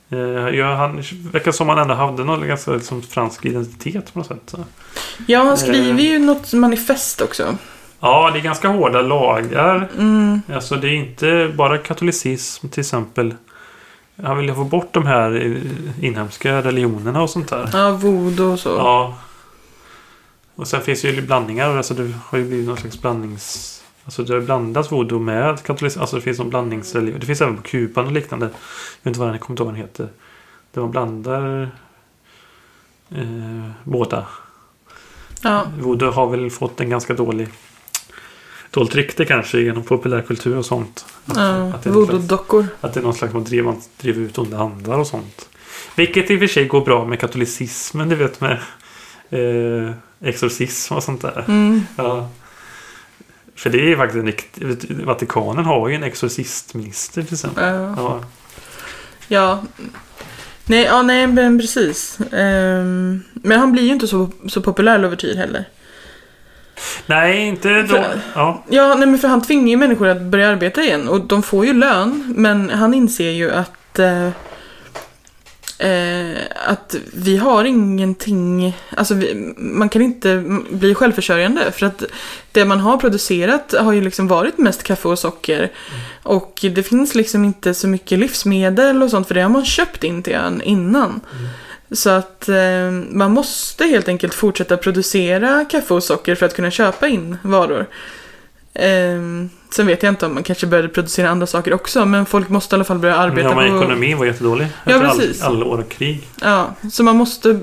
Eh, 0.09 0.19
Ja, 0.55 0.75
han 0.75 1.03
verkar 1.31 1.51
som 1.51 1.69
han 1.69 1.77
ändå 1.77 1.93
hade 1.93 2.23
någon 2.23 2.47
ganska 2.47 2.71
liksom, 2.71 3.01
fransk 3.01 3.45
identitet 3.45 4.13
på 4.13 4.19
något 4.19 4.27
sätt. 4.27 4.41
Så. 4.45 4.65
ja, 5.27 5.39
han 5.39 5.47
Eh. 5.47 5.55
skriver 5.55 6.01
ju 6.01 6.19
något 6.19 6.53
manifest 6.53 7.21
också. 7.21 7.57
Ja, 7.99 8.29
det 8.33 8.39
är 8.39 8.43
ganska 8.43 8.67
hårda 8.67 9.01
lagar. 9.01 9.89
Mm. 9.97 10.41
Alltså 10.53 10.75
det 10.75 10.87
är 10.87 10.93
inte 10.95 11.53
bara 11.57 11.77
katolicism 11.77 12.67
till 12.69 12.79
exempel. 12.81 13.35
Han 14.23 14.37
vill 14.37 14.45
ju 14.49 14.55
få 14.55 14.63
bort 14.63 14.93
de 14.93 15.05
här 15.05 15.35
eh, 15.45 16.03
inhemska 16.05 16.61
religionerna 16.61 17.21
och 17.21 17.29
sånt 17.29 17.47
där. 17.49 17.69
Ja, 17.73 17.91
voodoo 17.91 18.51
och 18.53 18.59
så. 18.59 18.69
Ja. 18.69 19.17
Och 20.55 20.67
sen 20.67 20.81
finns 20.81 21.01
det 21.01 21.09
ju 21.09 21.21
blandningar. 21.21 21.77
Alltså 21.77 21.93
det 21.93 22.11
har 22.25 22.37
ju 22.37 22.45
blivit 22.45 22.67
någon 22.67 22.77
slags 22.77 23.01
blandnings... 23.01 23.73
Alltså 24.07 24.23
det 24.23 24.33
har 24.33 24.41
blandats 24.41 24.91
voodoo 24.91 25.19
med 25.19 25.63
katolicism. 25.63 26.01
Alltså 26.01 26.15
det 26.15 26.21
finns 26.21 26.37
någon 26.39 26.49
blandningsreligion. 26.49 27.19
Det 27.19 27.25
finns 27.25 27.41
även 27.41 27.57
på 27.57 27.63
Kuban 27.63 28.05
och 28.05 28.11
liknande. 28.11 28.45
Jag 28.45 28.51
vet 29.01 29.05
inte 29.05 29.19
vad 29.19 29.29
den 29.29 29.39
kommer 29.39 29.53
inte 29.53 29.63
ihåg 29.63 29.67
vad 29.67 29.75
den 29.75 29.81
heter. 29.81 30.09
Där 30.71 30.81
man 30.81 30.91
blandar 30.91 31.69
eh, 33.09 33.69
båda. 33.83 34.27
Ja. 35.41 35.65
Voodoo 35.79 36.11
har 36.11 36.27
väl 36.29 36.49
fått 36.51 36.81
en 36.81 36.89
ganska 36.89 37.13
dålig 37.13 37.47
dåligt 38.71 38.95
rykte 38.95 39.25
kanske 39.25 39.59
genom 39.59 39.83
populärkultur 39.83 40.57
och 40.57 40.65
sånt. 40.65 41.05
Att, 41.25 41.37
Ja, 41.37 41.43
att, 41.43 41.83
det 41.83 41.89
är 41.89 41.93
någon 41.93 42.05
slags, 42.05 42.23
voodoo-dockor. 42.23 42.65
att 42.81 42.93
det 42.93 42.99
är 42.99 43.03
någon 43.03 43.13
slags 43.13 43.33
man 43.33 43.43
driver, 43.43 43.63
man 43.63 43.81
driver 44.01 44.21
ut 44.21 44.37
onda 44.37 44.57
andar 44.57 44.97
och 44.97 45.07
sånt. 45.07 45.49
Vilket 45.95 46.31
i 46.31 46.35
och 46.35 46.39
för 46.39 46.47
sig 46.47 46.65
går 46.65 46.81
bra 46.81 47.05
med 47.05 47.19
katolicismen, 47.19 48.09
du 48.09 48.15
vet 48.15 48.41
med 48.41 48.59
eh, 49.29 49.91
exorcism 50.21 50.93
och 50.93 51.03
sånt 51.03 51.21
där. 51.21 51.43
Mm. 51.47 51.81
Ja. 51.95 52.29
För 53.57 53.69
det 53.69 53.77
är 53.79 53.85
ju 53.89 53.97
faktiskt 53.97 54.19
en 54.19 54.25
rikt- 54.25 55.05
Vatikanen 55.05 55.65
har 55.65 55.89
ju 55.89 55.95
en 55.95 56.03
exorcistminister 56.03 57.23
till 57.23 57.33
exempel. 57.33 57.63
Ja. 57.73 57.93
Ja. 57.97 58.23
ja. 59.27 59.63
Nej, 60.65 60.83
ja, 60.83 61.01
nej, 61.01 61.27
men 61.27 61.59
precis. 61.59 62.17
Ehm, 62.31 63.23
men 63.33 63.59
han 63.59 63.71
blir 63.71 63.83
ju 63.83 63.89
inte 63.93 64.07
så, 64.07 64.29
så 64.47 64.61
populär 64.61 64.97
Louverture 64.97 65.35
heller. 65.37 65.65
Nej, 67.05 67.41
inte 67.47 67.81
då. 67.81 67.87
För- 67.87 68.19
Ja. 68.35 68.63
Ja, 68.69 68.95
nej, 68.95 69.07
men 69.07 69.17
för 69.19 69.27
han 69.27 69.41
tvingar 69.41 69.67
ju 69.69 69.77
människor 69.77 70.07
att 70.07 70.21
börja 70.21 70.49
arbeta 70.49 70.81
igen 70.83 71.07
och 71.07 71.21
de 71.21 71.43
får 71.43 71.65
ju 71.65 71.73
lön, 71.73 72.33
men 72.37 72.69
han 72.69 72.93
inser 72.93 73.29
ju 73.31 73.51
att 73.51 73.99
eh, 73.99 74.29
eh, 75.80 76.42
att 76.65 76.96
vi 77.13 77.38
har 77.38 77.65
ingenting, 77.65 78.78
alltså 78.90 79.13
vi, 79.13 79.54
man 79.58 79.90
kan 79.90 80.02
inte 80.02 80.44
bli 80.69 80.96
självförsörjande 80.96 81.71
för 81.71 81.86
att 81.86 82.04
det 82.52 82.65
man 82.65 82.80
har 82.80 82.98
producerat 82.98 83.75
har 83.80 83.94
ju 83.94 84.02
liksom 84.02 84.28
varit 84.28 84.58
mest 84.58 84.84
kaffe 84.84 85.08
och 85.08 85.19
socker 85.19 85.71
och 86.23 86.60
det 86.62 86.84
finns 86.84 87.15
liksom 87.15 87.46
inte 87.46 87.73
så 87.73 87.88
mycket 87.88 88.19
livsmedel 88.19 89.04
och 89.04 89.10
sånt 89.10 89.28
för 89.28 89.36
det 89.36 89.42
har 89.42 89.50
man 89.50 89.65
köpt 89.65 90.04
in 90.04 90.23
till 90.23 90.34
ön 90.34 90.62
innan. 90.62 91.21
Så 91.92 92.10
att 92.10 92.50
eh, 92.50 92.92
man 93.10 93.32
måste 93.32 93.86
helt 93.86 94.08
enkelt 94.08 94.34
fortsätta 94.34 94.78
producera 94.78 95.65
kaffe 95.65 95.94
och 95.94 96.04
socker 96.04 96.36
för 96.36 96.46
att 96.46 96.56
kunna 96.56 96.71
köpa 96.71 97.08
in 97.08 97.38
varor. 97.42 97.88
Eh, 98.80 99.19
sen 99.69 99.88
vet 99.88 100.04
jag 100.04 100.12
inte 100.12 100.25
om 100.25 100.34
man 100.34 100.44
kanske 100.44 100.67
började 100.67 100.90
producera 100.90 101.30
andra 101.30 101.48
saker 101.48 101.73
också, 101.73 102.06
men 102.06 102.25
folk 102.25 102.50
måste 102.50 102.75
i 102.75 102.78
alla 102.78 102.84
fall 102.84 103.00
börja 103.00 103.15
arbeta 103.15 103.50
Ja, 103.50 103.56
men 103.56 103.71
på... 103.71 103.78
ekonomin 103.78 104.17
var 104.17 104.25
jättedålig. 104.25 104.67
Ja, 104.86 104.92
efter 104.92 105.06
all- 105.08 105.17
precis. 105.17 105.42
alla 105.44 105.65
år 105.65 105.78
av 105.78 105.84
krig. 105.84 106.28
Ja, 106.42 106.75
så 106.92 107.04
man 107.04 107.15
måste 107.15 107.60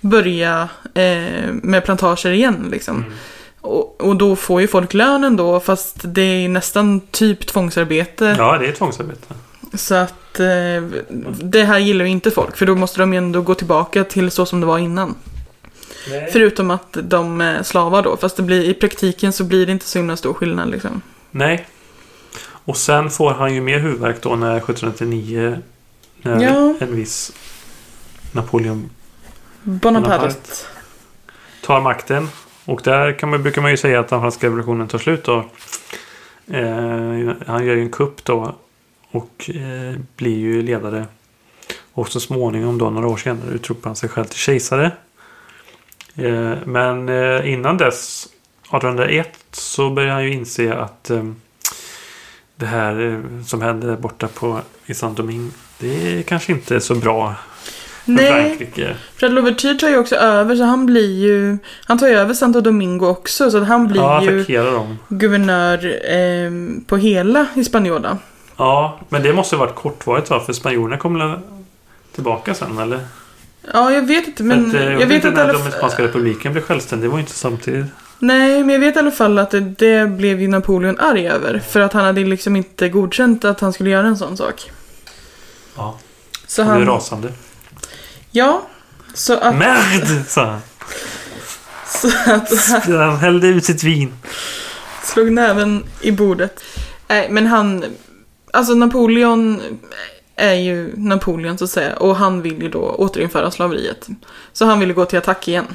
börja 0.00 0.68
eh, 0.94 1.52
med 1.62 1.84
plantager 1.84 2.30
igen 2.30 2.68
liksom. 2.70 2.96
Mm. 2.96 3.12
Och, 3.60 4.00
och 4.00 4.16
då 4.16 4.36
får 4.36 4.60
ju 4.60 4.68
folk 4.68 4.94
lön 4.94 5.24
ändå, 5.24 5.60
fast 5.60 5.96
det 6.02 6.22
är 6.22 6.48
nästan 6.48 7.00
typ 7.00 7.46
tvångsarbete. 7.46 8.34
Ja, 8.38 8.58
det 8.58 8.66
är 8.66 8.72
tvångsarbete. 8.72 9.34
Så 9.74 9.94
att 9.94 10.40
eh, 10.40 10.46
det 11.42 11.64
här 11.64 11.78
gillar 11.78 12.04
ju 12.04 12.10
inte 12.10 12.30
folk 12.30 12.56
för 12.56 12.66
då 12.66 12.74
måste 12.74 13.00
de 13.00 13.12
ju 13.12 13.18
ändå 13.18 13.40
gå 13.42 13.54
tillbaka 13.54 14.04
till 14.04 14.30
så 14.30 14.46
som 14.46 14.60
det 14.60 14.66
var 14.66 14.78
innan. 14.78 15.14
Nej. 16.10 16.28
Förutom 16.32 16.70
att 16.70 16.96
de 17.02 17.40
är 17.40 17.62
slavar 17.62 18.02
då, 18.02 18.16
fast 18.16 18.36
det 18.36 18.42
blir, 18.42 18.62
i 18.64 18.74
praktiken 18.74 19.32
så 19.32 19.44
blir 19.44 19.66
det 19.66 19.72
inte 19.72 19.86
så 19.86 19.98
himla 19.98 20.16
stor 20.16 20.34
skillnad 20.34 20.70
liksom. 20.70 21.02
Nej. 21.30 21.66
Och 22.50 22.76
sen 22.76 23.10
får 23.10 23.30
han 23.30 23.54
ju 23.54 23.60
mer 23.60 23.78
huvudvärk 23.78 24.22
då 24.22 24.36
när 24.36 24.56
1799 24.56 25.58
när 26.22 26.42
Ja. 26.42 26.74
en 26.80 26.96
viss 26.96 27.32
Napoleon 28.32 28.90
Bonaparte. 29.62 30.16
Bonaparte. 30.18 30.50
tar 31.64 31.80
makten. 31.80 32.28
Och 32.64 32.80
där 32.84 33.12
kan 33.18 33.28
man, 33.30 33.42
brukar 33.42 33.62
man 33.62 33.70
ju 33.70 33.76
säga 33.76 34.00
att 34.00 34.08
den 34.08 34.20
franska 34.20 34.46
revolutionen 34.46 34.88
tar 34.88 34.98
slut 34.98 35.24
då. 35.24 35.36
Eh, 36.46 37.32
han 37.46 37.66
gör 37.66 37.74
ju 37.74 37.80
en 37.82 37.90
kupp 37.90 38.24
då. 38.24 38.54
Och 39.10 39.50
eh, 39.54 39.96
blir 40.16 40.38
ju 40.38 40.62
ledare. 40.62 41.06
Och 41.92 42.08
så 42.08 42.20
småningom 42.20 42.78
då 42.78 42.90
några 42.90 43.08
år 43.08 43.16
senare 43.16 43.50
utropar 43.54 43.88
han 43.90 43.96
sig 43.96 44.08
själv 44.08 44.24
till 44.24 44.38
kejsare. 44.38 44.90
Eh, 46.18 46.52
men 46.64 47.08
eh, 47.08 47.52
innan 47.52 47.76
dess 47.76 48.28
1801 48.62 49.28
så 49.52 49.90
börjar 49.90 50.12
han 50.14 50.24
ju 50.24 50.32
inse 50.32 50.74
att 50.74 51.10
eh, 51.10 51.24
det 52.56 52.66
här 52.66 53.22
som 53.46 53.62
hände 53.62 53.96
borta 53.96 54.28
på 54.28 54.60
i 54.86 54.94
Saint-Domingue 54.94 55.50
det 55.78 56.18
är 56.18 56.22
kanske 56.22 56.52
inte 56.52 56.74
är 56.76 56.80
så 56.80 56.94
bra 56.94 57.34
för 58.04 58.12
Nej, 58.12 58.56
Frankrike. 58.56 58.96
för 59.16 59.26
att 59.26 59.32
Louverture 59.32 59.74
tar 59.74 59.88
ju 59.88 59.98
också 59.98 60.14
över 60.16 60.56
så 60.56 60.62
han 60.64 60.86
blir 60.86 61.18
ju, 61.26 61.58
han 61.84 61.98
tar 61.98 62.08
ju 62.08 62.14
över 62.14 62.34
Santo 62.34 62.60
Domingo 62.60 63.06
också 63.06 63.50
så 63.50 63.58
att 63.58 63.66
han 63.68 63.88
blir 63.88 64.00
Ja, 64.00 64.22
ju 64.22 64.44
dem. 64.64 64.98
guvernör 65.08 65.84
eh, 66.14 66.50
på 66.86 66.96
hela 66.96 67.46
Hispaniola. 67.54 68.18
Ja, 68.56 69.00
men 69.08 69.22
det 69.22 69.32
måste 69.32 69.56
varit 69.56 69.74
kortvarigt 69.74 70.30
va? 70.30 70.40
För 70.40 70.52
spanjorerna 70.52 70.96
kommer 70.96 71.26
väl 71.26 71.38
tillbaka 72.14 72.54
sen 72.54 72.78
eller? 72.78 73.00
Ja, 73.72 73.92
jag 73.92 74.02
vet 74.02 74.26
inte 74.26 74.42
men 74.42 74.68
att, 74.68 74.74
eh, 74.74 74.82
jag 74.92 75.06
vet 75.06 75.24
inte 75.24 75.30
när 75.30 75.52
Dominikanska 75.52 75.96
fall, 75.96 76.06
republiken 76.06 76.52
blev 76.52 76.62
självständig. 76.62 77.06
Det 77.06 77.10
var 77.10 77.18
ju 77.18 77.20
inte 77.22 77.34
samtidigt. 77.34 77.86
Nej, 78.18 78.64
men 78.64 78.70
jag 78.70 78.80
vet 78.80 78.96
i 78.96 78.98
alla 78.98 79.10
fall 79.10 79.38
att 79.38 79.50
det, 79.50 79.60
det 79.60 80.06
blev 80.06 80.40
ju 80.40 80.48
Napoleon 80.48 80.98
arg 80.98 81.28
över. 81.28 81.62
För 81.68 81.80
att 81.80 81.92
han 81.92 82.04
hade 82.04 82.20
liksom 82.24 82.56
inte 82.56 82.88
godkänt 82.88 83.44
att 83.44 83.60
han 83.60 83.72
skulle 83.72 83.90
göra 83.90 84.06
en 84.06 84.16
sån 84.18 84.36
sak. 84.36 84.70
Ja, 85.76 85.98
Så 86.46 86.62
han 86.62 86.76
blev 86.76 86.88
rasande. 86.88 87.32
Ja. 88.30 88.62
Så 89.14 89.38
att... 89.38 89.56
Merd! 89.56 90.26
sa 90.26 90.44
han. 90.44 90.60
Så 91.90 92.08
att 92.76 92.86
Han 92.86 93.16
hällde 93.16 93.46
ut 93.46 93.64
sitt 93.64 93.82
vin. 93.84 94.14
slog 95.04 95.32
näven 95.32 95.84
i 96.00 96.12
bordet. 96.12 96.60
Nej, 97.08 97.28
men 97.30 97.46
han... 97.46 97.84
Alltså 98.52 98.74
Napoleon 98.74 99.60
är 100.38 100.54
ju 100.54 100.92
Napoleon 100.96 101.58
så 101.58 101.64
att 101.64 101.70
säga. 101.70 101.96
Och 101.96 102.16
han 102.16 102.42
vill 102.42 102.62
ju 102.62 102.68
då 102.68 102.80
återinföra 102.80 103.50
slaveriet. 103.50 104.08
Så 104.52 104.64
han 104.64 104.80
ville 104.80 104.92
gå 104.92 105.04
till 105.04 105.18
attack 105.18 105.48
igen. 105.48 105.66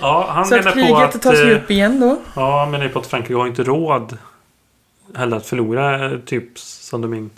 Ja, 0.00 0.26
han 0.30 0.46
så 0.46 0.54
menar 0.54 0.68
att 0.68 0.74
på 0.74 0.80
kriget 0.80 1.14
att... 1.14 1.22
tas 1.22 1.38
ju 1.38 1.52
eh, 1.52 1.56
upp 1.56 1.70
igen 1.70 2.00
då. 2.00 2.20
Ja, 2.34 2.58
han 2.60 2.70
menar 2.70 2.84
ju 2.84 2.90
på 2.90 2.98
att 2.98 3.06
Frankrike 3.06 3.34
har 3.34 3.46
inte 3.46 3.62
råd 3.62 4.18
heller 5.14 5.36
att 5.36 5.46
förlora 5.46 6.12
eh, 6.12 6.18
typ 6.18 6.58
Saint-Domingue. 6.58 7.30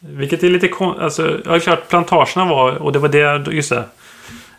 Vilket 0.00 0.42
är 0.42 0.50
lite 0.50 0.68
kon... 0.68 1.00
Alltså, 1.00 1.38
jag 1.44 1.50
har 1.50 1.58
klart 1.58 1.88
plantagerna 1.88 2.44
var... 2.44 2.74
Och 2.74 2.92
det 2.92 2.98
var 2.98 3.08
det... 3.08 3.52
Just 3.52 3.70
det. 3.70 3.84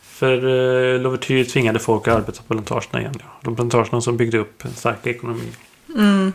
För 0.02 0.46
uh, 0.46 1.02
Louverture 1.02 1.46
tvingade 1.46 1.80
folk 1.80 2.08
att 2.08 2.16
arbeta 2.16 2.42
på 2.48 2.54
plantagerna 2.54 3.00
igen. 3.00 3.14
Ja. 3.20 3.26
De 3.42 3.56
plantagerna 3.56 4.02
som 4.02 4.18
byggde 4.18 4.38
upp 4.38 4.66
en 4.66 4.74
stark 4.74 5.08
ekonomi. 5.08 5.52
Mm. 5.96 6.34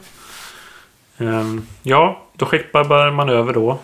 Ehm, 1.19 1.67
ja, 1.83 2.23
då 2.37 2.47
skeppar 2.47 3.11
man 3.11 3.29
över 3.29 3.53
då. 3.53 3.79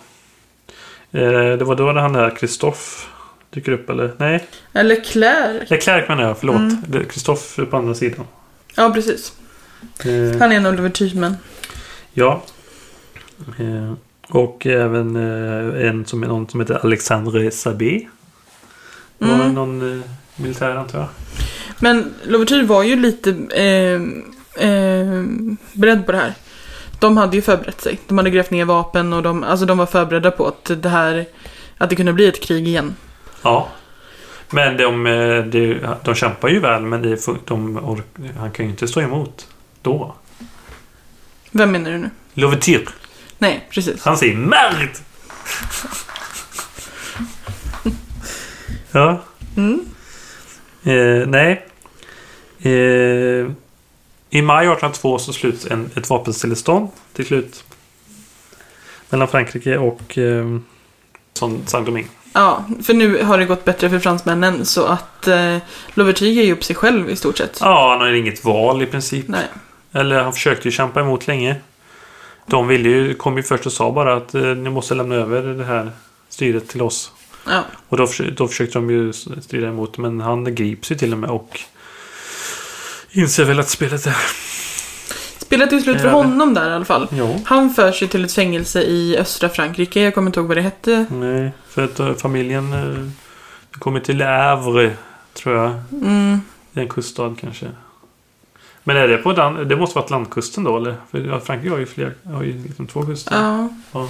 Eh, 1.13 1.31
det 1.59 1.65
var 1.65 1.75
då 1.75 1.93
han 1.93 2.13
där 2.13 2.31
Kristoff 2.37 3.09
dyker 3.51 3.73
upp 3.73 3.91
eller? 3.91 4.13
Nej, 4.19 4.47
Eller 4.73 5.05
Claire. 5.05 5.67
Leclerc 5.71 6.09
menar 6.09 6.23
jag, 6.23 6.39
förlåt. 6.39 6.57
Mm. 6.57 7.05
Kristoff 7.11 7.59
är 7.59 7.65
på 7.65 7.77
andra 7.77 7.95
sidan. 7.95 8.27
Ja, 8.75 8.91
precis. 8.95 9.33
Eh, 10.05 10.39
Han 10.41 10.53
är 10.53 10.57
en 10.57 10.63
Louvertures 10.63 11.15
män. 11.15 11.37
ja. 12.13 12.43
Eh, 13.59 13.93
och 14.29 14.67
även 14.67 15.17
eh, 15.17 15.89
en 15.89 16.07
som, 16.07 16.21
någon 16.21 16.49
som 16.49 16.61
heter 16.61 16.75
Alexandre 16.85 17.51
Sabé. 17.51 18.07
Var 19.19 19.35
Mm. 19.35 19.55
någon 19.55 19.99
eh, 20.01 20.07
militär 20.37 20.77
antar 20.77 20.99
jag. 20.99 21.09
Men 21.81 22.15
Louverture 22.25 22.63
var 22.65 22.83
ju 22.83 22.97
lite 22.97 23.31
eh, 23.31 24.03
eh, 24.69 25.25
beredd 25.73 26.07
på 26.07 26.13
det 26.13 26.19
här. 26.19 26.35
De 27.01 27.17
hade 27.17 27.37
ju 27.37 27.43
förberett 27.43 27.81
sig. 27.81 27.99
De 28.09 28.19
hade 28.19 28.31
grävt 28.31 28.51
ner 28.51 28.65
vapen 28.65 29.13
och 29.13 29.23
de, 29.23 29.45
alltså 29.45 29.67
de 29.67 29.79
var 29.79 29.87
förberedda 29.87 30.31
på 30.31 30.47
att 30.47 30.71
det 30.83 30.89
här 30.89 31.27
att 31.79 31.91
det 31.91 31.97
kunde 31.97 32.13
bli 32.13 32.29
ett 32.29 32.43
krig 32.43 32.69
igen. 32.69 32.95
Ja. 33.43 33.69
Men 34.51 34.77
de, 34.77 35.07
eh, 35.07 35.45
de, 35.45 35.81
de 36.05 36.15
kämpar 36.15 36.49
ju 36.49 36.61
väl 36.61 36.83
men 36.83 37.03
det, 37.03 37.27
de, 37.45 37.79
ork- 37.79 38.31
han 38.39 38.51
kan 38.51 38.65
ju 38.67 38.71
inte 38.71 38.89
stå 38.89 39.01
emot 39.01 39.47
då. 39.83 40.15
Vem 41.51 41.71
menar 41.73 41.91
du 41.91 41.99
nu? 41.99 42.11
Louverture. 42.35 42.85
Nej, 43.39 43.67
precis. 43.71 44.05
Han 44.05 44.17
säger 44.19 44.37
merd! 44.37 44.89
ja. 48.93 49.23
Mm. 49.57 49.81
Eh, 50.85 51.27
nej. 51.29 51.67
Eh, 52.59 53.51
I 54.31 54.43
maj 54.43 54.67
1802 54.67 55.19
så 55.19 55.33
sluts 55.33 55.67
en, 55.67 55.91
ett 55.97 56.11
vapenstillestånd 56.11 56.89
till 57.13 57.27
slut. 57.27 57.65
Mellan 59.11 59.29
Frankrike 59.29 59.79
och 59.79 60.19
eh, 60.19 60.59
Saint-Domingue. 61.67 62.11
Ja, 62.33 62.65
för 62.83 62.95
nu 62.95 63.23
har 63.23 63.39
det 63.39 63.45
gått 63.45 63.65
bättre 63.65 63.91
för 63.91 63.99
fransmännen 63.99 64.67
så 64.67 64.87
att 64.87 65.29
eh, 65.29 65.57
Louverture 65.95 66.31
ger 66.31 66.45
ju 66.45 66.53
upp 66.53 66.65
sig 66.65 66.77
själv 66.77 67.11
i 67.11 67.17
stort 67.17 67.39
sett. 67.39 67.59
Ja, 67.61 67.91
han 67.91 68.01
har 68.01 68.13
inget 68.13 68.45
val 68.45 68.83
i 68.83 68.87
princip. 68.87 69.29
Nej. 69.29 69.45
Eller 69.93 70.23
han 70.23 70.33
försökte 70.33 70.69
ju 70.69 70.73
kämpa 70.73 71.01
emot 71.01 71.27
länge. 71.27 71.57
De 72.47 72.69
ville 72.69 72.89
ju, 72.89 73.15
kom 73.15 73.37
ju 73.37 73.43
först 73.43 73.67
och 73.67 73.73
sa 73.73 73.93
bara 73.93 74.17
att 74.17 74.35
eh, 74.35 74.43
ni 74.43 74.71
måste 74.71 74.95
lämna 74.95 75.15
över 75.15 75.43
det 75.43 75.65
här 75.65 75.91
styret 76.29 76.69
till 76.69 76.83
oss. 76.83 77.13
Ja. 77.47 77.63
Och 77.89 77.97
då, 77.97 78.09
då 78.37 78.49
försökte 78.49 78.79
de 78.79 78.91
ju 78.91 79.13
strida 79.13 79.69
emot 79.69 79.99
men 79.99 80.21
han 80.21 80.55
grips 80.55 80.91
ju 80.91 80.95
till 80.95 81.13
och 81.13 81.19
med 81.19 81.31
och 81.31 81.61
inser 83.13 83.45
väl 83.45 83.61
att 83.61 83.69
spelet 83.69 84.07
är... 84.07 84.17
Spelet 85.39 85.73
är 85.73 85.81
slut 85.81 86.01
för 86.01 86.09
honom 86.09 86.55
där 86.55 86.71
i 86.71 86.75
alla 86.75 86.85
fall. 86.85 87.09
Ja. 87.11 87.37
Han 87.45 87.75
förs 87.75 88.03
ju 88.03 88.07
till 88.07 88.25
ett 88.25 88.33
fängelse 88.33 88.83
i 88.83 89.17
östra 89.19 89.49
Frankrike. 89.49 90.01
Jag 90.01 90.15
kommer 90.15 90.27
inte 90.29 90.41
ihåg 90.41 90.49
vad 90.49 90.57
det 90.57 90.61
hette. 90.63 91.07
Nej, 91.11 91.51
för 91.69 91.85
att 91.85 92.01
eh, 92.01 92.15
familjen 92.15 92.73
eh, 92.73 93.11
kommer 93.79 94.01
till 94.01 94.23
Havre, 94.23 94.93
tror 95.35 95.57
jag. 95.57 95.71
Mm. 95.93 96.41
Det 96.73 96.81
är 96.81 96.85
en 96.85 96.89
kuststad 96.91 97.35
kanske. 97.41 97.67
Men 98.85 98.97
är 98.97 99.09
det 99.09 99.17
på 99.17 99.33
den, 99.33 99.69
det 99.69 99.77
måste 99.77 99.95
vara 99.95 100.05
Atlantkusten 100.05 100.65
då 100.65 100.77
eller? 100.77 100.95
För 101.11 101.41
Frankrike 101.41 101.71
har 101.71 101.79
ju 101.79 101.87
fler, 101.87 102.15
har 102.25 102.43
ju 102.43 102.63
liksom 102.63 102.87
två 102.87 103.03
kuster. 103.03 103.37
Ja. 103.37 103.69
Ja. 103.93 104.09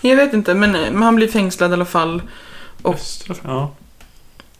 Jag 0.00 0.16
vet 0.16 0.32
inte, 0.34 0.54
men, 0.54 0.72
men 0.72 1.02
han 1.02 1.16
blir 1.16 1.28
fängslad 1.28 1.70
i 1.70 1.72
alla 1.74 1.84
fall. 1.84 2.22
Och- 2.82 2.94
Östra, 2.94 3.34
ja. 3.44 3.72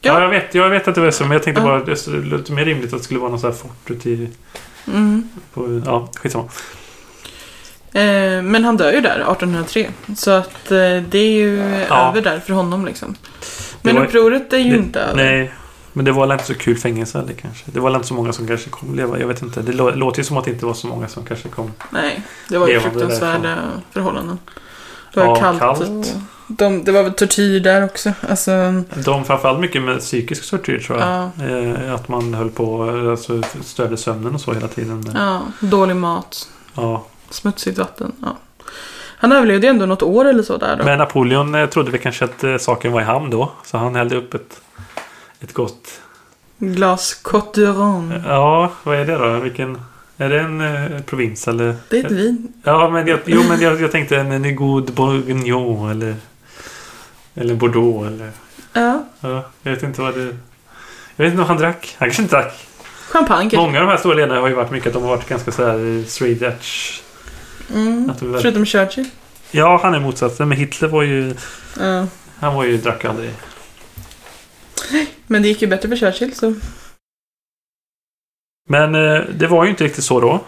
Ja. 0.00 0.12
Ja. 0.14 0.22
jag, 0.22 0.28
vet, 0.28 0.54
jag 0.54 0.70
vet 0.70 0.88
att 0.88 0.94
det 0.94 1.00
var 1.00 1.10
så, 1.10 1.22
men 1.22 1.32
jag 1.32 1.42
tänkte 1.42 1.62
Ja. 1.62 1.66
bara 1.68 1.84
det 1.84 1.92
är 2.06 2.22
lite 2.38 2.52
mer 2.52 2.64
rimligt 2.64 2.92
att 2.92 2.98
det 2.98 3.04
skulle 3.04 3.20
vara 3.20 3.30
någon 3.30 3.40
sån 3.40 3.50
här 3.50 3.58
fort 3.58 3.90
ute 3.90 4.10
i... 4.10 4.28
Mm. 4.86 5.28
På, 5.54 5.82
ja, 5.86 6.08
skitsamma. 6.16 6.44
Eh, 7.92 8.42
men 8.42 8.64
han 8.64 8.76
dör 8.76 8.92
ju 8.92 9.00
där 9.00 9.10
1803. 9.20 9.90
Så 10.16 10.30
att 10.30 10.70
eh, 10.70 10.78
det 11.08 11.18
är 11.18 11.30
ju 11.30 11.56
Ja. 11.88 12.08
över 12.10 12.20
där 12.20 12.40
för 12.40 12.52
honom 12.52 12.86
liksom. 12.86 13.16
Men 13.82 13.94
var- 13.96 14.04
upproret 14.06 14.52
är 14.52 14.58
ju 14.58 14.70
det- 14.70 14.76
inte 14.76 15.00
över. 15.00 15.16
Nej, 15.24 15.52
men 15.92 16.04
det 16.04 16.12
var 16.12 16.26
väl 16.26 16.32
inte 16.32 16.44
så 16.44 16.54
kul 16.54 16.76
fängelse 16.78 17.18
heller 17.18 17.32
kanske. 17.32 17.64
Det 17.70 17.80
var 17.80 17.90
väl 17.90 17.96
inte 17.96 18.08
så 18.08 18.14
många 18.14 18.32
som 18.32 18.46
kanske 18.46 18.70
kom 18.70 18.94
leva. 18.96 19.18
Jag 19.18 19.26
vet 19.26 19.42
inte. 19.42 19.62
Det 19.62 19.72
lå- 19.72 19.94
låter 19.96 20.18
ju 20.20 20.24
som 20.24 20.36
att 20.36 20.44
det 20.44 20.50
inte 20.50 20.66
var 20.66 20.74
så 20.74 20.86
många 20.86 21.08
som 21.08 21.24
kanske 21.24 21.48
kom. 21.48 21.72
Nej, 21.90 22.22
det 22.48 22.58
var 22.58 22.68
ju 22.68 22.80
fruktansvärda 22.80 23.56
förhållanden. 23.92 24.38
Det 25.14 25.20
var 25.20 25.26
Ja, 25.26 25.34
kallt. 25.36 25.58
kallt. 25.58 25.80
Och 25.80 26.06
de, 26.48 26.84
det 26.84 26.92
var 26.92 27.02
väl 27.02 27.12
tortyr 27.12 27.60
där 27.60 27.84
också. 27.84 28.12
Alltså, 28.28 28.82
De 29.04 29.24
framförallt 29.24 29.60
mycket 29.60 29.82
med 29.82 29.98
psykisk 29.98 30.50
tortyr 30.50 30.78
tror 30.78 30.98
jag. 30.98 31.08
ja, 31.08 31.44
Eh, 31.44 31.94
att 31.94 32.08
man 32.08 32.34
höll 32.34 32.50
på, 32.50 32.82
alltså 33.10 33.42
störde 33.62 33.96
sömnen 33.96 34.34
och 34.34 34.40
så 34.40 34.52
hela 34.52 34.68
tiden. 34.68 35.04
Ja, 35.14 35.42
dålig 35.60 35.96
mat, 35.96 36.48
ja. 36.74 37.04
smutsigt 37.30 37.78
vatten. 37.78 38.12
Ja. 38.22 38.36
Han 39.20 39.32
överlevde 39.32 39.66
ju 39.66 39.70
ändå 39.70 39.86
något 39.86 40.02
år 40.02 40.24
eller 40.24 40.42
så 40.42 40.56
där 40.56 40.76
då. 40.76 40.84
Men 40.84 40.98
Napoleon 40.98 41.54
eh, 41.54 41.66
trodde 41.66 41.90
väl 41.90 42.00
kanske 42.00 42.24
att 42.24 42.44
eh, 42.44 42.56
saken 42.56 42.92
var 42.92 43.00
i 43.00 43.04
hamn 43.04 43.30
då. 43.30 43.52
Så 43.64 43.78
han 43.78 43.94
hällde 43.94 44.16
upp 44.16 44.34
ett, 44.34 44.60
ett 45.40 45.52
gott... 45.52 46.00
Glas 46.58 47.20
d'Iron. 47.24 48.22
Ja, 48.26 48.72
vad 48.82 48.96
är 48.96 49.04
det 49.06 49.18
då? 49.18 49.40
Vilken... 49.40 49.80
Är 50.16 50.28
det 50.28 50.40
en 50.40 50.60
eh, 50.60 51.00
provins 51.00 51.48
eller? 51.48 51.76
Det 51.90 51.98
är 51.98 52.04
ett 52.04 52.10
vin. 52.10 52.52
Ja, 52.62 52.90
men 52.90 53.06
jag, 53.06 53.20
jo, 53.24 53.42
men 53.48 53.60
jag, 53.60 53.80
jag 53.80 53.92
tänkte 53.92 54.16
en, 54.16 54.32
en 54.32 54.56
god 54.56 54.92
bourguignon 54.92 55.90
eller... 55.90 56.14
Eller 57.40 57.54
bordeaux 57.54 58.06
eller... 58.06 58.30
Ja, 58.72 59.04
Ja, 59.20 59.50
jag 59.62 59.70
vet 59.72 59.82
inte 59.82 60.00
vad 60.00 60.14
det... 60.14 60.36
Jag 61.16 61.24
vet 61.24 61.26
inte 61.26 61.36
vad 61.38 61.46
han 61.46 61.56
drack. 61.56 61.96
Han 61.98 62.08
kanske 62.08 62.22
inte 62.22 62.36
drack. 62.36 62.66
champagne 63.08 63.50
kanske. 63.50 63.56
Många 63.56 63.80
av 63.80 63.86
de 63.86 63.90
här 63.90 63.98
stora 63.98 64.14
ledarna 64.14 64.40
har 64.40 64.48
ju 64.48 64.54
varit 64.54 64.70
mycket 64.70 64.86
att 64.86 64.92
de 64.92 65.02
har 65.02 65.10
varit 65.16 65.28
ganska 65.28 65.52
så 65.52 65.66
här 65.66 66.04
straight 66.08 66.42
edge. 66.42 67.00
Mm. 67.74 68.10
Att 68.10 68.18
de 68.18 68.24
väldigt- 68.24 68.42
Förutom 68.42 68.66
Churchill. 68.66 69.10
Ja, 69.50 69.80
han 69.82 69.94
är 69.94 70.00
motsatsen. 70.00 70.48
Men 70.48 70.58
Hitler 70.58 70.88
var 70.88 71.02
ju... 71.02 71.34
Ja. 71.80 72.06
Han 72.40 72.54
var 72.54 72.64
ju 72.64 72.76
drack 72.76 73.04
aldrig. 73.04 73.30
Men 75.26 75.42
det 75.42 75.48
gick 75.48 75.62
ju 75.62 75.68
bättre 75.68 75.88
för 75.88 75.96
Churchill 75.96 76.34
så. 76.36 76.54
Men 78.68 78.94
eh, 78.94 79.20
det 79.34 79.46
var 79.46 79.64
ju 79.64 79.70
inte 79.70 79.84
riktigt 79.84 80.04
så 80.04 80.20
då. 80.20 80.40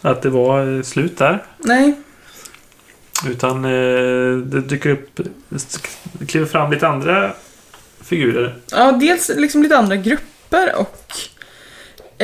Att 0.00 0.22
det 0.22 0.30
var 0.30 0.76
eh, 0.76 0.82
slut 0.82 1.18
där. 1.18 1.44
Nej. 1.58 1.94
Utan 3.30 3.64
eh, 3.64 4.36
det 4.38 4.60
dyker 4.60 4.90
upp... 4.90 5.20
Det 6.12 6.26
kliver 6.26 6.46
fram 6.46 6.70
lite 6.72 6.88
andra 6.88 7.32
figurer. 8.04 8.54
Ja, 8.70 8.92
dels 8.92 9.30
liksom 9.36 9.62
lite 9.62 9.76
andra 9.76 9.96
grupper 9.96 10.72
och 10.76 11.16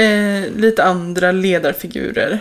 eh, 0.00 0.44
lite 0.56 0.84
andra 0.84 1.32
ledarfigurer. 1.32 2.38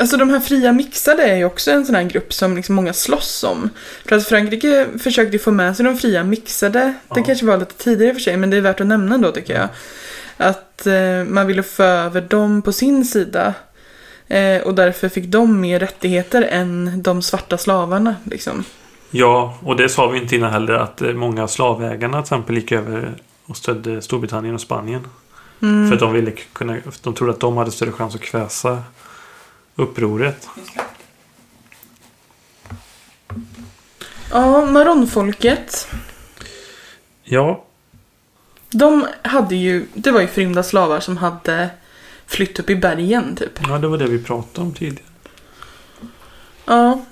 Alltså 0.00 0.16
de 0.16 0.30
här 0.30 0.40
fria 0.40 0.72
mixade 0.72 1.22
är 1.22 1.36
ju 1.36 1.44
också 1.44 1.70
en 1.70 1.86
sån 1.86 1.94
här 1.94 2.02
grupp 2.02 2.32
som 2.32 2.56
liksom 2.56 2.74
många 2.74 2.92
slåss 2.92 3.44
om. 3.44 3.70
För 4.06 4.16
att 4.16 4.26
Frankrike 4.28 4.86
försökte 4.98 5.38
få 5.38 5.50
med 5.50 5.76
sig 5.76 5.84
de 5.84 5.98
fria 5.98 6.24
mixade. 6.24 6.78
Det 6.80 7.20
Ja. 7.20 7.24
kanske 7.24 7.46
var 7.46 7.56
lite 7.58 7.74
tidigare 7.74 8.14
för 8.14 8.20
sig, 8.20 8.36
men 8.36 8.50
det 8.50 8.56
är 8.56 8.60
värt 8.60 8.80
att 8.80 8.86
nämna 8.86 9.14
ändå 9.14 9.32
tycker 9.32 9.54
jag. 9.54 9.68
Att 10.36 10.86
eh, 10.86 11.24
man 11.26 11.46
ville 11.46 11.62
få 11.62 11.82
över 11.82 12.20
dem 12.20 12.62
på 12.62 12.72
sin 12.72 13.04
sida. 13.04 13.54
Eh, 14.28 14.62
och 14.62 14.74
därför 14.74 15.08
fick 15.08 15.24
de 15.24 15.60
mer 15.60 15.80
rättigheter 15.80 16.42
än 16.42 17.02
de 17.02 17.22
svarta 17.22 17.58
slavarna. 17.58 18.16
Liksom. 18.24 18.64
Ja, 19.10 19.58
och 19.62 19.76
det 19.76 19.88
sa 19.88 20.06
vi 20.08 20.18
inte 20.18 20.36
innan 20.36 20.52
heller 20.52 20.74
att 20.74 21.02
eh, 21.02 21.12
många 21.12 21.42
av 21.42 21.46
slavägarna 21.46 22.22
till 22.22 22.24
exempel 22.24 22.56
gick 22.56 22.72
över 22.72 23.14
och 23.46 23.56
stödde 23.56 24.02
Storbritannien 24.02 24.54
och 24.54 24.60
Spanien. 24.60 25.06
Mm. 25.62 25.88
För 25.88 25.94
att 25.94 26.00
de 26.00 26.12
ville 26.12 26.30
kunna... 26.52 26.76
De 27.02 27.14
trodde 27.14 27.32
att 27.32 27.40
de 27.40 27.56
hade 27.56 27.70
större 27.70 27.92
chans 27.92 28.14
att 28.14 28.20
kväsa 28.20 28.82
upproret. 29.74 30.48
Ja, 34.30 34.66
Maronfolket. 34.66 35.88
Ja, 37.24 37.64
De 38.70 39.06
hade 39.22 39.56
ju, 39.56 39.86
det 39.94 40.10
var 40.10 40.20
ju 40.20 40.26
förrymda 40.26 40.62
slavar 40.62 41.00
som 41.00 41.16
hade 41.16 41.70
flytt 42.28 42.60
upp 42.60 42.70
i 42.70 42.76
bergen 42.76 43.36
typ. 43.36 43.60
ja, 43.68 43.78
det 43.78 43.88
var 43.88 43.98
det 43.98 44.06
vi 44.06 44.24
pratade 44.24 44.66
om 44.66 44.74
tidigare. 44.74 45.02
Ja. 46.64 47.04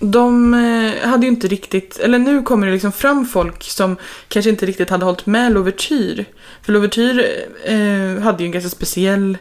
De 0.00 0.54
eh, 0.54 1.08
hade 1.08 1.26
ju 1.26 1.32
inte 1.32 1.48
riktigt, 1.48 1.98
eller 1.98 2.18
nu 2.18 2.42
kommer 2.42 2.66
det 2.66 2.72
liksom 2.72 2.92
fram 2.92 3.26
folk 3.26 3.62
som 3.62 3.96
kanske 4.28 4.50
inte 4.50 4.66
riktigt 4.66 4.90
hade 4.90 5.04
hållit 5.04 5.26
med 5.26 5.52
Louverture. 5.52 6.24
För 6.62 6.72
Louverture 6.72 7.24
eh, 7.64 8.22
hade 8.22 8.42
ju 8.42 8.46
en 8.46 8.52
ganska 8.52 8.70
speciell 8.70 9.38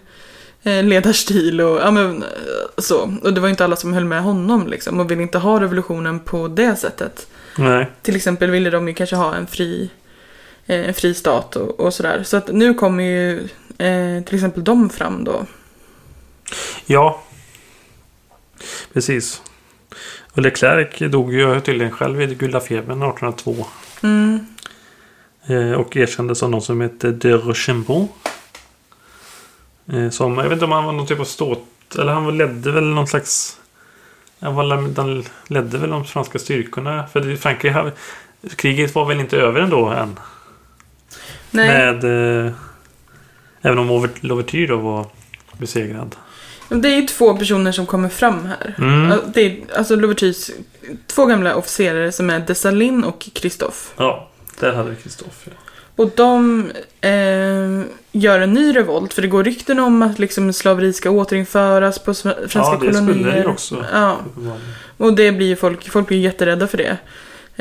eh, 0.64 0.84
ledarstil 0.84 1.62
och 1.62 1.78
ja 1.78 1.92
men 1.92 2.24
eh, 2.24 2.28
så. 2.78 3.18
Och 3.24 3.34
det 3.34 3.42
var 3.42 3.48
ju 3.48 3.52
inte 3.52 3.66
alla 3.66 3.76
som 3.76 3.94
höll 3.94 4.06
med 4.06 4.24
honom 4.24 4.68
liksom 4.68 5.00
och 5.00 5.12
ville 5.12 5.22
inte 5.22 5.38
ha 5.38 5.62
revolutionen 5.62 6.20
på 6.20 6.48
det 6.48 6.76
sättet. 6.76 7.28
Nej. 7.58 7.92
Till 8.02 8.16
exempel 8.16 8.52
ville 8.52 8.70
de 8.70 8.88
ju 8.88 8.94
kanske 8.94 9.16
ha 9.16 9.36
en 9.36 9.48
fri, 9.48 9.90
eh, 10.66 10.94
fri 10.94 11.14
stat 11.14 11.56
och, 11.56 11.80
och 11.80 11.94
sådär. 11.94 12.24
Så 12.24 12.38
att 12.38 12.48
nu 12.48 12.74
kommer 12.74 13.04
ju 13.04 13.48
eh, 13.78 14.24
till 14.24 14.36
exempel 14.36 14.64
de 14.64 14.90
fram 14.90 15.24
då. 15.24 15.46
Ja. 16.86 17.22
Precis. 18.94 19.42
Och 20.32 20.42
Leclerc 20.42 21.12
dog 21.12 21.34
ju 21.34 21.62
tydligen 21.62 21.92
själv 21.92 22.22
i 22.22 22.36
gulda 22.36 22.60
febern 22.60 23.04
1802. 23.04 23.66
Mm. 24.04 24.48
Eh, 25.48 25.72
och 25.72 25.98
erkändes 25.98 26.40
som 26.40 26.52
någon 26.52 26.62
som 26.62 26.82
hette 26.82 27.12
de 27.12 27.32
Rochambeau. 27.34 28.08
Eh, 29.94 30.10
som, 30.10 30.38
jag 30.38 30.44
vet 30.44 30.52
inte 30.54 30.66
om 30.66 30.72
han 30.72 30.84
var 30.86 30.92
någon 30.92 31.08
typ 31.08 31.20
av 31.20 31.24
ståt... 31.26 31.64
Eller 32.00 32.14
han 32.14 32.38
ledde 32.38 32.72
väl 32.72 32.84
någon 32.84 33.08
slags... 33.08 33.60
Han, 34.40 34.56
var, 34.56 34.96
han 34.98 35.26
ledde 35.48 35.78
väl 35.78 35.90
de 35.90 36.06
franska 36.06 36.40
styrkorna. 36.40 37.08
För 37.08 37.20
det- 37.22 37.38
Frankrike 37.38 37.92
Kriget 38.56 38.96
var 38.96 39.06
väl 39.06 39.20
inte 39.20 39.38
över 39.38 39.62
ändå 39.62 39.86
än. 39.86 40.20
Nej, 41.52 41.68
Med... 41.68 42.04
Eh, 42.46 42.52
även 43.62 43.78
om 43.80 43.92
Over- 43.92 44.10
Louverture 44.22 44.68
då 44.68 44.78
var 44.78 45.06
besegrad. 45.58 46.16
det 46.70 46.88
är 46.90 46.96
ju 46.96 47.08
två 47.08 47.38
personer 47.38 47.72
som 47.72 47.86
kommer 47.86 48.10
fram 48.10 48.46
här. 48.46 48.76
Mm. 48.78 49.10
Ja, 49.12 49.18
Det 49.34 49.42
är 49.42 49.58
alltså 49.78 49.96
Louvertures 49.96 50.52
två 51.08 51.26
gamla 51.26 51.56
officerare 51.56 52.12
som 52.12 52.30
är 52.30 52.40
Dessalines 52.40 53.06
och 53.06 53.30
Christophe. 53.34 53.94
Ja, 53.98 54.30
där 54.60 54.74
hade 54.74 54.90
vi 54.90 54.96
Kristoffer. 54.96 55.54
Och 55.96 56.10
de 56.16 56.72
eh, 57.02 57.82
gör 58.12 58.40
en 58.40 58.54
ny 58.54 58.76
revolt 58.76 59.14
för 59.14 59.22
det 59.22 59.28
går 59.28 59.44
rykten 59.44 59.80
om 59.80 60.02
att 60.02 60.20
liksom 60.20 60.54
slaveri 60.54 60.94
ska 60.94 61.10
återinföras 61.10 62.00
på 62.00 62.14
franska 62.14 62.40
Ja, 62.54 62.72
det 62.82 62.88
kolonier. 62.92 63.14
skulle 63.14 63.32
det 63.32 63.38
ju 63.40 63.46
också. 63.46 63.86
Ja, 63.94 64.18
och 64.98 65.14
det 65.16 65.32
blir 65.32 65.56
folk, 65.56 65.90
folk 65.90 66.08
blir 66.08 66.18
jätterädda 66.20 66.68
för 66.68 66.78
det. 66.78 66.98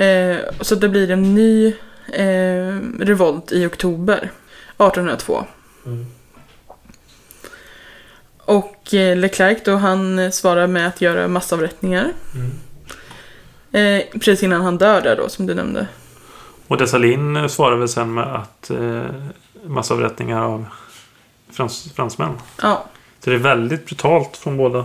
Eh, 0.04 0.36
så 0.60 0.74
det 0.74 0.88
blir 0.88 1.10
en 1.10 1.34
ny 1.34 1.66
eh, 2.12 2.78
revolt 3.00 3.52
i 3.52 3.66
oktober 3.66 4.16
1802. 4.78 5.44
Mm. 5.86 6.06
Och 8.38 8.94
eh, 8.94 9.16
Leclerc 9.16 9.58
då, 9.64 9.76
han 9.76 10.18
eh, 10.18 10.30
svarar 10.30 10.66
med 10.66 10.88
att 10.88 11.00
göra 11.00 11.28
massavrättningar. 11.28 12.12
Mm. 12.34 12.50
Eh, 13.72 14.04
precis 14.12 14.42
innan 14.42 14.62
han 14.62 14.78
dör 14.78 15.00
där 15.00 15.16
då, 15.16 15.28
som 15.28 15.46
du 15.46 15.54
nämnde. 15.54 15.86
Och 16.68 16.76
Dessalin 16.76 17.48
svarar 17.48 17.76
väl 17.76 17.88
sen 17.88 18.14
med 18.14 18.34
att 18.36 18.70
eh, 18.70 19.04
massavrättningar 19.64 20.42
av 20.42 20.66
frans, 21.50 21.92
fransmän. 21.94 22.32
Ja. 22.62 22.84
Så 23.20 23.30
det 23.30 23.36
är 23.36 23.40
väldigt 23.40 23.86
brutalt 23.86 24.36
från 24.36 24.56
båda. 24.56 24.84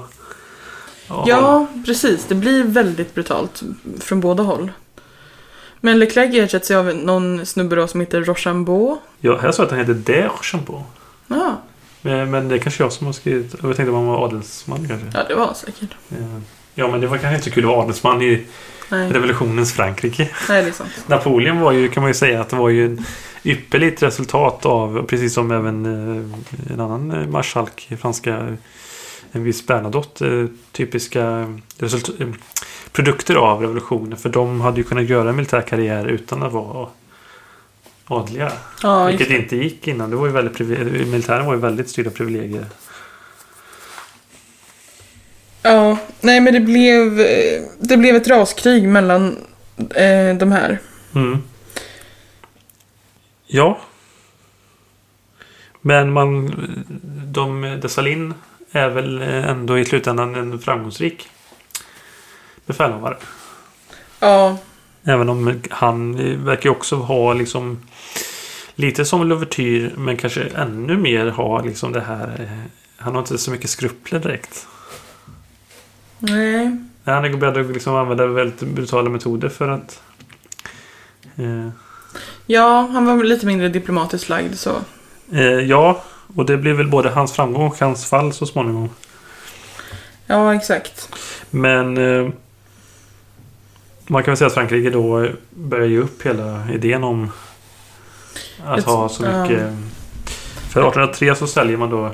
ja, 1.26 1.68
precis. 1.86 2.26
Det 2.26 2.36
blir 2.36 2.64
väldigt 2.64 3.14
brutalt 3.14 3.64
från 4.00 4.20
båda 4.20 4.44
håll. 4.44 4.72
Men 5.82 6.00
Leclerc 6.00 6.36
ersätts 6.36 6.72
av 6.72 6.86
någon 6.96 7.46
snubbe 7.46 7.76
då 7.76 7.88
som 7.88 8.00
heter 8.00 8.22
Rochambeau. 8.24 8.98
Ja, 9.20 9.38
här 9.38 9.52
sa 9.52 9.62
jag 9.64 9.66
att 9.66 9.72
han 9.72 9.80
hette 9.80 9.94
De 9.94 10.22
Rochambeau. 10.24 10.84
Ja, 11.28 11.62
Men, 12.02 12.32
men 12.32 12.48
det 12.50 12.56
är 12.56 12.60
kanske 12.60 12.84
jag 12.84 12.92
som 12.92 13.06
har 13.08 13.14
skrivit. 13.14 13.56
Jag 13.64 13.76
tänkte 13.76 13.90
om 13.92 13.96
han 13.96 14.06
var 14.06 14.26
adelsman 14.26 14.88
kanske. 14.88 15.08
ja 15.14 15.24
det 15.28 15.36
var 15.36 15.46
han 15.46 15.56
säkert. 15.56 15.90
Eh, 16.12 16.18
Ja, 16.76 16.88
men 16.92 17.02
det 17.02 17.08
var 17.08 17.18
kanske 17.18 17.36
inte 17.36 17.46
så 17.50 17.52
kul 17.52 17.64
att 17.64 17.68
vara 17.70 17.84
adelsman 17.84 18.22
i 18.22 18.44
Nej, 18.90 19.10
revolutionens 19.12 19.74
Frankrike. 19.74 20.30
Nej 20.50 20.62
det 20.64 20.68
är 20.70 20.72
sant. 20.74 20.90
Napoleon 21.08 21.60
var 21.60 21.72
ju, 21.72 21.88
kan 21.88 22.02
man 22.04 22.10
ju 22.10 22.14
säga, 22.14 22.42
att 22.42 22.50
det 22.50 22.56
var 22.56 22.70
ju 22.70 22.86
en 22.86 23.06
ypperligt 23.44 24.04
resultat 24.04 24.66
av, 24.66 25.06
precis 25.08 25.34
som 25.34 25.52
även 25.52 25.86
eh, 25.86 26.74
en 26.74 26.80
annan 26.80 27.12
eh, 27.12 27.28
marskalk 27.28 27.88
i 27.92 27.98
franska, 27.98 28.58
en 29.32 29.44
viss 29.44 29.68
Bernadotte, 29.68 30.28
eh, 30.28 30.46
typiska 30.72 31.22
result- 31.80 32.22
eh, 32.22 32.28
produkter 32.92 33.36
av 33.36 33.62
revolutionen. 33.62 34.18
För 34.18 34.30
de 34.30 34.62
hade 34.62 34.78
ju 34.78 34.84
kunnat 34.84 35.10
göra 35.10 35.30
en 35.30 35.36
militär 35.36 35.62
karriär 35.62 36.06
utan 36.06 36.44
att 36.44 36.54
vara 36.54 36.88
adliga. 38.06 38.52
Ja, 38.84 39.06
vilket 39.06 39.30
det. 39.30 39.36
inte 39.36 39.56
gick 39.56 39.88
innan. 39.88 40.10
Det 40.10 40.16
var 40.16 40.26
ju 40.26 40.32
väldigt 40.32 40.60
militären 41.08 41.46
var 41.46 41.54
ju 41.54 41.60
väldigt 41.60 41.90
styrd 41.90 42.08
av 42.08 42.12
privilegier. 42.12 42.66
Ja, 45.64 45.98
nej 46.22 46.42
men 46.42 46.54
det 46.54 46.60
blev, 46.60 47.18
det 47.80 47.98
blev 47.98 48.16
ett 48.16 48.28
raskrig 48.28 48.88
mellan 48.88 49.38
eh, 49.96 50.36
de 50.38 50.52
här. 50.52 50.80
Mm. 51.16 51.44
Ja. 53.48 53.80
Men 55.82 56.12
man... 56.12 56.52
De, 57.26 57.80
Dessalin 57.82 58.34
är 58.72 58.90
väl 58.90 59.22
ändå 59.22 59.80
i 59.80 59.86
slutändan 59.86 60.36
en 60.36 60.60
framgångsrik 60.60 61.28
befälhavare. 62.72 63.18
Ja, 64.20 64.58
Även 65.04 65.30
om 65.30 65.62
han 65.70 66.16
verkar 66.46 66.64
ju 66.64 66.76
också 66.76 66.96
ha 66.96 67.34
liksom 67.34 67.80
lite 68.76 69.06
som 69.06 69.28
Louverture 69.28 69.92
men 69.98 70.18
kanske 70.18 70.44
ännu 70.44 70.98
mer 70.98 71.28
ha 71.30 71.62
liksom 71.62 71.92
det 71.92 72.02
här. 72.02 72.28
eh, 72.40 72.70
Han 72.98 73.14
har 73.14 73.22
inte 73.22 73.38
så 73.38 73.52
mycket 73.52 73.70
skrupler 73.70 74.20
direkt. 74.20 74.68
nej. 76.20 76.78
Han 77.06 77.26
är 77.26 77.30
beredd 77.38 77.58
att 77.58 77.74
liksom 77.74 77.96
använda 77.96 78.26
väldigt 78.28 78.60
brutala 78.62 79.10
metoder 79.10 79.50
för 79.50 79.68
att 79.70 80.02
eh, 81.38 81.70
Ja, 82.46 82.90
han 82.94 83.06
var 83.06 83.24
lite 83.24 83.46
mindre 83.46 83.70
diplomatiskt 83.70 84.30
lagd 84.30 84.56
så. 84.56 84.72
Eh, 85.32 85.42
ja, 85.44 86.04
och 86.36 86.46
det 86.46 86.58
blev 86.58 86.76
väl 86.76 86.88
både 86.90 87.10
hans 87.10 87.34
framgång 87.34 87.68
och 87.68 87.80
hans 87.80 88.06
fall 88.10 88.34
så 88.34 88.46
småningom. 88.46 88.90
Ja, 90.28 90.56
exakt. 90.56 91.10
Men 91.50 91.98
eh, 91.98 92.32
man 94.12 94.24
kan 94.24 94.32
väl 94.32 94.38
säga 94.38 94.48
att 94.48 94.54
Frankrike 94.54 94.90
då 94.90 95.28
börjar 95.50 95.88
ge 95.88 95.98
upp 95.98 96.26
hela 96.26 96.72
idén 96.72 97.04
om 97.04 97.32
att 98.66 98.84
ha 98.84 99.10
så 99.10 99.24
mycket. 99.24 99.68
För 100.70 100.80
1803 100.80 101.36
så 101.36 101.48
säljer 101.48 101.78
man 101.78 101.90
då 101.90 102.12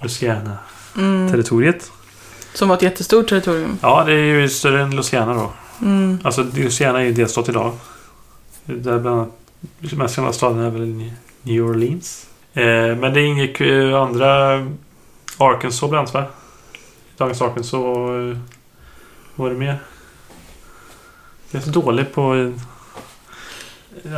Louisiana-territoriet. 0.00 1.74
Mm. 1.74 1.92
Som 2.54 2.68
var 2.68 2.76
ett 2.76 2.82
jättestort 2.82 3.28
territorium. 3.28 3.78
Ja, 3.82 4.04
det 4.06 4.12
är 4.12 4.24
ju 4.40 4.48
större 4.48 4.82
än 4.82 4.90
Louisiana 4.90 5.34
då. 5.34 5.52
Mm. 5.82 6.18
Alltså 6.24 6.42
Louisiana 6.42 7.00
är 7.00 7.04
ju 7.04 7.12
delstat 7.12 7.48
idag. 7.48 7.72
Där 8.64 8.98
bland 8.98 9.20
annat 9.20 9.32
mest 9.92 10.14
kända 10.14 10.32
staden 10.32 10.58
är 10.58 10.70
väl 10.70 11.10
New 11.42 11.62
Orleans. 11.62 12.26
Eh, 12.54 12.96
men 12.96 13.14
det 13.14 13.22
ingick 13.22 13.60
ju 13.60 13.96
andra 13.96 14.58
Arkansas 15.38 15.90
bland 15.90 15.94
annat 15.94 16.14
va? 16.14 16.24
Dagens 17.16 17.42
Arkansas. 17.42 17.74
eh, 17.74 18.38
var 19.34 19.50
det 19.50 19.56
mer? 19.56 19.78
Jag 21.50 21.60
är 21.60 21.64
så 21.64 21.70
dålig 21.70 22.12
på 22.12 22.52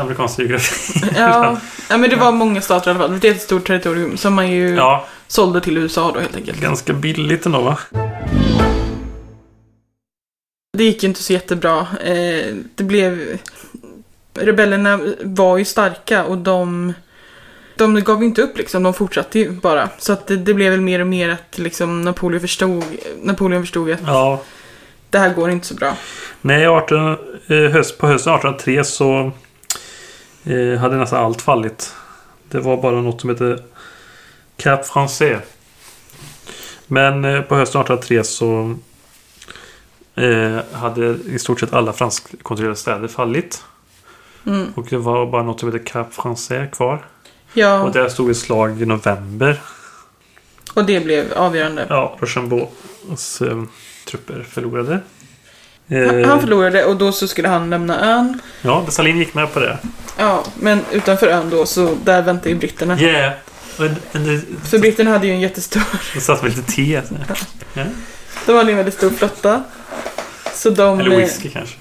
amerikansk 0.00 0.38
geografi. 0.38 1.00
Ja, 1.16 1.60
ja, 1.90 1.96
men 1.96 2.10
det 2.10 2.16
var 2.16 2.32
många 2.32 2.60
stater 2.60 2.90
i 2.90 2.94
alla 2.94 3.08
fall. 3.08 3.20
Det 3.20 3.28
är 3.28 3.32
ett 3.32 3.42
stort 3.42 3.66
territorium 3.66 4.16
som 4.16 4.34
man 4.34 4.50
ju 4.50 4.74
ja, 4.74 5.06
sålde 5.26 5.60
till 5.60 5.78
USA 5.78 6.12
då 6.14 6.20
helt 6.20 6.36
enkelt. 6.36 6.60
ganska 6.60 6.92
billigt 6.92 7.46
ändå 7.46 7.60
va? 7.60 7.78
Det 10.78 10.84
gick 10.84 11.02
ju 11.02 11.08
inte 11.08 11.22
så 11.22 11.32
jättebra. 11.32 11.86
Eh, 12.04 12.54
det 12.74 12.84
blev... 12.84 13.38
Rebellerna 14.34 15.00
var 15.22 15.58
ju 15.58 15.64
starka 15.64 16.24
och 16.24 16.38
de... 16.38 16.92
De 17.76 18.04
gav 18.04 18.20
ju 18.20 18.26
inte 18.28 18.42
upp 18.42 18.58
liksom, 18.58 18.82
de 18.82 18.94
fortsatte 18.94 19.38
ju 19.38 19.50
bara. 19.50 19.88
Så 19.98 20.12
att 20.12 20.26
det, 20.26 20.36
det 20.36 20.54
blev 20.54 20.70
väl 20.70 20.80
mer 20.80 21.00
och 21.00 21.06
mer 21.06 21.28
att 21.28 21.58
liksom 21.58 22.02
Napoleon 22.02 22.40
förstod, 22.40 22.84
Napoleon 23.22 23.62
förstod 23.62 23.90
att 23.90 24.00
Ja. 24.06 24.42
Det 25.10 25.18
här 25.18 25.34
går 25.34 25.50
inte 25.50 25.66
så 25.66 25.74
bra. 25.74 25.96
Nej, 26.40 26.66
18, 26.68 27.16
eh, 27.46 27.56
höst, 27.56 27.98
på 27.98 28.06
hösten 28.06 28.34
1803 28.34 28.84
så 28.84 29.30
eh, 30.44 30.78
hade 30.78 30.96
nästan 30.96 31.24
allt 31.24 31.42
fallit. 31.42 31.94
Det 32.48 32.60
var 32.60 32.82
bara 32.82 33.00
något 33.00 33.20
som 33.20 33.30
hette 33.30 33.62
Cap 34.56 34.84
Français. 34.86 35.38
Men 36.86 37.24
eh, 37.24 37.40
på 37.42 37.54
hösten 37.56 37.80
1803 37.80 38.24
så 38.24 38.74
eh, 40.14 40.58
hade 40.72 41.06
i 41.26 41.38
stort 41.38 41.60
sett 41.60 41.72
alla 41.72 41.92
franskkontrollerade 41.92 42.76
städer 42.76 43.08
fallit. 43.08 43.64
Mm. 44.46 44.72
Och 44.76 44.86
det 44.90 44.96
var 44.96 45.26
bara 45.26 45.42
något 45.42 45.60
som 45.60 45.72
hette 45.72 45.84
Cap 45.84 46.12
Français 46.14 46.70
kvar. 46.70 47.04
Ja, 47.52 47.82
Och 47.82 47.92
där 47.92 48.08
stod 48.08 48.30
ett 48.30 48.36
slag 48.36 48.82
i 48.82 48.86
november. 48.86 49.60
och 50.74 50.84
det 50.84 51.00
blev 51.00 51.32
avgörande. 51.32 51.86
Ja, 51.88 52.16
Rochambeaus 52.20 53.40
eh, 53.42 53.62
trupper 54.10 54.42
förlorade. 54.50 54.92
Han 55.88 56.20
Eh, 56.20 56.28
han 56.28 56.40
förlorade 56.40 56.84
och 56.84 56.96
då 56.96 57.12
så 57.12 57.28
skulle 57.28 57.48
han 57.48 57.70
lämna 57.70 58.00
ön. 58.00 58.40
Ja, 58.62 58.82
Dessalines 58.86 59.18
gick 59.26 59.34
med 59.34 59.52
på 59.52 59.60
det. 59.60 59.78
Ja, 60.18 60.44
men 60.60 60.80
utanför 60.92 61.26
ön 61.26 61.50
då 61.50 61.66
så 61.66 61.94
där 62.04 62.22
väntade 62.22 62.48
ju 62.50 62.54
britterna. 62.56 63.00
Yeah! 63.00 63.32
And, 63.78 63.96
and 64.12 64.24
the, 64.26 64.40
För 64.68 64.78
britterna 64.78 65.10
hade 65.10 65.26
ju 65.26 65.32
en 65.32 65.40
jättestor, 65.40 65.82
det 66.14 66.20
satt 66.20 66.42
med 66.42 66.56
lite 66.56 66.72
te. 66.72 66.96
här. 66.96 67.04
Ja. 67.74 67.84
de 68.46 68.52
hade 68.56 68.64
ju 68.66 68.70
en 68.70 68.76
väldigt 68.76 68.94
stor 68.94 69.10
flotta. 69.10 69.62
Så 70.54 70.70
de, 70.70 71.00
Eller 71.00 71.16
whisky 71.16 71.50
kanske. 71.50 71.76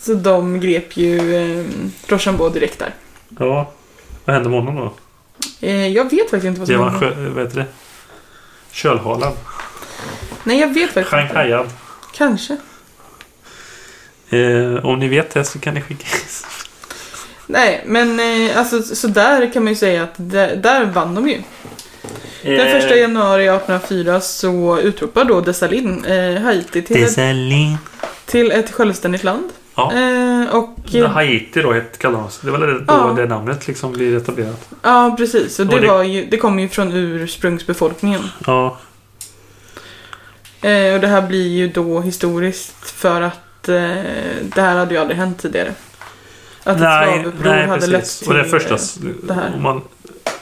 så 0.00 0.14
de 0.14 0.60
grep 0.60 0.96
ju 0.96 1.34
eh, 1.60 1.64
Rochambeau 2.06 2.50
direkt 2.50 2.78
där. 2.78 2.94
Ja. 3.38 3.72
Vad 4.24 4.34
hände 4.34 4.48
med 4.50 4.58
honom 4.58 4.76
då? 4.76 4.92
Eh, 5.66 5.86
jag 5.88 6.04
vet 6.10 6.30
faktiskt 6.30 6.44
inte 6.44 6.60
vad 6.60 6.68
som 6.68 6.76
Blev 6.76 6.88
han 6.90 7.02
hände. 7.02 7.30
vad 7.30 7.44
heter 7.44 7.56
det? 7.56 7.66
Kölhalad? 8.72 9.32
Nej, 10.48 10.60
jag 10.60 10.74
vet 10.74 10.90
faktiskt 10.92 11.12
inte. 11.12 11.34
Shanghaiad? 11.34 11.66
Kanske. 12.14 12.56
Eh, 14.30 14.84
om 14.86 14.98
ni 14.98 15.08
vet 15.08 15.30
det 15.34 15.44
så 15.44 15.58
kan 15.58 15.74
ni 15.74 15.80
skicka 15.80 16.06
Nej, 17.46 17.82
men 17.86 18.20
eh, 18.20 18.58
alltså 18.58 18.82
så 18.82 19.08
där 19.08 19.52
kan 19.52 19.64
man 19.64 19.72
ju 19.72 19.76
säga 19.76 20.02
att 20.02 20.14
där, 20.16 20.56
där 20.56 20.84
vann 20.84 21.14
de 21.14 21.28
ju. 21.28 21.42
Den 22.42 22.66
Eh, 22.66 22.72
första 22.80 22.96
januari 22.96 23.42
1804 23.48 24.20
så 24.20 24.78
utropar 24.80 25.24
då 25.24 25.40
Dessalines 25.40 26.06
eh, 26.06 26.42
Haiti 26.42 26.82
till 26.82 26.96
ett, 26.96 27.02
Dessalines. 27.02 27.78
till 28.26 28.50
ett 28.50 28.70
självständigt 28.72 29.24
land. 29.24 29.50
Ja. 29.74 29.92
Eh, 29.94 30.54
och 30.56 30.76
Ja. 30.86 31.06
Haiti 31.06 31.62
då 31.62 31.72
hette 31.72 31.98
kallas. 31.98 32.38
Det 32.42 32.50
var 32.50 32.58
det, 32.58 32.78
då 32.78 32.84
Ja. 32.88 33.14
det 33.16 33.26
namnet 33.26 33.68
liksom 33.68 33.92
blir 33.92 34.16
etablerat. 34.16 34.68
Ja, 34.82 35.14
precis. 35.18 35.58
Och 35.58 35.66
det, 35.66 35.74
Och 35.74 35.80
det- 35.82 35.88
Var 35.88 36.02
ju, 36.02 36.24
det 36.24 36.36
kommer 36.36 36.62
ju 36.62 36.68
från 36.68 36.92
ursprungsbefolkningen. 36.92 38.20
Ja. 38.46 38.78
Eh, 40.60 40.94
och 40.94 41.00
det 41.00 41.06
här 41.06 41.26
blir 41.28 41.48
ju 41.48 41.68
då 41.68 42.00
historiskt 42.00 42.90
för 42.90 43.20
att 43.20 43.68
eh, 43.68 43.74
det 44.42 44.60
här 44.60 44.76
hade 44.76 44.94
ju 44.94 45.00
aldrig 45.00 45.18
hänt 45.18 45.38
tidigare. 45.38 45.74
Att 46.62 46.76
ett 46.76 46.82
nej, 46.82 47.20
slavuppror 47.20 47.50
nej 47.50 47.66
hade 47.66 47.80
precis. 47.80 47.92
lett 47.92 48.18
till... 48.18 48.28
Och 48.28 48.34
det 48.34 48.44
första, 48.44 48.74
eh, 48.74 49.14
det 49.22 49.34
här. 49.34 49.54
om 49.54 49.62
man, 49.62 49.82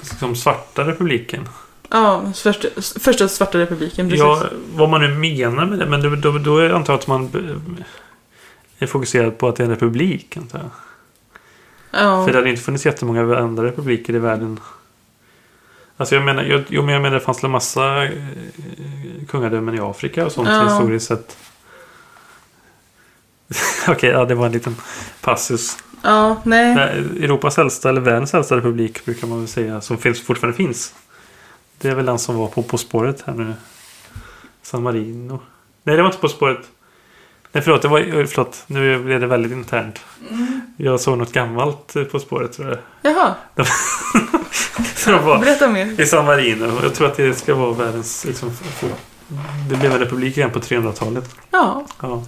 liksom 0.01 0.37
svarta 0.37 0.87
republiken. 0.87 1.49
Ja, 1.91 2.33
första, 2.35 2.69
första 3.01 3.29
svarta 3.29 3.59
republiken, 3.59 4.09
precis. 4.09 4.25
Ja, 4.25 4.43
vad 4.75 4.89
man 4.89 5.01
nu 5.01 5.09
menar 5.09 5.67
med 5.67 5.79
det. 5.79 5.87
Men 5.87 6.03
då, 6.03 6.31
då, 6.31 6.39
då 6.39 6.75
antar 6.75 6.93
jag 6.93 7.01
att 7.01 7.07
man 7.07 7.25
eh, 7.25 7.85
är 8.79 8.87
fokuserad 8.87 9.39
på 9.39 9.49
att 9.49 9.57
det 9.57 9.63
är 9.63 9.65
en 9.65 9.71
republik. 9.71 10.37
Antar 10.37 10.59
jag. 10.59 10.71
ja. 12.03 12.25
För 12.25 12.33
det 12.33 12.39
hade 12.39 12.51
inte 12.51 12.63
funnits 12.63 12.87
jättemånga 12.87 13.39
andra 13.39 13.65
republiker 13.65 14.15
i 14.15 14.19
världen. 14.19 14.61
Alltså 15.97 16.15
jag 16.15 16.25
menar, 16.25 16.43
jag, 16.43 16.65
jo, 16.69 16.83
men 16.83 16.95
jag 16.95 17.03
menar 17.03 17.15
det 17.15 17.21
fanns 17.25 17.45
en 17.45 17.51
massa 17.51 18.05
eh, 18.05 18.11
kungadömen 19.29 19.75
i 19.75 19.81
Afrika 19.81 20.27
och 20.27 20.33
sånt 20.33 20.49
Ja. 20.49 20.63
historiskt 20.69 21.07
sett. 21.07 21.37
Okej, 23.89 24.11
ja 24.11 24.25
det 24.25 24.35
var 24.35 24.47
en 24.47 24.53
liten 24.53 24.77
passus. 25.21 25.77
ja, 26.03 26.41
nej. 26.45 26.75
Nej, 26.75 26.89
Europas 27.25 27.59
äldsta, 27.59 27.89
eller 27.89 28.01
världens 28.01 28.35
äldsta 28.35 28.57
republik 28.57 29.05
brukar 29.05 29.27
man 29.27 29.39
väl 29.39 29.49
säga, 29.49 29.81
som 29.81 29.99
finns, 29.99 30.23
fortfarande 30.23 30.57
finns. 30.57 30.95
Det 31.79 31.89
är 31.89 31.95
väl 31.95 32.07
den 32.07 32.19
som 32.19 32.37
var 32.37 32.49
på 32.49 32.63
På 32.63 32.79
spåret 32.79 33.23
här 33.27 33.35
nu. 33.35 33.55
San 34.63 34.83
Marino. 34.83 35.41
Nej, 35.83 35.97
det 35.97 36.03
var 36.03 36.09
inte 36.09 36.21
På 36.21 36.29
spåret. 36.29 36.59
Nej, 37.53 37.63
förlåt, 37.63 37.83
det 37.83 37.89
var, 37.89 37.99
eh, 38.21 38.27
förlåt. 38.27 38.65
Nu 38.67 38.99
blev 38.99 39.21
det 39.21 39.27
väldigt 39.27 39.53
internt. 39.53 40.01
Jag 40.77 41.01
såg 41.01 41.19
något 41.19 41.33
gammalt 41.33 41.97
eh, 41.97 42.05
På 42.05 42.19
spåret 42.19 42.53
tror 42.53 42.69
jag. 42.69 42.79
Jaha, 43.03 43.35
Berätta 45.41 45.69
mer. 45.69 46.01
i 46.01 46.07
San 46.07 46.25
Marino. 46.25 46.81
Jag 46.83 46.95
tror 46.95 47.07
att 47.07 47.17
det 47.17 47.35
ska 47.39 47.55
vara 47.55 47.73
världens... 47.73 48.25
Liksom, 48.25 48.53
det 49.71 49.77
blev 49.77 49.93
en 49.93 49.99
republik 49.99 50.37
igen 50.37 50.51
på 50.51 50.59
300-talet. 50.59 51.31
Ja. 51.51 51.87
Ja. 52.03 52.25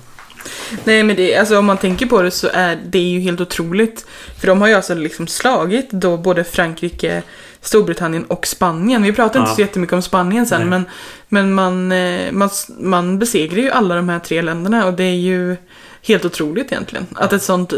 Nej 0.84 1.02
men 1.02 1.16
det, 1.16 1.36
alltså 1.36 1.58
om 1.58 1.64
man 1.66 1.76
tänker 1.78 2.06
på 2.06 2.22
det 2.22 2.30
så 2.30 2.48
är 2.52 2.78
det 2.86 2.98
ju 2.98 3.20
helt 3.20 3.40
otroligt. 3.40 4.06
För 4.40 4.46
de 4.46 4.60
har 4.60 4.68
ju 4.68 4.74
alltså 4.74 4.94
liksom 4.94 5.26
slagit 5.26 5.90
då 5.90 6.16
både 6.16 6.44
Frankrike, 6.44 7.22
Storbritannien 7.60 8.24
och 8.24 8.46
Spanien. 8.46 9.02
Vi 9.02 9.12
pratar 9.12 9.40
inte 9.40 9.50
Ja. 9.50 9.54
så 9.54 9.60
jättemycket 9.60 9.92
om 9.92 10.02
Spanien 10.02 10.46
sen 10.46 10.60
Nej. 10.60 10.68
men, 10.70 10.84
men 11.28 11.52
man, 11.54 11.92
eh, 11.92 12.32
man, 12.32 12.50
man 12.78 13.18
besegrar 13.18 13.62
ju 13.62 13.70
alla 13.70 13.94
de 13.94 14.08
här 14.08 14.18
tre 14.18 14.42
länderna 14.42 14.86
och 14.86 14.92
det 14.94 15.04
är 15.04 15.14
ju 15.16 15.56
helt 16.02 16.24
otroligt 16.24 16.72
egentligen. 16.72 17.06
Att 17.14 17.32
ett 17.32 17.42
sånt, 17.42 17.72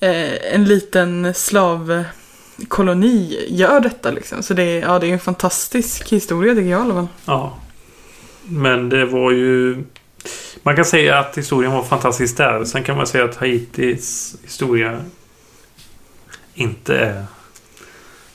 eh, 0.00 0.54
en 0.54 0.64
liten 0.64 1.34
slavkoloni 2.58 3.46
gör 3.48 3.80
detta 3.80 4.10
liksom. 4.10 4.42
Så 4.42 4.54
det, 4.54 4.62
är- 4.62 4.80
ja, 4.80 4.98
det 4.98 5.06
är 5.06 5.12
en 5.12 5.18
fantastisk 5.20 6.08
historia 6.12 6.54
tycker 6.54 6.70
jag 6.70 6.78
i 6.80 6.82
alla 6.82 6.94
fall. 6.94 7.08
ja. 7.24 7.58
Men 8.50 8.88
det 8.88 9.04
var 9.06 9.30
ju... 9.30 9.84
Man 10.62 10.76
kan 10.76 10.84
säga 10.84 11.18
att 11.18 11.38
historien 11.38 11.72
var 11.72 11.82
fantastisk 11.82 12.36
där. 12.36 12.64
Sen 12.64 12.82
kan 12.84 12.96
man 12.96 13.06
säga 13.06 13.24
att 13.24 13.36
Haitis 13.36 14.36
historia 14.44 15.00
inte 16.54 16.98
är 16.98 17.24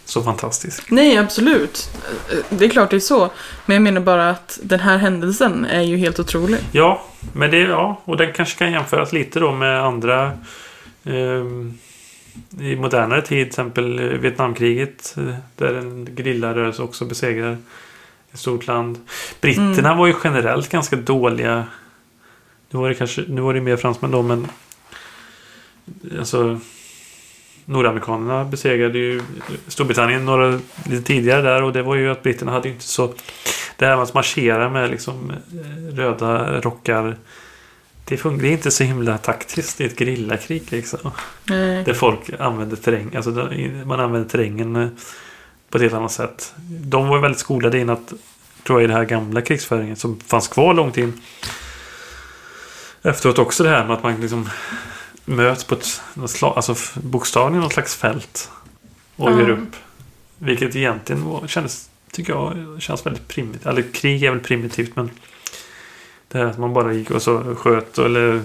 så 0.05 0.24
fantastisk. 0.24 0.91
Nej, 0.91 1.17
absolut. 1.17 1.89
Eh, 2.32 2.38
Det 2.49 2.65
är 2.65 2.69
klart 2.69 2.89
det 2.89 2.95
är 2.95 2.99
så. 2.99 3.30
Men 3.65 3.76
jag 3.76 3.82
menar 3.84 4.01
bara 4.01 4.30
att 4.30 4.59
den 4.63 4.80
här 4.80 4.97
händelsen 4.97 5.65
är 5.65 5.82
ju 5.82 5.97
helt 5.97 6.19
otrolig. 6.19 6.59
Ja, 6.71 7.03
men 7.34 7.51
det, 7.51 7.57
ja, 7.59 8.01
och 8.05 8.17
den 8.17 8.34
kanske 8.34 8.57
kan 8.59 8.71
jämföras 8.71 9.13
lite 9.13 9.39
då 9.39 9.51
med 9.51 9.84
andra 9.84 10.32
ehm, 11.05 11.78
i 12.59 12.75
modernare 12.75 13.21
tid, 13.21 13.27
till 13.27 13.47
exempel 13.47 14.17
Vietnamkriget 14.17 15.15
eh, 15.17 15.36
där 15.55 15.73
en 15.73 16.05
gerillarörelse 16.17 16.81
också 16.81 17.05
besegrar 17.05 17.57
ett 18.31 18.39
stort 18.39 18.67
land. 18.67 18.99
Britterna 19.41 19.89
Mm. 19.89 19.97
var 19.97 20.07
ju 20.07 20.13
generellt 20.23 20.69
ganska 20.69 20.95
dåliga. 20.95 21.65
Nu 22.69 22.79
var 22.79 22.89
det 22.89 22.95
kanske, 22.95 23.23
nu 23.27 23.41
var 23.41 23.53
det 23.53 23.61
mer 23.61 23.77
fransmän 23.77 24.11
då, 24.11 24.21
men 24.21 24.47
alltså 26.19 26.59
Nordamerikanerna 27.65 28.45
besegrade 28.45 28.97
ju 28.97 29.21
Storbritannien 29.67 30.25
några 30.25 30.59
lite 30.86 31.03
tidigare 31.03 31.41
där 31.41 31.63
och 31.63 31.73
det 31.73 31.81
var 31.81 31.95
ju 31.95 32.11
att 32.11 32.23
britterna 32.23 32.51
hade 32.51 32.69
inte 32.69 32.84
så 32.84 33.13
det 33.77 33.86
här 33.86 33.95
med 33.95 34.03
att 34.03 34.13
marschera 34.13 34.69
med 34.69 34.89
liksom 34.91 35.31
eh, 35.31 35.95
röda 35.95 36.61
rockar 36.61 37.17
det, 38.06 38.24
det 38.24 38.47
är 38.47 38.51
inte 38.51 38.72
så 38.72 38.84
himla 38.84 39.18
taktiskt 39.18 39.82
i 39.82 39.86
ett 39.86 39.99
gerillakrig 39.99 40.64
liksom. 40.70 41.12
Nej. 41.43 41.84
Där 41.84 41.93
folk 41.93 42.30
använder 42.39 42.76
terräng, 42.76 43.16
alltså 43.16 43.30
man 43.86 43.99
använder 43.99 44.30
terrängen 44.30 44.76
eh, 44.76 44.88
på 45.70 45.78
ett 45.78 45.82
helt 45.82 45.93
annat 45.93 46.12
sätt. 46.12 46.54
De 46.68 47.08
var 47.08 47.20
väldigt 47.20 47.39
skolade 47.39 47.80
in 47.80 47.89
att, 47.89 48.14
tror 48.64 48.82
jag, 48.82 48.84
i 48.84 48.88
det 48.88 48.97
här 48.97 49.06
gamla 49.06 49.41
krigsföringen 49.41 49.95
som 49.95 50.20
fanns 50.20 50.47
kvar 50.47 50.74
långt 50.74 50.97
in. 50.97 51.22
Efteråt 53.01 53.39
också 53.39 53.64
det 53.64 53.70
här 53.70 53.86
med 53.86 53.95
att 53.95 54.04
man 54.04 54.22
liksom 54.22 54.49
möts 55.26 55.64
på 55.64 55.76
ett 55.76 56.01
alltså 56.41 56.76
bokstavligen 56.95 57.62
något 57.64 57.74
slags 57.74 57.95
fält. 57.95 58.51
Och 59.16 59.32
Ja. 59.32 59.39
gör 59.39 59.49
upp. 59.49 59.76
Vilket 60.38 60.76
egentligen 60.76 61.24
var, 61.26 61.47
kändes, 61.47 61.89
tycker 62.12 62.34
jag, 62.34 62.76
känns 62.80 63.06
väldigt 63.06 63.28
primitivt. 63.28 63.66
Eller 63.66 63.82
krig 63.93 64.24
är 64.24 64.32
väl 64.32 64.39
primitivt 64.39 64.95
men 64.95 65.10
det 66.34 66.39
här 66.39 66.45
att 66.45 66.57
man 66.57 66.73
bara 66.73 66.93
gick 66.93 67.11
och 67.11 67.21
så 67.21 67.55
sköt 67.55 67.97
eller 67.97 68.41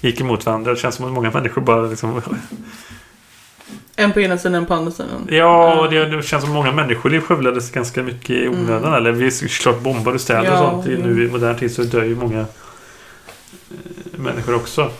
gick 0.00 0.20
emot 0.20 0.46
varandra. 0.46 0.70
Det 0.70 0.76
känns 0.78 0.94
som 0.94 1.04
att 1.04 1.12
många 1.12 1.30
människor 1.30 1.62
bara 1.62 1.82
liksom 1.86 2.22
En 3.96 4.12
på 4.12 4.20
ena 4.20 4.38
sidan, 4.38 4.54
en 4.54 4.66
på 4.66 4.74
andra 4.74 4.90
sidan. 4.90 5.28
Ja, 5.30 5.80
och 5.80 5.90
det, 5.90 6.06
det 6.06 6.22
känns 6.22 6.44
som 6.44 6.52
många 6.52 6.72
människoliv 6.72 7.20
skövlades 7.20 7.70
ganska 7.70 8.02
mycket 8.02 8.30
i 8.30 8.48
onödan. 8.48 8.84
Mm. 8.84 8.94
Eller 8.94 9.12
vi 9.12 9.30
såklart 9.30 9.80
bombade 9.80 10.18
städer 10.18 10.44
Ja, 10.44 10.62
och 10.70 10.84
sånt. 10.84 10.86
jo. 11.00 11.06
Nu 11.06 11.24
i 11.24 11.30
modern 11.30 11.58
tid 11.58 11.74
så 11.74 11.82
dör 11.82 12.02
ju 12.04 12.16
många 12.16 12.40
eh, 12.40 12.46
människor 14.20 14.54
också. 14.54 14.90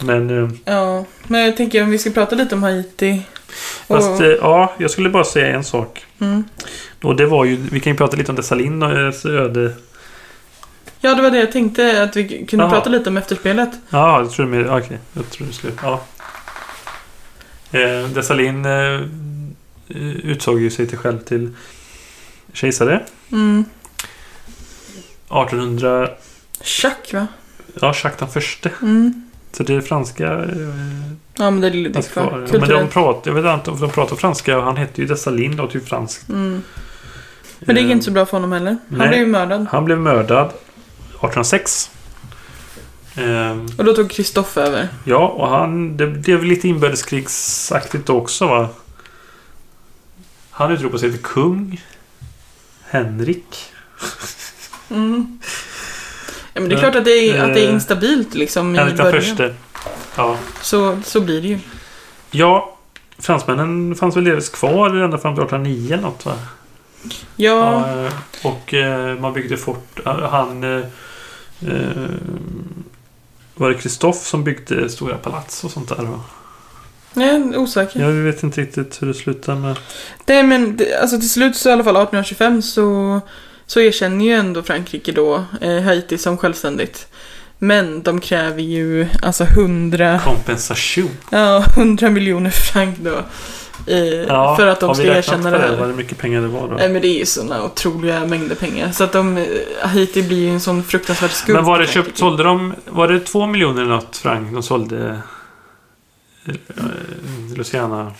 Men... 0.00 0.44
eh, 0.44 0.50
Ja, 0.64 1.04
men 1.26 1.40
jag 1.40 1.56
tänker 1.56 1.82
om 1.82 1.90
vi 1.90 1.98
ska 1.98 2.10
prata 2.10 2.36
lite 2.36 2.54
om 2.54 2.62
Haiti. 2.62 3.22
Och, 3.86 3.96
Fast 3.96 4.20
eh, 4.20 4.26
ja, 4.28 4.72
jag 4.78 4.90
skulle 4.90 5.10
bara 5.10 5.24
säga 5.24 5.46
en 5.56 5.64
sak. 5.64 6.04
mm. 6.18 6.44
Och 7.02 7.16
det 7.16 7.26
var 7.26 7.44
ju, 7.44 7.56
vi 7.56 7.80
kan 7.80 7.92
ju 7.92 7.96
prata 7.96 8.16
lite 8.16 8.32
om 8.32 8.36
Dessalin 8.36 8.82
och 8.82 8.90
deras 8.90 9.24
öde. 9.26 9.72
Ja, 11.04 11.14
det 11.14 11.22
var 11.22 11.30
det 11.30 11.38
jag 11.38 11.52
tänkte 11.52 12.02
att 12.02 12.16
vi 12.16 12.46
kunde 12.46 12.64
Jaha. 12.64 12.70
prata 12.70 12.90
lite 12.90 13.10
om 13.10 13.16
efterspelet. 13.16 13.70
Ja, 13.90 14.20
jag 14.20 14.30
tror 14.30 14.46
det 14.46 14.70
okej. 14.70 14.98
Jag 15.12 15.30
tror 15.30 15.46
det 15.46 15.52
skulle, 15.52 15.72
ja. 15.82 16.02
Eh, 17.70 18.08
Dessalin 18.08 18.64
eh, 18.64 19.00
utsåg 20.24 20.60
ju 20.60 20.70
sig 20.70 20.86
till 20.86 20.98
själv 20.98 21.18
till 21.18 21.50
kejsare. 22.52 23.02
Mm. 23.32 23.64
1800, 25.24 26.08
Chuck, 26.60 27.12
va? 27.12 27.26
ja, 27.80 27.86
Jacques 27.86 28.18
den 28.18 28.28
förste. 28.28 28.70
Mm. 28.82 29.30
Så 29.52 29.62
det 29.62 29.74
är 29.74 29.80
franska 29.80 30.32
eh, 30.32 30.48
Ja, 31.36 31.50
men 31.50 31.60
det 31.60 31.68
är 31.68 31.92
fanns 31.92 32.08
kvar. 32.08 32.46
kvar. 32.46 32.58
Men 32.60 32.68
de 32.68 32.88
pratar, 32.88 33.30
jag 33.30 33.42
vet 33.42 33.54
inte 33.54 33.70
om 33.70 33.80
de 33.80 33.90
pratar 33.90 34.16
franska 34.16 34.58
och 34.58 34.64
han 34.64 34.76
hette 34.76 35.00
ju 35.00 35.06
Dessalin 35.06 35.60
och 35.60 35.70
typ 35.70 35.88
franskt. 35.88 36.28
Mm. 36.28 36.62
Men 37.60 37.74
det 37.74 37.80
gick 37.80 37.90
inte 37.90 38.04
så 38.04 38.10
bra 38.10 38.26
för 38.26 38.32
honom 38.32 38.52
heller. 38.52 38.76
Han 38.88 38.98
nej. 38.98 39.08
blev 39.08 39.20
ju 39.20 39.26
mördad. 39.26 39.66
Han 39.70 39.84
blev 39.84 39.98
mördad 39.98 40.50
1806. 41.26 41.90
Ehm, 43.16 43.66
Och 43.78 43.84
då 43.84 43.92
tog 43.94 44.10
Kristoff 44.10 44.56
över. 44.56 44.88
Ja, 45.04 45.28
och 45.28 45.48
han... 45.48 45.96
Det 45.96 46.06
blev 46.06 46.44
lite 46.44 46.68
inbördeskrigsaktigt 46.68 48.10
också 48.10 48.46
va? 48.46 48.68
Han 50.50 50.72
utropade 50.72 50.98
sig 50.98 51.10
till 51.10 51.22
kung. 51.22 51.80
Henrik. 52.90 53.64
Mm. 54.90 55.38
Ja, 56.54 56.60
men 56.60 56.68
det 56.68 56.74
är 56.74 56.78
klart 56.78 56.94
att 56.94 57.04
det 57.04 57.10
är, 57.10 57.42
att 57.42 57.54
det 57.54 57.60
är 57.64 57.68
Eh, 57.68 57.74
instabilt 57.74 58.34
liksom 58.34 58.74
i 58.74 58.78
Henrik 58.78 58.96
den 58.96 59.04
början. 59.06 59.22
förste. 59.22 59.54
Ja. 60.16 60.36
Så, 60.62 60.98
så 61.04 61.20
blir 61.20 61.42
det 61.42 61.48
ju. 61.48 61.58
Ja, 62.30 62.76
fransmännen 63.18 63.94
fanns 63.94 64.16
väl 64.16 64.24
delvis 64.24 64.48
kvar 64.48 64.96
ända 64.96 65.18
fram 65.18 65.34
till 65.34 65.42
1809 65.44 65.92
eller 65.92 66.02
något 66.02 66.26
va? 66.26 66.34
Ja, 67.02 67.12
Ja, 67.36 68.04
eh, 68.06 68.12
och 68.42 68.74
eh, 68.74 69.18
man 69.18 69.32
byggde 69.32 69.56
fort. 69.56 70.00
Han... 70.30 70.84
Eh, 71.68 72.10
var 73.54 73.68
det 73.70 73.74
Kristoff 73.74 74.26
som 74.26 74.44
byggde 74.44 74.88
stora 74.88 75.16
palats 75.16 75.64
och 75.64 75.70
sånt 75.70 75.88
där? 75.88 76.02
Va? 76.02 76.20
är 77.14 77.56
osäker. 77.56 78.00
Jag 78.00 78.10
vet 78.10 78.42
inte 78.42 78.60
riktigt 78.60 79.02
hur 79.02 79.06
det 79.06 79.14
slutar 79.14 79.54
med... 79.54 79.78
Nej, 80.26 80.42
men 80.42 80.78
alltså 81.00 81.18
till 81.18 81.30
slut 81.30 81.56
så 81.56 81.68
i 81.68 81.72
alla 81.72 81.84
fall 81.84 81.96
1825 81.96 82.62
så, 82.62 83.20
så 83.66 83.80
erkänner 83.80 84.24
ju 84.24 84.32
ändå 84.32 84.62
Frankrike 84.62 85.12
då 85.12 85.44
eh, 85.60 85.82
Haiti 85.82 86.18
som 86.18 86.38
självständigt. 86.38 87.06
Men 87.58 88.02
de 88.02 88.20
kräver 88.20 88.62
ju 88.62 89.06
alltså 89.22 89.44
100, 89.44 90.20
Kompensation. 90.24 91.10
ja, 91.30 91.64
100 91.76 92.10
miljoner 92.10 92.50
franc 92.50 92.96
då. 92.98 93.22
Eh, 93.86 93.96
Ja, 93.98 94.56
för 94.56 94.66
att 94.66 94.80
de 94.80 94.86
har 94.88 94.94
vi 94.94 95.02
ska 95.02 95.16
erkänna 95.16 95.50
det 95.50 95.58
här. 95.58 95.86
det 95.86 95.94
mycket 95.94 96.18
pengar 96.18 96.40
det 96.40 96.46
var 96.48 96.68
då? 96.68 96.74
Nej 96.74 96.88
men 96.88 97.02
det 97.02 97.08
är 97.08 97.18
ju 97.18 97.26
sådana 97.26 97.64
otroliga 97.64 98.20
mängder 98.26 98.54
pengar. 98.54 98.92
Så 98.92 99.04
att 99.04 99.12
de, 99.12 99.36
eh, 99.38 99.44
Haiti 99.82 100.22
blir 100.22 100.38
ju 100.38 100.50
en 100.50 100.60
sån 100.60 100.82
fruktansvärd 100.82 101.30
skuld. 101.30 101.56
Men 101.56 101.64
var 101.64 101.78
det 101.78 101.86
köpt, 101.86 102.18
sålde 102.18 102.42
de, 102.42 102.74
var 102.86 103.08
det 103.08 103.20
två 103.20 103.46
miljoner 103.46 103.84
något 103.84 104.16
franc 104.16 104.52
de 104.52 104.62
sålde 104.62 105.22
eh, 106.46 106.54
Luciana 107.56 108.12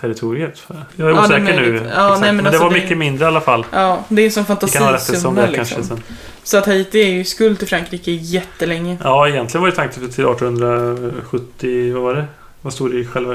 territoriet 0.00 0.58
för? 0.58 0.76
Jag 0.96 1.10
är 1.10 1.14
Ja, 1.14 1.24
osäker 1.24 1.40
nu. 1.42 1.90
Ja, 1.96 2.08
nej, 2.08 2.20
men 2.20 2.36
men, 2.36 2.44
det 2.44 2.50
alltså 2.50 2.62
var 2.64 2.70
det- 2.74 2.80
mycket 2.80 2.98
mindre 2.98 3.24
i 3.24 3.28
alla 3.28 3.40
fall. 3.40 3.66
Ja, 3.72 4.04
det 4.08 4.22
är 4.22 4.30
som 4.30 4.42
Vi 4.42 4.46
fantasisumma 4.46 5.46
liksom. 5.46 6.00
Så 6.44 6.58
att 6.58 6.66
Haiti 6.66 7.02
är 7.02 7.08
ju 7.08 7.20
i 7.20 7.24
skuld 7.24 7.58
till 7.58 7.68
Frankrike 7.68 8.10
jättelänge. 8.12 8.98
Ja, 9.04 9.28
egentligen 9.28 9.62
var 9.62 9.70
det 9.70 9.76
tanken 9.76 9.94
till 10.10 10.24
1870, 10.24 11.92
vad 11.94 12.02
var 12.02 12.14
det? 12.14 12.24
Vad 12.62 12.72
stod 12.72 12.90
det 12.90 12.98
i 12.98 13.04
själva 13.06 13.34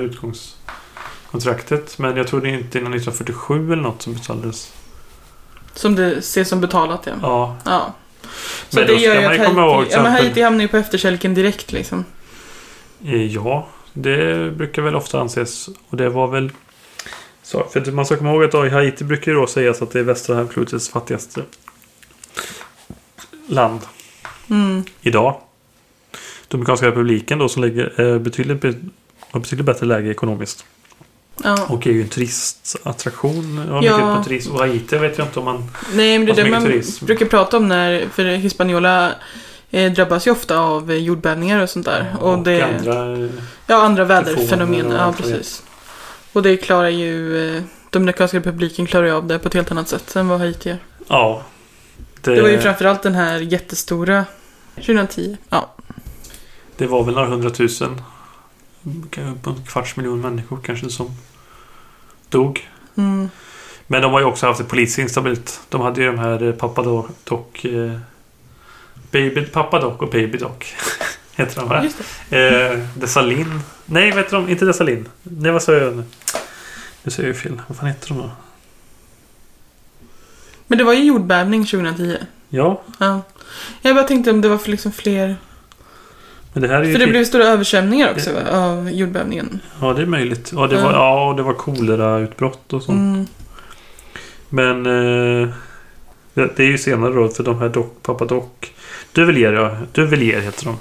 utgångskontraktet? 1.27 1.97
Men 1.97 2.17
jag 2.17 2.27
tror 2.27 2.41
det 2.41 2.49
är 2.49 2.53
inte 2.53 2.77
innan 2.79 2.93
1947 2.93 3.73
eller 3.73 3.83
något 3.83 4.01
som 4.01 4.13
betalades. 4.13 4.73
Som 5.73 5.95
det 5.95 6.17
ses 6.17 6.49
som 6.49 6.61
betalat 6.61 7.01
ja. 7.05 7.13
Ja, 7.21 7.57
Ja. 7.65 7.93
Så 8.69 8.79
Men 8.79 8.87
det 8.87 8.93
då 8.93 8.99
gör 8.99 9.21
ju 9.21 9.25
att 9.25 9.35
ihåg, 9.35 9.57
Haiti, 9.57 9.89
till 9.89 9.97
ja, 9.97 10.03
men 10.03 10.11
Haiti 10.11 10.41
hamnar 10.41 10.61
ju 10.61 10.67
på 10.67 10.77
efterkälken 10.77 11.33
direkt 11.33 11.71
liksom. 11.71 12.05
Eh, 13.05 13.25
Ja, 13.25 13.67
det 13.93 14.51
brukar 14.55 14.81
väl 14.81 14.95
ofta 14.95 15.19
anses. 15.21 15.69
Och 15.89 15.97
det 15.97 16.09
var 16.09 16.27
väl... 16.27 16.51
Så, 17.43 17.63
för 17.63 17.91
man 17.91 18.05
ska 18.05 18.17
komma 18.17 18.31
ihåg 18.31 18.43
att 18.43 18.53
i 18.53 18.69
Haiti 18.69 19.03
brukar 19.03 19.31
ju 19.31 19.37
då 19.37 19.47
sägas 19.47 19.81
att 19.81 19.91
det 19.91 19.99
är 19.99 20.03
västra 20.03 20.35
halvklotets 20.35 20.89
fattigaste 20.89 21.41
land 23.47 23.79
Mm. 24.49 24.83
idag. 25.01 25.41
Dominikanska 26.47 26.87
republiken 26.87 27.39
då 27.39 27.49
som 27.49 27.63
ligger 27.63 28.01
eh, 28.01 28.19
betydligt, 28.19 28.77
har 29.31 29.39
betydligt 29.39 29.65
bättre 29.65 29.85
läge 29.85 30.11
ekonomiskt. 30.11 30.65
Ja. 31.43 31.65
Och 31.69 31.87
är 31.87 31.91
ju 31.91 32.01
en 32.01 32.09
turistattraktion. 32.09 33.65
Ja. 33.69 33.81
mycket 33.81 33.97
på 33.97 34.23
turism. 34.23 34.51
Och 34.51 34.59
Haiti 34.59 34.97
vet 34.97 35.17
jag 35.17 35.27
inte 35.27 35.39
om 35.39 35.45
man... 35.45 35.71
Nej, 35.93 36.19
men 36.19 36.25
det 36.25 36.41
är 36.41 36.45
det 36.45 36.51
man 36.51 36.63
turism. 36.63 37.05
brukar 37.05 37.25
prata 37.25 37.57
om 37.57 37.67
när, 37.67 38.07
för 38.13 38.25
Hispaniola 38.25 39.11
eh, 39.71 39.91
drabbas 39.91 40.27
ju 40.27 40.31
ofta 40.31 40.59
av 40.59 40.91
eh, 40.91 40.97
jordbävningar 40.97 41.61
och 41.61 41.69
sånt 41.69 41.85
där. 41.85 42.15
och 42.19 42.39
det, 42.39 42.61
andra... 42.61 43.29
ja, 43.67 43.75
andra 43.75 44.03
väderfenomen. 44.03 44.85
och 44.85 44.93
Ja, 44.93 45.13
det 45.17 45.23
precis. 45.23 45.63
Och 46.33 46.43
det 46.43 46.57
klarar 46.57 46.89
ju, 46.89 47.47
eh, 47.57 47.63
Dominikanska 47.89 48.37
republiken 48.37 48.85
klarar 48.85 49.05
ju 49.05 49.11
av 49.11 49.27
det 49.27 49.39
på 49.39 49.47
ett 49.47 49.53
helt 49.53 49.71
annat 49.71 49.87
sätt 49.87 50.15
än 50.15 50.27
vad 50.27 50.39
Haiti 50.39 50.69
gör. 50.69 50.77
Ja. 51.07 51.43
Det 52.21 52.41
var 52.41 52.49
ju 52.49 52.59
framförallt 52.59 53.03
den 53.03 53.15
här 53.15 53.39
jättestora 53.39 54.25
2010. 54.75 55.37
Ja. 55.49 55.73
Det 56.77 56.87
var 56.87 57.03
väl 57.03 57.13
några 57.13 57.27
hundratusen. 57.27 58.01
Upp 58.83 59.47
En 59.47 59.65
kvarts 59.67 59.95
miljon 59.95 60.21
människor 60.21 60.59
kanske 60.63 60.89
som 60.89 61.11
dog. 62.29 62.69
Mm. 62.95 63.29
Men 63.87 64.01
de 64.01 64.11
har 64.11 64.19
ju 64.19 64.25
också 64.25 64.45
haft 64.45 64.59
det 64.59 64.65
politiskt 64.65 64.99
instabilt. 64.99 65.61
De 65.69 65.81
hade 65.81 66.01
ju 66.01 66.07
de 66.07 66.19
här 66.19 66.43
eh, 66.43 66.53
Papadoc... 66.53 67.65
Eh, 67.65 67.97
Baby 69.11 69.45
Papadoc 69.45 69.99
och 69.99 70.09
Baby 70.09 70.37
Doc. 70.37 70.51
heter 71.35 71.61
de 71.61 71.69
här. 71.69 71.91
Det. 72.29 72.73
Eh, 72.73 72.79
Desalin. 72.95 73.59
Nej, 73.85 74.11
vet 74.11 74.29
de? 74.29 74.49
Inte 74.49 74.65
Desalin. 74.65 75.09
Nej, 75.23 75.51
vad 75.51 75.63
sa 75.63 75.73
jag 75.73 75.95
nu? 75.95 76.03
Nu 77.03 77.11
säger 77.11 77.29
jag 77.29 77.37
fel. 77.37 77.61
Vad 77.67 77.77
fan 77.77 77.87
heter 77.87 78.07
de 78.07 78.17
då? 78.17 78.31
Men 80.67 80.77
det 80.77 80.83
var 80.83 80.93
ju 80.93 81.03
jordbävning 81.03 81.65
2010. 81.65 82.17
Ja, 82.49 82.81
Ja. 82.97 83.21
Jag 83.81 83.95
bara 83.95 84.07
tänkte 84.07 84.31
om 84.31 84.41
det 84.41 84.49
var 84.49 84.57
för 84.57 84.71
liksom 84.71 84.91
fler... 84.91 85.35
men 86.59 86.69
det 86.69 86.75
här 86.75 86.81
är. 86.81 86.83
För 86.91 86.93
det 86.99 86.99
typ- 87.05 87.09
blev 87.09 87.25
stora 87.25 87.43
översvämningar 87.43 88.11
också 88.11 88.33
va, 88.33 88.39
av 88.51 88.91
jordbävningen. 88.91 89.59
Ja, 89.81 89.93
det 89.93 90.01
är 90.01 90.05
möjligt. 90.05 90.51
Ja, 90.55 90.67
det 90.67 90.81
var, 90.83 90.91
Ja. 90.93 91.33
det 91.37 91.43
var 91.43 91.53
kolerautbrott 91.53 92.73
och 92.73 92.83
sånt. 92.83 92.97
Mm. 93.15 93.27
Men 94.49 94.85
eh, 94.85 95.49
det 96.33 96.49
det 96.55 96.63
är 96.63 96.67
ju 96.67 96.77
senare 96.77 97.13
då 97.13 97.29
för 97.29 97.43
de 97.43 97.59
här 97.59 97.69
doc, 97.69 97.85
Papadoc. 98.01 98.43
Duvelier 99.11 99.53
ja. 99.53 99.77
Duvelier 99.91 100.41
heter 100.41 100.65
de. 100.65 100.77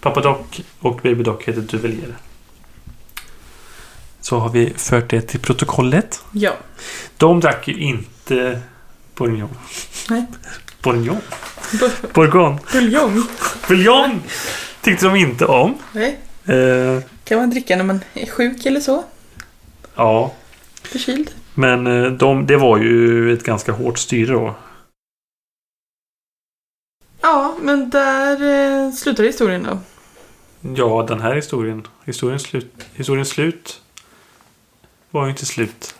Papadoc 0.00 0.38
och 0.78 1.00
Baby 1.02 1.22
Doc 1.22 1.42
heter 1.44 1.60
Duvelier. 1.60 2.16
Så 4.20 4.38
har 4.38 4.48
vi 4.48 4.72
fört 4.76 5.10
det 5.10 5.20
till 5.20 5.40
protokollet. 5.40 6.24
Ja. 6.32 6.52
De 7.16 7.40
drack 7.40 7.68
ju 7.68 7.74
inte 7.74 8.60
Bourgogne. 9.14 9.48
Nej. 10.10 10.26
Bourgogne? 10.82 11.20
Bu- 11.72 12.12
Bourgogne. 12.14 12.58
Buljong. 13.68 14.20
Tyckte 14.82 15.06
de 15.06 15.16
inte 15.16 15.46
om. 15.46 15.74
Nej. 15.92 16.18
Eh, 16.46 17.02
Kan 17.24 17.38
man 17.38 17.50
dricka 17.50 17.76
när 17.76 17.84
man 17.84 18.00
är 18.14 18.26
sjuk 18.26 18.66
eller 18.66 18.80
så? 18.80 19.04
ja, 19.94 20.32
Förkyld? 20.82 21.30
men 21.54 21.86
eh, 21.86 22.12
de, 22.12 22.46
det 22.46 22.56
var 22.56 22.78
ju 22.78 23.32
ett 23.32 23.44
ganska 23.44 23.72
hårt 23.72 23.98
styre 23.98 24.32
då. 24.32 24.54
Ja, 27.20 27.56
men 27.60 27.90
där 27.90 28.32
eh, 28.86 28.92
slutar 28.92 29.24
historien 29.24 29.62
då. 29.62 29.78
Ja, 30.76 31.04
den 31.08 31.20
här 31.20 31.34
historien. 31.34 31.86
Historiens 32.04 32.42
slut, 32.42 32.86
historiens 32.94 33.28
slut 33.28 33.80
var 35.10 35.24
ju 35.24 35.30
inte 35.30 35.46
slut. 35.46 35.94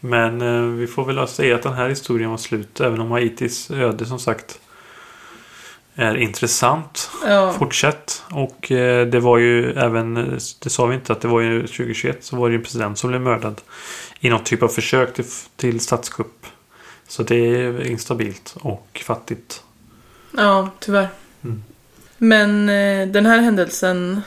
Men 0.00 0.40
eh, 0.42 0.62
vi 0.62 0.86
får 0.86 1.04
väl 1.04 1.28
säga 1.28 1.54
att 1.56 1.62
den 1.62 1.72
här 1.74 1.88
historien 1.88 2.30
var 2.30 2.36
slut. 2.38 2.80
Även 2.80 3.00
om 3.00 3.10
Haitis 3.10 3.70
öde 3.70 4.06
som 4.06 4.18
sagt 4.18 4.60
är 6.00 6.16
intressant. 6.16 7.10
Ja. 7.26 7.52
Fortsätt. 7.52 8.22
Och 8.30 8.72
eh, 8.72 9.06
det 9.06 9.20
var 9.20 9.38
ju 9.38 9.72
även, 9.72 10.14
det 10.62 10.70
sa 10.70 10.86
vi 10.86 10.94
inte, 10.94 11.12
att 11.12 11.20
det 11.20 11.28
var 11.28 11.40
ju 11.40 11.60
2021 11.60 12.24
så 12.24 12.36
var 12.36 12.48
det 12.48 12.52
ju 12.52 12.58
en 12.58 12.62
president 12.62 12.98
som 12.98 13.10
blev 13.10 13.20
mördad. 13.20 13.60
I 14.20 14.30
någon 14.30 14.44
typ 14.44 14.62
av 14.62 14.68
försök 14.68 15.14
till, 15.14 15.24
till 15.56 15.80
statskupp. 15.80 16.46
Så 17.08 17.22
det 17.22 17.36
är 17.36 17.86
instabilt 17.86 18.56
och 18.60 19.02
fattigt. 19.06 19.62
Ja, 20.36 20.70
tyvärr. 20.78 21.08
Mm. 21.44 21.62
Men 22.18 22.68
eh, 22.68 23.08
den 23.08 23.26
här 23.26 23.38
händelsen, 23.38 24.22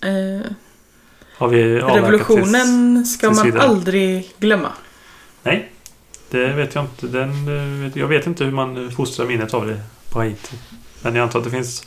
eh, 0.00 0.50
revolutionen 1.38 3.06
ska 3.06 3.26
tills 3.26 3.38
man 3.38 3.46
vidare. 3.46 3.62
aldrig 3.62 4.34
glömma. 4.38 4.72
Nej, 5.42 5.72
det 6.30 6.46
vet 6.46 6.74
jag 6.74 6.84
inte. 6.84 7.06
Den, 7.06 7.30
eh, 7.86 7.98
jag 7.98 8.08
vet 8.08 8.26
inte 8.26 8.44
hur 8.44 8.52
man 8.52 8.90
fostrar 8.90 9.26
minnet 9.26 9.54
av 9.54 9.66
det 9.66 9.80
på 10.10 10.18
Haiti. 10.18 10.56
Men 11.02 11.14
jag 11.14 11.22
antar 11.22 11.38
att 11.38 11.44
det 11.44 11.50
finns 11.50 11.86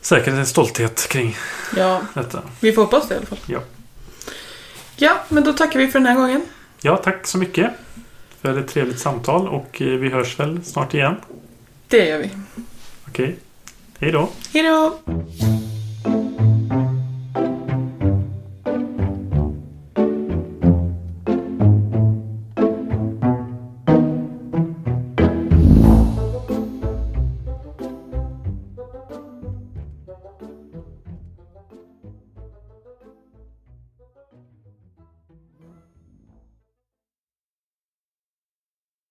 säkert 0.00 0.28
en 0.34 0.46
stolthet 0.46 1.08
kring 1.08 1.36
Ja, 1.76 2.00
detta. 2.14 2.42
vi 2.60 2.72
får 2.72 2.82
hoppas 2.82 3.08
det 3.08 3.14
i 3.14 3.16
alla 3.16 3.26
fall. 3.26 3.38
Ja. 3.46 3.60
Ja, 4.96 5.16
men 5.28 5.44
då 5.44 5.52
tackar 5.52 5.78
vi 5.78 5.88
för 5.88 5.98
den 5.98 6.06
här 6.08 6.14
gången. 6.14 6.42
Ja, 6.80 6.96
tack 6.96 7.26
så 7.26 7.38
mycket 7.38 7.70
för 8.40 8.58
ett 8.58 8.68
trevligt 8.68 9.00
samtal 9.00 9.48
och 9.48 9.82
eh, 9.82 9.86
vi 9.88 10.08
hörs 10.08 10.38
väl 10.40 10.64
snart 10.64 10.94
igen. 10.94 11.16
Det 11.88 12.06
gör 12.08 12.18
vi. 12.18 12.30
Okej. 13.08 13.36
Hej 13.98 14.12
då. 14.12 14.28
Hej 14.52 14.62
då! 14.62 14.98